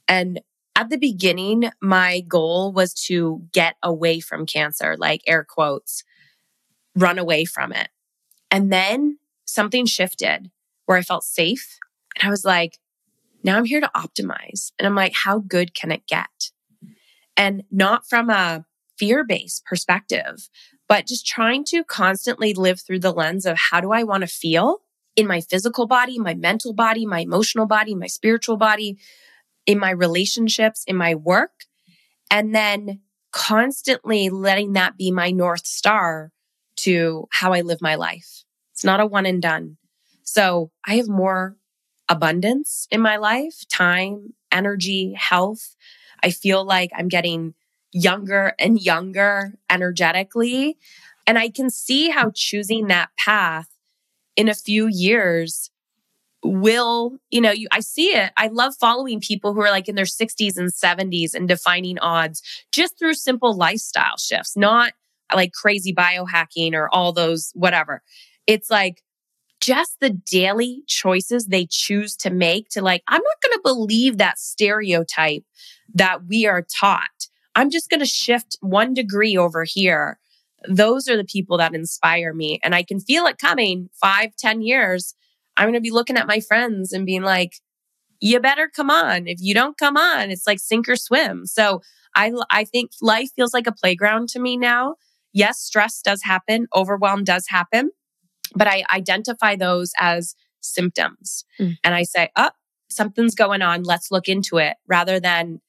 And 0.09 0.41
at 0.75 0.91
the 0.91 0.99
beginning, 0.99 1.71
my 1.81 2.21
goal 2.21 2.73
was 2.73 2.93
to 3.07 3.43
get 3.53 3.77
away 3.83 4.21
from 4.21 4.47
cancer, 4.47 4.97
like 4.99 5.23
air 5.27 5.47
quotes, 5.49 6.03
run 6.95 7.19
away 7.19 7.45
from 7.45 7.73
it. 7.73 7.89
And 8.51 8.73
then 8.73 9.19
something 9.45 9.87
shifted 9.87 10.51
where 10.87 10.99
I 10.99 11.03
felt 11.03 11.25
safe. 11.25 11.79
And 12.17 12.27
I 12.27 12.31
was 12.31 12.45
like, 12.45 12.79
now 13.47 13.57
I'm 13.57 13.65
here 13.65 13.81
to 13.81 13.91
optimize. 13.95 14.73
And 14.79 14.87
I'm 14.87 14.95
like, 14.95 15.13
how 15.15 15.39
good 15.39 15.73
can 15.73 15.93
it 15.93 16.07
get? 16.07 16.51
And 17.37 17.63
not 17.71 18.09
from 18.09 18.29
a 18.29 18.67
fear 18.99 19.25
based 19.25 19.65
perspective, 19.65 20.49
but 20.89 21.07
just 21.07 21.27
trying 21.27 21.65
to 21.67 21.85
constantly 21.85 22.55
live 22.55 22.81
through 22.81 23.01
the 23.01 23.13
lens 23.13 23.47
of 23.47 23.57
how 23.57 23.81
do 23.81 23.93
I 23.93 24.03
want 24.03 24.23
to 24.23 24.27
feel 24.27 24.79
in 25.15 25.27
my 25.27 25.41
physical 25.41 25.87
body, 25.87 26.19
my 26.19 26.35
mental 26.35 26.75
body, 26.75 27.07
my 27.07 27.21
emotional 27.21 27.67
body, 27.67 27.95
my 27.95 28.07
spiritual 28.07 28.57
body, 28.57 28.99
in 29.65 29.79
my 29.79 29.91
relationships, 29.91 30.85
in 30.87 30.97
my 30.97 31.15
work. 31.15 31.65
And 32.31 32.55
then 32.55 33.01
constantly 33.33 34.29
letting 34.29 34.73
that 34.73 34.97
be 34.97 35.11
my 35.11 35.31
North 35.31 35.67
Star 35.67 36.33
to 36.77 37.27
how 37.31 37.53
I 37.53 37.63
live 37.63 37.81
my 37.81 37.95
life. 37.95 38.45
It's 38.73 38.85
not 38.85 39.01
a 39.01 39.07
one 39.07 39.27
and 39.27 39.41
done. 39.41 39.77
So 40.23 40.71
I 40.87 40.97
have 40.97 41.09
more 41.09 41.57
abundance 42.09 42.87
in 42.91 43.01
my 43.01 43.17
life 43.17 43.65
time, 43.69 44.35
energy, 44.53 45.15
health. 45.15 45.77
I 46.23 46.31
feel 46.31 46.65
like 46.65 46.91
I'm 46.97 47.09
getting 47.09 47.55
younger 47.93 48.55
and 48.59 48.81
younger 48.81 49.55
energetically. 49.71 50.77
And 51.27 51.39
I 51.39 51.49
can 51.49 51.71
see 51.71 52.09
how 52.09 52.31
choosing 52.35 52.87
that 52.87 53.11
path 53.19 53.69
in 54.37 54.49
a 54.49 54.55
few 54.55 54.87
years 54.87 55.71
will, 56.43 57.19
you 57.31 57.41
know, 57.41 57.51
you, 57.51 57.67
I 57.73 57.81
see 57.81 58.09
it. 58.09 58.33
I 58.37 58.49
love 58.49 58.75
following 58.79 59.21
people 59.21 59.55
who 59.55 59.61
are 59.61 59.71
like 59.71 59.89
in 59.89 59.97
their 59.97 60.05
60s 60.05 60.57
and 60.57 60.73
70s 60.73 61.35
and 61.35 61.49
defining 61.49 61.99
odds 61.99 62.43
just 62.73 62.99
through 62.99 63.15
simple 63.15 63.57
lifestyle 63.57 64.17
shifts, 64.19 64.57
not 64.57 64.93
like 65.35 65.53
crazy 65.53 65.93
biohacking 65.93 66.75
or 66.75 66.89
all 66.95 67.13
those, 67.13 67.51
whatever. 67.55 68.03
It's 68.47 68.71
like 68.71 69.03
just 69.61 69.99
the 70.01 70.11
daily 70.11 70.83
choices 70.87 71.47
they 71.47 71.67
choose 71.69 72.17
to 72.17 72.31
make 72.31 72.69
to 72.71 72.83
like, 72.83 73.03
I'm 73.09 73.23
not 73.23 73.43
going 73.43 73.55
to 73.55 73.61
believe 73.63 74.19
that 74.19 74.39
stereotype 74.39 75.45
that 75.95 76.27
we 76.27 76.47
are 76.47 76.63
taught. 76.63 77.29
I'm 77.55 77.71
just 77.71 77.89
going 77.89 78.01
to 78.01 78.07
shift 78.07 78.59
one 78.61 78.95
degree 78.95 79.37
over 79.37 79.65
here. 79.65 80.19
Those 80.69 81.09
are 81.09 81.17
the 81.17 81.25
people 81.25 81.59
that 81.59 81.75
inspire 81.75 82.35
me. 82.35 82.61
And 82.63 82.75
I 82.75 82.83
can 82.83 83.01
feel 83.01 83.27
it 83.27 83.39
coming 83.39 83.89
five, 84.01 84.37
ten 84.37 84.63
years. 84.63 85.15
I'm 85.57 85.65
going 85.65 85.75
to 85.75 85.81
be 85.81 85.91
looking 85.91 86.17
at 86.17 86.27
my 86.27 86.41
friends 86.41 86.93
and 86.93 87.07
being 87.07 87.23
like, 87.23 87.55
you 88.21 88.41
better 88.41 88.71
come 88.75 88.91
on. 88.91 89.27
If 89.27 89.39
you 89.41 89.55
don't 89.55 89.79
come 89.79 89.97
on, 89.97 90.31
it's 90.31 90.47
like 90.47 90.59
sink 90.59 90.89
or 90.89 90.97
swim. 90.97 91.47
So 91.47 91.83
I, 92.15 92.33
I 92.51 92.65
think 92.65 92.93
life 93.01 93.31
feels 93.37 93.55
like 93.55 93.67
a 93.67 93.73
playground 93.73 94.29
to 94.31 94.39
me 94.39 94.57
now. 94.57 94.97
Yes, 95.33 95.61
stress 95.61 96.01
does 96.01 96.23
happen, 96.23 96.67
overwhelm 96.75 97.25
does 97.25 97.47
happen, 97.49 97.91
but 98.55 98.67
I 98.67 98.85
identify 98.93 99.57
those 99.57 99.93
as 99.99 100.35
symptoms. 100.61 101.45
Mm. 101.61 101.77
And 101.85 101.95
I 101.95 102.03
say, 102.03 102.31
oh, 102.37 102.51
something's 102.91 103.35
going 103.35 103.63
on. 103.63 103.83
Let's 103.83 104.11
look 104.11 104.29
into 104.29 104.59
it 104.59 104.77
rather 104.87 105.21
than 105.21 105.61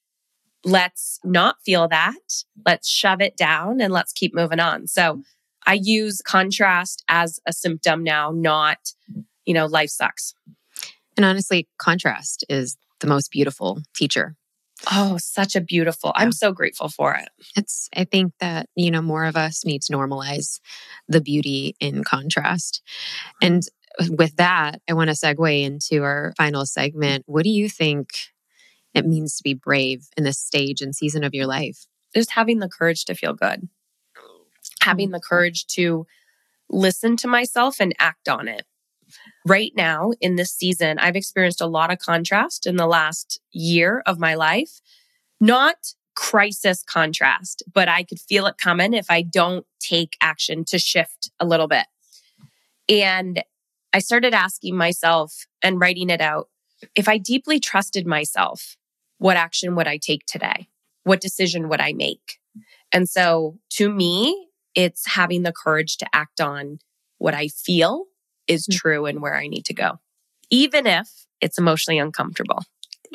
let's 0.63 1.19
not 1.23 1.57
feel 1.65 1.87
that. 1.87 2.43
Let's 2.65 2.89
shove 2.89 3.21
it 3.21 3.37
down 3.37 3.79
and 3.81 3.93
let's 3.93 4.13
keep 4.13 4.33
moving 4.33 4.59
on. 4.59 4.87
So 4.87 5.21
I 5.65 5.79
use 5.81 6.21
contrast 6.21 7.03
as 7.07 7.39
a 7.45 7.53
symptom 7.53 8.03
now, 8.03 8.31
not, 8.31 8.93
you 9.45 9.53
know, 9.53 9.65
life 9.65 9.89
sucks. 9.89 10.33
And 11.15 11.25
honestly, 11.25 11.67
contrast 11.77 12.45
is 12.49 12.77
the 12.99 13.07
most 13.07 13.31
beautiful 13.31 13.81
teacher. 13.95 14.35
Oh, 14.91 15.17
such 15.17 15.55
a 15.55 15.61
beautiful. 15.61 16.11
Yeah. 16.15 16.23
I'm 16.23 16.31
so 16.31 16.51
grateful 16.51 16.89
for 16.89 17.15
it. 17.15 17.29
It's 17.55 17.89
I 17.95 18.03
think 18.03 18.33
that, 18.39 18.69
you 18.75 18.91
know, 18.91 19.01
more 19.01 19.25
of 19.25 19.35
us 19.35 19.65
need 19.65 19.81
to 19.83 19.93
normalize 19.93 20.59
the 21.07 21.21
beauty 21.21 21.75
in 21.79 22.03
contrast. 22.03 22.81
And 23.41 23.63
with 24.09 24.35
that, 24.35 24.81
I 24.87 24.93
want 24.93 25.09
to 25.09 25.15
segue 25.15 25.63
into 25.63 26.03
our 26.03 26.33
final 26.37 26.65
segment. 26.65 27.23
What 27.27 27.43
do 27.43 27.49
you 27.49 27.69
think 27.69 28.09
it 28.93 29.05
means 29.05 29.37
to 29.37 29.43
be 29.43 29.53
brave 29.53 30.07
in 30.15 30.23
this 30.23 30.37
stage 30.37 30.81
and 30.81 30.95
season 30.95 31.23
of 31.23 31.33
your 31.33 31.47
life? 31.47 31.85
Just 32.15 32.31
having 32.31 32.59
the 32.59 32.69
courage 32.69 33.05
to 33.05 33.15
feel 33.15 33.33
good. 33.33 33.67
Having 34.81 35.09
mm. 35.09 35.13
the 35.13 35.19
courage 35.19 35.65
to 35.67 36.05
listen 36.69 37.17
to 37.17 37.27
myself 37.27 37.77
and 37.79 37.95
act 37.99 38.29
on 38.29 38.47
it 38.47 38.65
right 39.45 39.71
now 39.75 40.11
in 40.21 40.35
this 40.35 40.51
season, 40.51 40.99
I've 40.99 41.15
experienced 41.15 41.61
a 41.61 41.67
lot 41.67 41.91
of 41.91 41.99
contrast 41.99 42.65
in 42.65 42.75
the 42.75 42.87
last 42.87 43.39
year 43.51 44.03
of 44.05 44.19
my 44.19 44.35
life. 44.35 44.81
Not 45.39 45.75
crisis 46.15 46.83
contrast, 46.83 47.61
but 47.71 47.87
I 47.87 48.03
could 48.03 48.19
feel 48.19 48.47
it 48.47 48.57
coming 48.57 48.93
if 48.93 49.05
I 49.09 49.21
don't 49.21 49.65
take 49.79 50.17
action 50.21 50.65
to 50.65 50.79
shift 50.79 51.29
a 51.39 51.45
little 51.45 51.67
bit. 51.67 51.85
And 52.89 53.43
I 53.93 53.99
started 53.99 54.33
asking 54.33 54.75
myself 54.75 55.45
and 55.61 55.79
writing 55.79 56.09
it 56.09 56.21
out 56.21 56.49
if 56.95 57.07
I 57.07 57.17
deeply 57.17 57.59
trusted 57.59 58.05
myself, 58.05 58.77
what 59.17 59.37
action 59.37 59.75
would 59.75 59.87
I 59.87 59.97
take 59.97 60.25
today? 60.25 60.67
What 61.03 61.21
decision 61.21 61.69
would 61.69 61.81
I 61.81 61.93
make? 61.93 62.39
And 62.91 63.09
so 63.09 63.57
to 63.71 63.91
me, 63.91 64.49
it's 64.75 65.07
having 65.07 65.43
the 65.43 65.53
courage 65.53 65.97
to 65.97 66.07
act 66.13 66.39
on 66.39 66.79
what 67.17 67.33
I 67.33 67.47
feel 67.47 68.05
is 68.47 68.67
mm. 68.67 68.75
true 68.75 69.05
and 69.05 69.21
where 69.21 69.35
I 69.35 69.47
need 69.47 69.65
to 69.65 69.73
go, 69.73 69.99
even 70.49 70.87
if 70.87 71.07
it's 71.41 71.57
emotionally 71.57 71.99
uncomfortable. 71.99 72.63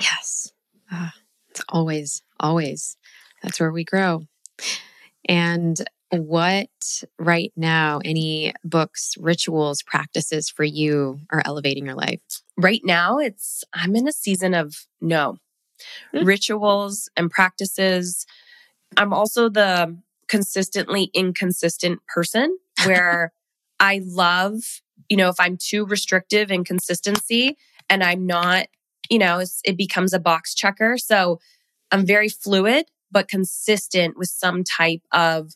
Yes. 0.01 0.53
Uh, 0.91 1.11
it's 1.51 1.62
always, 1.68 2.22
always. 2.41 2.97
That's 3.43 3.61
where 3.61 3.72
we 3.72 3.85
grow. 3.85 4.26
And 5.28 5.76
what 6.11 6.68
right 7.18 7.53
now, 7.57 8.01
any 8.05 8.53
books, 8.64 9.14
rituals, 9.18 9.83
practices 9.83 10.51
for 10.51 10.64
you 10.64 11.20
are 11.30 11.43
elevating 11.45 11.87
your 11.87 11.95
life? 11.95 12.20
Right 12.57 12.83
now, 12.85 13.18
it's, 13.18 13.64
I'm 13.72 13.97
in 13.97 14.07
a 14.07 14.12
season 14.12 14.55
of 14.55 14.87
no 15.01 15.39
mm-hmm. 16.14 16.24
rituals 16.24 17.09
and 17.16 17.30
practices. 17.30 18.26
I'm 18.97 19.12
also 19.12 19.49
the 19.49 19.97
consistently 20.28 21.11
inconsistent 21.14 22.01
person 22.07 22.59
where 22.85 23.33
I 23.80 24.01
love 24.05 24.62
you 25.12 25.18
know, 25.18 25.28
if 25.28 25.38
I'm 25.38 25.58
too 25.58 25.84
restrictive 25.84 26.50
in 26.50 26.64
consistency 26.64 27.58
and 27.90 28.02
I'm 28.02 28.26
not, 28.26 28.68
you 29.10 29.18
know, 29.18 29.44
it 29.62 29.76
becomes 29.76 30.14
a 30.14 30.18
box 30.18 30.54
checker. 30.54 30.96
So 30.96 31.38
I'm 31.90 32.06
very 32.06 32.30
fluid, 32.30 32.86
but 33.10 33.28
consistent 33.28 34.16
with 34.16 34.30
some 34.30 34.64
type 34.64 35.02
of 35.12 35.50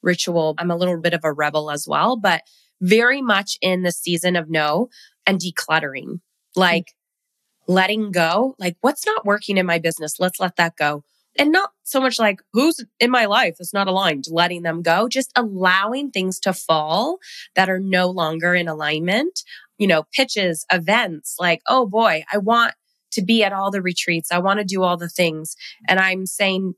ritual. 0.00 0.54
I'm 0.58 0.70
a 0.70 0.76
little 0.76 1.00
bit 1.00 1.12
of 1.12 1.22
a 1.24 1.32
rebel 1.32 1.72
as 1.72 1.88
well, 1.88 2.16
but 2.16 2.42
very 2.80 3.20
much 3.20 3.58
in 3.60 3.82
the 3.82 3.90
season 3.90 4.36
of 4.36 4.48
no 4.48 4.90
and 5.26 5.40
decluttering, 5.40 6.20
like 6.54 6.84
mm-hmm. 6.84 7.72
letting 7.72 8.12
go, 8.12 8.54
like 8.60 8.76
what's 8.80 9.04
not 9.04 9.26
working 9.26 9.58
in 9.58 9.66
my 9.66 9.80
business. 9.80 10.20
Let's 10.20 10.38
let 10.38 10.54
that 10.54 10.76
go 10.76 11.02
and 11.38 11.52
not 11.52 11.70
so 11.84 12.00
much 12.00 12.18
like 12.18 12.40
who's 12.52 12.84
in 12.98 13.10
my 13.10 13.26
life 13.26 13.56
that's 13.58 13.74
not 13.74 13.88
aligned, 13.88 14.24
letting 14.30 14.62
them 14.62 14.82
go, 14.82 15.08
just 15.08 15.30
allowing 15.36 16.10
things 16.10 16.38
to 16.40 16.52
fall 16.52 17.18
that 17.54 17.70
are 17.70 17.80
no 17.80 18.08
longer 18.08 18.54
in 18.54 18.68
alignment. 18.68 19.42
You 19.78 19.86
know, 19.86 20.04
pitches, 20.12 20.66
events 20.70 21.36
like, 21.38 21.62
oh 21.68 21.86
boy, 21.86 22.24
I 22.30 22.38
want 22.38 22.74
to 23.12 23.22
be 23.22 23.42
at 23.42 23.52
all 23.52 23.70
the 23.70 23.82
retreats. 23.82 24.30
I 24.30 24.38
want 24.38 24.58
to 24.58 24.64
do 24.64 24.82
all 24.82 24.96
the 24.96 25.08
things. 25.08 25.56
And 25.88 25.98
I'm 25.98 26.26
saying, 26.26 26.74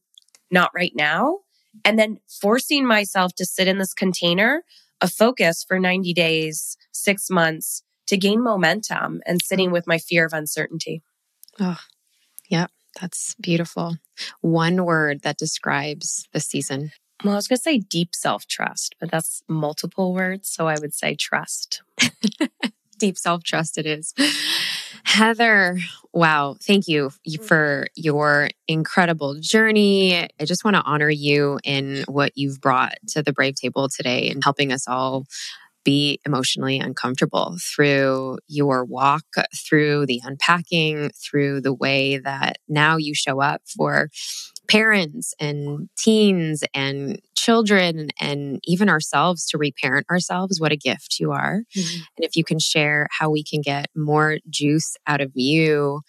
not 0.51 0.71
right 0.75 0.93
now. 0.95 1.41
And 1.85 1.99
then 1.99 2.19
forcing 2.29 2.87
myself 2.87 3.35
to 3.37 3.47
sit 3.47 3.67
in 3.67 3.79
this 3.79 3.95
container 3.95 4.63
of 5.01 5.13
focus 5.13 5.65
for 5.67 5.81
90 5.81 6.13
days, 6.15 6.77
six 6.93 7.29
months 7.29 7.83
to 8.07 8.17
gain 8.17 8.43
momentum 8.43 9.21
and 9.27 9.41
sitting 9.43 9.73
with 9.73 9.87
my 9.87 9.99
fear 9.99 10.27
of 10.27 10.33
uncertainty. 10.33 11.03
Oh, 11.59 11.81
yeah. 12.49 12.67
That's 13.01 13.35
beautiful. 13.41 13.97
One 14.41 14.85
word 14.85 15.23
that 15.23 15.39
describes 15.39 16.29
the 16.33 16.41
season. 16.41 16.93
Well, 17.25 17.35
I 17.35 17.37
was 17.37 17.49
going 17.49 17.57
to 17.57 17.63
say 17.63 17.79
deep 17.79 18.15
self 18.15 18.47
trust, 18.47 18.97
but 19.01 19.11
that's 19.11 19.43
multiple 19.49 20.13
words. 20.13 20.49
So 20.49 20.67
I 20.67 20.77
would 20.81 20.95
say 20.95 21.15
trust. 21.15 21.83
deep 22.99 23.19
self 23.19 23.43
trust, 23.43 23.79
it 23.79 23.87
is. 23.87 24.15
Heather, 25.05 25.79
wow. 26.13 26.57
Thank 26.63 26.87
you 26.87 27.11
for 27.43 27.87
your 27.97 28.51
incredible 28.69 29.37
journey. 29.41 30.17
I 30.41 30.45
just 30.45 30.65
want 30.65 30.77
to 30.77 30.83
honor 30.83 31.11
you 31.11 31.59
in 31.65 32.05
what 32.07 32.33
you've 32.37 32.61
brought 32.61 32.95
to 33.09 33.23
the 33.23 33.33
Brave 33.33 33.57
Table 33.57 33.89
today 33.89 34.31
and 34.31 34.43
helping 34.45 34.73
us 34.73 34.87
all 34.87 35.27
be 35.85 36.21
emotionally 36.27 36.79
uncomfortable 36.79 37.57
through 37.75 38.39
your 38.49 38.85
walk, 38.85 39.25
through 39.69 40.07
the 40.07 40.21
unpacking, 40.25 41.11
through 41.11 41.61
the 41.61 41.75
way 41.75 42.19
that 42.19 42.59
now 42.69 42.97
you 42.97 43.15
show 43.15 43.41
up 43.41 43.63
for 43.67 44.09
parents 44.69 45.35
and 45.41 45.89
teens 45.99 46.63
and 46.73 47.21
children 47.35 48.09
and 48.21 48.61
even 48.65 48.89
ourselves 48.89 49.47
to 49.47 49.59
reparent 49.59 50.07
ourselves. 50.11 50.61
What 50.61 50.73
a 50.73 50.77
gift 50.77 51.17
you 51.19 51.33
are. 51.33 51.63
Mm-hmm. 51.77 52.03
And 52.17 52.25
if 52.25 52.37
you 52.37 52.45
can 52.45 52.59
share 52.59 53.09
how 53.11 53.31
we 53.31 53.43
can 53.43 53.61
get 53.61 53.87
more 53.97 54.39
juice 54.49 54.97
out 55.07 55.21
of 55.21 55.33
you 55.35 56.03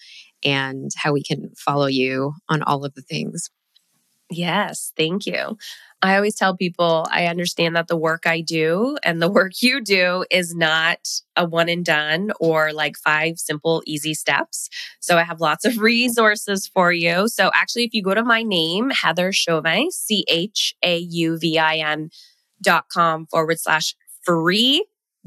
and 0.44 0.92
how 0.96 1.14
we 1.14 1.24
can 1.24 1.52
follow 1.58 1.88
you 1.88 2.34
on 2.50 2.62
all 2.62 2.86
of 2.86 2.94
the 2.94 3.02
things. 3.02 3.50
Yes, 4.36 4.92
thank 4.98 5.26
you. 5.26 5.58
I 6.02 6.16
always 6.16 6.36
tell 6.36 6.56
people 6.58 7.08
I 7.12 7.28
understand 7.28 7.76
that 7.76 7.88
the 7.88 7.96
work 7.96 8.26
I 8.26 8.42
do 8.42 8.98
and 9.04 9.22
the 9.22 9.30
work 9.30 9.62
you 9.62 9.80
do 9.82 10.26
is 10.30 10.54
not 10.54 11.00
a 11.38 11.46
one 11.46 11.70
and 11.70 11.86
done 11.86 12.32
or 12.40 12.74
like 12.74 12.98
five 12.98 13.40
simple, 13.40 13.82
easy 13.86 14.14
steps. 14.14 14.70
So 15.00 15.18
I 15.18 15.24
have 15.24 15.40
lots 15.40 15.66
of 15.66 15.78
resources 15.82 16.68
for 16.68 16.92
you. 16.92 17.28
So 17.30 17.52
actually, 17.54 17.86
if 17.86 17.94
you 17.94 18.04
go 18.04 18.14
to 18.14 18.24
my 18.24 18.44
name, 18.44 18.90
Heather 18.90 19.32
Chauvin, 19.32 19.92
C 19.92 20.26
H 20.28 20.76
A 20.84 20.98
U 20.98 21.38
V 21.40 21.58
I 21.58 21.78
N 21.78 22.10
dot 22.62 22.86
com 22.92 23.26
forward 23.28 23.60
slash 23.60 23.96
free 24.24 24.86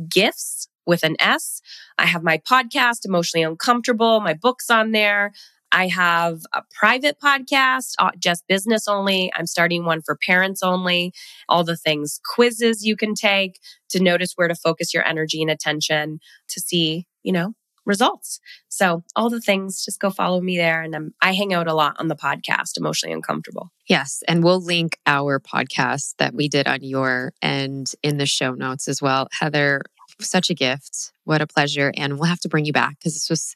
gifts 0.09 0.69
with 0.87 1.03
an 1.03 1.17
S. 1.19 1.61
I 1.99 2.07
have 2.07 2.23
my 2.23 2.39
podcast, 2.39 3.05
Emotionally 3.05 3.43
Uncomfortable, 3.43 4.21
my 4.21 4.35
books 4.35 4.71
on 4.71 4.93
there. 4.93 5.33
I 5.77 5.89
have 5.89 6.41
a 6.55 6.63
private 6.73 7.19
podcast, 7.23 7.93
uh, 7.99 8.11
just 8.19 8.47
business 8.49 8.89
only. 8.89 9.31
I'm 9.37 9.47
starting 9.47 9.85
one 9.85 10.01
for 10.01 10.17
parents 10.27 10.63
only. 10.63 11.13
All 11.51 11.65
the 11.65 11.77
things, 11.77 12.19
quizzes 12.35 12.83
you 12.83 12.97
can 12.97 13.15
take 13.15 13.61
to 13.91 14.03
notice 14.03 14.33
where 14.37 14.49
to 14.49 14.55
focus 14.55 14.95
your 14.95 15.07
energy 15.07 15.43
and 15.43 15.51
attention 15.51 16.21
to 16.49 16.61
see, 16.61 17.07
you 17.23 17.31
know, 17.31 17.53
results. 17.85 18.41
So 18.69 19.05
all 19.17 19.29
the 19.29 19.41
things, 19.41 19.85
just 19.85 20.01
go 20.01 20.09
follow 20.09 20.41
me 20.41 20.57
there. 20.57 20.81
And 20.81 20.97
I'm, 20.97 21.15
I 21.21 21.35
hang 21.35 21.53
out 21.53 21.69
a 21.69 21.75
lot 21.75 21.97
on 21.99 22.09
the 22.09 22.17
podcast, 22.17 22.79
Emotionally 22.79 23.13
Uncomfortable. 23.13 23.71
Yes. 23.87 24.23
And 24.27 24.43
we'll 24.43 24.63
link 24.63 24.99
our 25.07 25.39
podcast 25.39 26.15
that 26.17 26.35
we 26.35 26.49
did 26.49 26.67
on 26.67 26.83
your 26.83 27.35
end 27.43 27.93
in 28.03 28.17
the 28.17 28.27
show 28.27 28.53
notes 28.53 28.89
as 28.89 29.03
well. 29.03 29.29
Heather, 29.31 29.83
such 30.21 30.51
a 30.51 30.55
gift. 30.55 31.13
What 31.25 31.41
a 31.41 31.47
pleasure. 31.47 31.93
And 31.97 32.15
we'll 32.15 32.29
have 32.29 32.41
to 32.41 32.49
bring 32.49 32.65
you 32.65 32.73
back 32.73 32.99
because 32.99 33.15
this 33.15 33.29
was 33.29 33.55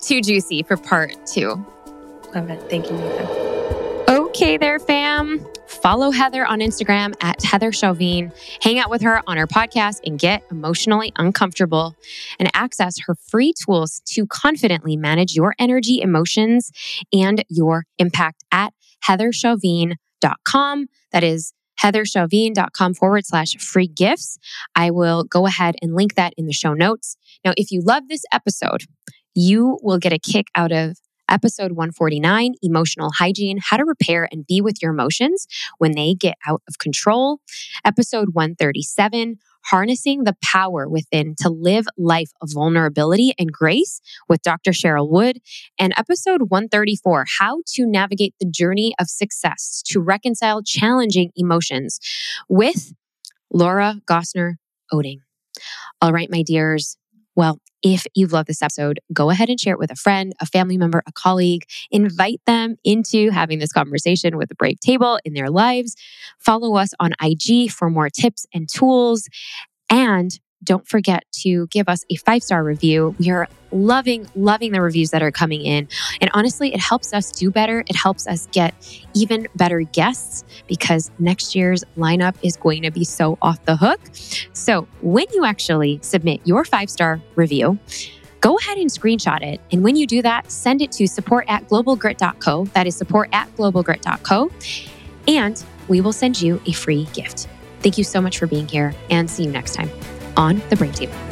too 0.00 0.20
juicy 0.20 0.62
for 0.62 0.76
part 0.76 1.14
two. 1.26 1.64
Love 2.34 2.50
it. 2.50 2.60
Thank 2.70 2.86
you, 2.90 2.96
Nathan. 2.96 3.50
Okay, 4.08 4.56
there, 4.56 4.78
fam. 4.78 5.44
Follow 5.66 6.10
Heather 6.10 6.44
on 6.44 6.58
Instagram 6.58 7.14
at 7.22 7.42
Heather 7.42 7.70
Chauvin. 7.70 8.32
Hang 8.60 8.78
out 8.78 8.90
with 8.90 9.02
her 9.02 9.22
on 9.28 9.36
her 9.36 9.46
podcast 9.46 10.00
and 10.04 10.18
get 10.18 10.42
emotionally 10.50 11.12
uncomfortable 11.16 11.94
and 12.38 12.50
access 12.54 12.96
her 13.06 13.14
free 13.14 13.52
tools 13.52 14.02
to 14.06 14.26
confidently 14.26 14.96
manage 14.96 15.34
your 15.34 15.54
energy, 15.58 16.00
emotions, 16.00 16.72
and 17.12 17.44
your 17.48 17.84
impact 17.98 18.42
at 18.50 18.74
heatherchauvin.com. 19.08 20.86
That 21.12 21.24
is 21.24 21.52
heatherchauvin.com 21.82 22.94
forward 22.94 23.26
slash 23.26 23.56
free 23.56 23.88
gifts. 23.88 24.38
I 24.74 24.90
will 24.90 25.24
go 25.24 25.46
ahead 25.46 25.76
and 25.82 25.94
link 25.94 26.14
that 26.14 26.32
in 26.36 26.46
the 26.46 26.52
show 26.52 26.74
notes. 26.74 27.16
Now, 27.44 27.52
if 27.56 27.70
you 27.70 27.82
love 27.82 28.08
this 28.08 28.22
episode, 28.32 28.84
you 29.34 29.78
will 29.82 29.98
get 29.98 30.12
a 30.12 30.18
kick 30.18 30.46
out 30.54 30.72
of 30.72 30.96
episode 31.28 31.72
149 31.72 32.54
Emotional 32.62 33.10
Hygiene 33.16 33.58
How 33.62 33.76
to 33.76 33.84
Repair 33.84 34.28
and 34.30 34.46
Be 34.46 34.60
with 34.60 34.82
Your 34.82 34.90
Emotions 34.90 35.46
When 35.78 35.92
They 35.92 36.14
Get 36.14 36.36
Out 36.46 36.62
of 36.68 36.78
Control. 36.78 37.38
Episode 37.84 38.30
137 38.32 39.38
Harnessing 39.66 40.24
the 40.24 40.36
Power 40.42 40.88
Within 40.88 41.34
to 41.40 41.48
Live 41.48 41.86
Life 41.96 42.30
of 42.40 42.50
Vulnerability 42.52 43.32
and 43.38 43.52
Grace 43.52 44.00
with 44.28 44.42
Dr. 44.42 44.72
Cheryl 44.72 45.08
Wood. 45.08 45.38
And 45.78 45.92
episode 45.96 46.42
134 46.48 47.26
How 47.38 47.60
to 47.74 47.86
Navigate 47.86 48.34
the 48.40 48.50
Journey 48.50 48.94
of 48.98 49.08
Success 49.08 49.82
to 49.86 50.00
Reconcile 50.00 50.62
Challenging 50.62 51.30
Emotions 51.36 51.98
with 52.48 52.92
Laura 53.52 53.96
Gassner 54.08 54.54
Otting. 54.92 55.18
All 56.00 56.12
right, 56.12 56.30
my 56.30 56.42
dears. 56.42 56.96
Well, 57.36 57.58
if 57.82 58.06
you've 58.14 58.32
loved 58.32 58.48
this 58.48 58.62
episode, 58.62 59.00
go 59.12 59.30
ahead 59.30 59.48
and 59.48 59.58
share 59.58 59.74
it 59.74 59.78
with 59.78 59.90
a 59.90 59.96
friend, 59.96 60.32
a 60.40 60.46
family 60.46 60.76
member, 60.76 61.02
a 61.06 61.12
colleague. 61.12 61.64
Invite 61.90 62.40
them 62.46 62.76
into 62.84 63.30
having 63.30 63.58
this 63.58 63.72
conversation 63.72 64.36
with 64.36 64.48
the 64.48 64.54
Brave 64.54 64.80
Table 64.80 65.18
in 65.24 65.34
their 65.34 65.50
lives. 65.50 65.96
Follow 66.38 66.76
us 66.76 66.90
on 67.00 67.12
IG 67.22 67.70
for 67.70 67.90
more 67.90 68.10
tips 68.10 68.46
and 68.52 68.68
tools. 68.68 69.28
And 69.88 70.38
don't 70.62 70.86
forget 70.86 71.24
to 71.32 71.66
give 71.68 71.88
us 71.88 72.04
a 72.10 72.16
five 72.16 72.42
star 72.42 72.62
review. 72.62 73.14
We 73.18 73.30
are 73.30 73.48
loving, 73.72 74.26
loving 74.34 74.72
the 74.72 74.80
reviews 74.80 75.10
that 75.10 75.22
are 75.22 75.30
coming 75.30 75.62
in. 75.62 75.88
And 76.20 76.30
honestly, 76.34 76.74
it 76.74 76.80
helps 76.80 77.12
us 77.12 77.30
do 77.30 77.50
better. 77.50 77.84
It 77.86 77.96
helps 77.96 78.26
us 78.26 78.48
get 78.52 78.74
even 79.14 79.48
better 79.54 79.80
guests 79.80 80.44
because 80.66 81.10
next 81.18 81.54
year's 81.54 81.84
lineup 81.96 82.34
is 82.42 82.56
going 82.56 82.82
to 82.82 82.90
be 82.90 83.04
so 83.04 83.38
off 83.40 83.64
the 83.64 83.76
hook. 83.76 84.00
So 84.52 84.86
when 85.00 85.26
you 85.32 85.44
actually 85.44 86.00
submit 86.02 86.40
your 86.44 86.64
five 86.64 86.90
star 86.90 87.20
review, 87.36 87.78
go 88.40 88.58
ahead 88.58 88.78
and 88.78 88.90
screenshot 88.90 89.42
it. 89.42 89.60
And 89.72 89.82
when 89.82 89.96
you 89.96 90.06
do 90.06 90.22
that, 90.22 90.50
send 90.50 90.82
it 90.82 90.92
to 90.92 91.06
support 91.06 91.44
at 91.48 91.68
globalgrit.co. 91.68 92.66
That 92.66 92.86
is 92.86 92.96
support 92.96 93.30
at 93.32 93.54
globalgrit.co. 93.56 94.50
And 95.28 95.64
we 95.88 96.00
will 96.00 96.12
send 96.12 96.40
you 96.40 96.60
a 96.66 96.72
free 96.72 97.04
gift. 97.12 97.48
Thank 97.80 97.98
you 97.98 98.04
so 98.04 98.20
much 98.20 98.38
for 98.38 98.46
being 98.46 98.68
here 98.68 98.94
and 99.10 99.30
see 99.30 99.44
you 99.44 99.50
next 99.50 99.74
time 99.74 99.90
on 100.40 100.62
the 100.70 100.76
Brave 100.76 100.94
Table. 100.94 101.29